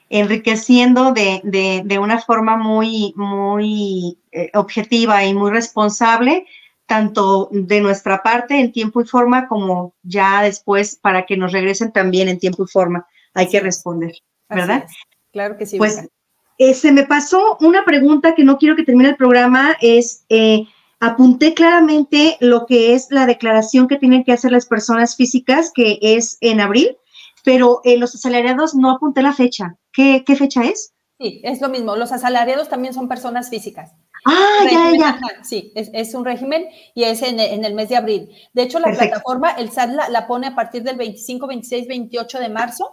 enriqueciendo 0.09 1.11
de, 1.11 1.41
de, 1.43 1.99
una 1.99 2.19
forma 2.19 2.55
muy, 2.55 3.13
muy 3.15 4.19
eh, 4.31 4.51
objetiva 4.53 5.25
y 5.25 5.33
muy 5.33 5.49
responsable, 5.49 6.45
tanto 6.85 7.49
de 7.51 7.81
nuestra 7.81 8.21
parte 8.21 8.59
en 8.59 8.71
tiempo 8.71 9.01
y 9.01 9.05
forma 9.05 9.47
como 9.47 9.95
ya 10.03 10.43
después 10.43 10.95
para 10.95 11.25
que 11.25 11.35
nos 11.35 11.51
regresen 11.51 11.91
también 11.91 12.27
en 12.27 12.37
tiempo 12.37 12.63
y 12.63 12.67
forma. 12.67 13.07
Hay 13.33 13.49
que 13.49 13.59
responder, 13.59 14.13
¿verdad? 14.49 14.85
Claro 15.31 15.57
que 15.57 15.65
sí. 15.65 15.77
Pues 15.79 16.07
eh, 16.57 16.73
se 16.73 16.91
me 16.91 17.03
pasó 17.03 17.57
una 17.61 17.83
pregunta 17.83 18.35
que 18.35 18.43
no 18.43 18.57
quiero 18.57 18.75
que 18.75 18.83
termine 18.83 19.09
el 19.09 19.15
programa, 19.15 19.75
es, 19.81 20.25
eh, 20.29 20.65
apunté 20.99 21.53
claramente 21.53 22.37
lo 22.39 22.65
que 22.65 22.93
es 22.93 23.07
la 23.09 23.25
declaración 23.25 23.87
que 23.87 23.97
tienen 23.97 24.23
que 24.23 24.33
hacer 24.33 24.51
las 24.51 24.65
personas 24.65 25.15
físicas, 25.15 25.71
que 25.73 25.99
es 26.01 26.37
en 26.41 26.61
abril, 26.61 26.97
pero 27.43 27.81
en 27.83 27.99
los 27.99 28.15
asalariados 28.15 28.75
no 28.75 28.91
apunté 28.91 29.21
la 29.21 29.33
fecha. 29.33 29.75
¿Qué, 29.91 30.23
fecha 30.25 30.63
es? 30.63 30.93
Sí, 31.19 31.41
es 31.43 31.61
lo 31.61 31.69
mismo. 31.69 31.95
Los 31.95 32.11
asalariados 32.11 32.69
también 32.69 32.93
son 32.93 33.07
personas 33.07 33.49
físicas. 33.49 33.91
Ah, 34.25 34.65
ya, 34.71 34.91
ya. 34.97 35.19
sí, 35.43 35.73
es, 35.75 36.15
un 36.15 36.23
régimen 36.23 36.67
y 36.95 37.03
es 37.03 37.21
en, 37.21 37.39
el 37.39 37.73
mes 37.73 37.89
de 37.89 37.97
abril. 37.97 38.29
De 38.53 38.63
hecho, 38.63 38.79
la 38.79 38.91
plataforma, 38.93 39.51
el 39.51 39.69
SAT 39.69 39.89
la, 40.09 40.27
pone 40.27 40.47
a 40.47 40.55
partir 40.55 40.81
del 40.83 40.95
25, 40.95 41.45
26, 41.45 41.87
28 41.87 42.39
de 42.39 42.49
marzo 42.49 42.89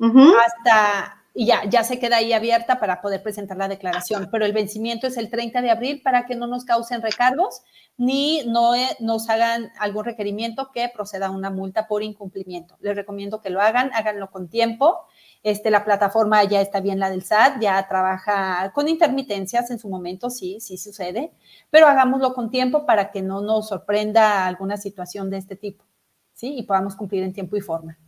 hasta, 0.00 1.15
y 1.38 1.44
ya, 1.44 1.68
ya 1.68 1.84
se 1.84 1.98
queda 1.98 2.16
ahí 2.16 2.32
abierta 2.32 2.80
para 2.80 3.02
poder 3.02 3.22
presentar 3.22 3.58
la 3.58 3.68
declaración. 3.68 4.30
Pero 4.32 4.46
el 4.46 4.54
vencimiento 4.54 5.06
es 5.06 5.18
el 5.18 5.28
30 5.28 5.60
de 5.60 5.70
abril 5.70 6.00
para 6.02 6.24
que 6.24 6.34
no 6.34 6.46
nos 6.46 6.64
causen 6.64 7.02
recargos 7.02 7.60
ni 7.98 8.42
no 8.46 8.74
eh, 8.74 8.96
nos 9.00 9.28
hagan 9.28 9.70
algún 9.78 10.06
requerimiento 10.06 10.70
que 10.72 10.88
proceda 10.88 11.26
a 11.26 11.30
una 11.30 11.50
multa 11.50 11.86
por 11.88 12.02
incumplimiento. 12.02 12.78
Les 12.80 12.96
recomiendo 12.96 13.42
que 13.42 13.50
lo 13.50 13.60
hagan, 13.60 13.90
háganlo 13.92 14.30
con 14.30 14.48
tiempo. 14.48 15.00
Este, 15.42 15.70
la 15.70 15.84
plataforma 15.84 16.42
ya 16.44 16.62
está 16.62 16.80
bien, 16.80 16.98
la 17.00 17.10
del 17.10 17.22
SAT, 17.22 17.60
ya 17.60 17.86
trabaja 17.86 18.72
con 18.74 18.88
intermitencias 18.88 19.70
en 19.70 19.78
su 19.78 19.90
momento, 19.90 20.30
sí, 20.30 20.58
sí 20.60 20.78
sucede, 20.78 21.32
pero 21.68 21.86
hagámoslo 21.86 22.32
con 22.32 22.50
tiempo 22.50 22.86
para 22.86 23.10
que 23.10 23.20
no 23.20 23.42
nos 23.42 23.68
sorprenda 23.68 24.46
alguna 24.46 24.78
situación 24.78 25.28
de 25.28 25.36
este 25.36 25.54
tipo, 25.54 25.84
¿sí? 26.32 26.56
Y 26.56 26.62
podamos 26.62 26.96
cumplir 26.96 27.22
en 27.22 27.34
tiempo 27.34 27.56
y 27.56 27.60
forma. 27.60 27.98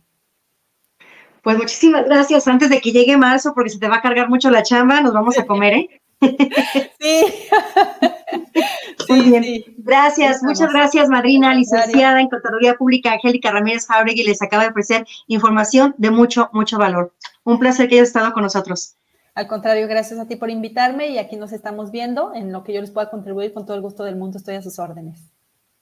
Pues 1.43 1.57
muchísimas 1.57 2.05
gracias. 2.05 2.47
Antes 2.47 2.69
de 2.69 2.81
que 2.81 2.91
llegue 2.91 3.17
marzo, 3.17 3.53
porque 3.53 3.69
se 3.69 3.79
te 3.79 3.87
va 3.87 3.97
a 3.97 4.01
cargar 4.01 4.29
mucho 4.29 4.49
la 4.49 4.63
chamba, 4.63 5.01
nos 5.01 5.13
vamos 5.13 5.37
a 5.37 5.45
comer, 5.45 5.73
¿eh? 5.73 6.01
Sí. 6.99 7.25
Muy 9.09 9.21
bien. 9.21 9.63
Gracias, 9.77 10.43
muchas 10.43 10.71
gracias, 10.71 11.09
madrina, 11.09 11.53
licenciada 11.55 12.21
en 12.21 12.29
Contaduría 12.29 12.75
Pública, 12.75 13.13
Angélica 13.13 13.51
Ramírez 13.51 13.87
Jauregui, 13.87 14.23
les 14.23 14.41
acaba 14.41 14.63
de 14.63 14.69
ofrecer 14.69 15.07
información 15.27 15.95
de 15.97 16.11
mucho, 16.11 16.49
mucho 16.53 16.77
valor. 16.77 17.13
Un 17.43 17.57
placer 17.57 17.87
que 17.87 17.95
hayas 17.95 18.09
estado 18.09 18.33
con 18.33 18.43
nosotros. 18.43 18.95
Al 19.33 19.47
contrario, 19.47 19.87
gracias 19.87 20.19
a 20.19 20.27
ti 20.27 20.35
por 20.35 20.49
invitarme 20.49 21.09
y 21.09 21.17
aquí 21.17 21.37
nos 21.37 21.53
estamos 21.53 21.91
viendo. 21.91 22.33
En 22.35 22.51
lo 22.51 22.63
que 22.63 22.73
yo 22.73 22.81
les 22.81 22.91
pueda 22.91 23.09
contribuir 23.09 23.53
con 23.53 23.65
todo 23.65 23.77
el 23.77 23.81
gusto 23.81 24.03
del 24.03 24.15
mundo, 24.15 24.37
estoy 24.37 24.55
a 24.55 24.61
sus 24.61 24.77
órdenes. 24.77 25.31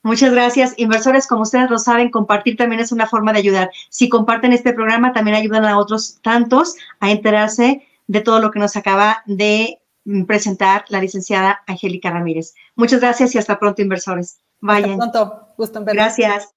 Muchas 0.03 0.31
gracias. 0.31 0.73
Inversores, 0.77 1.27
como 1.27 1.41
ustedes 1.41 1.69
lo 1.69 1.79
saben, 1.79 2.11
compartir 2.11 2.55
también 2.55 2.81
es 2.81 2.91
una 2.91 3.07
forma 3.07 3.33
de 3.33 3.39
ayudar. 3.39 3.71
Si 3.89 4.09
comparten 4.09 4.53
este 4.53 4.73
programa, 4.73 5.11
también 5.11 5.35
ayudan 5.35 5.65
a 5.65 5.77
otros 5.77 6.19
tantos 6.21 6.75
a 6.99 7.11
enterarse 7.11 7.85
de 8.07 8.21
todo 8.21 8.39
lo 8.39 8.51
que 8.51 8.59
nos 8.59 8.77
acaba 8.77 9.23
de 9.25 9.81
Mm, 10.07 10.23
presentar 10.23 10.85
la 10.87 11.01
licenciada 11.01 11.63
Angélica 11.67 12.09
Ramírez. 12.09 12.55
Muchas 12.75 13.01
gracias 13.01 13.35
y 13.35 13.39
hasta 13.39 13.59
pronto, 13.59 13.81
inversores. 13.81 14.39
Vayan. 14.61 14.91
Hasta 14.91 15.11
pronto. 15.11 15.47
Gusto 15.57 15.79
en 15.79 15.85
Gracias. 15.85 16.56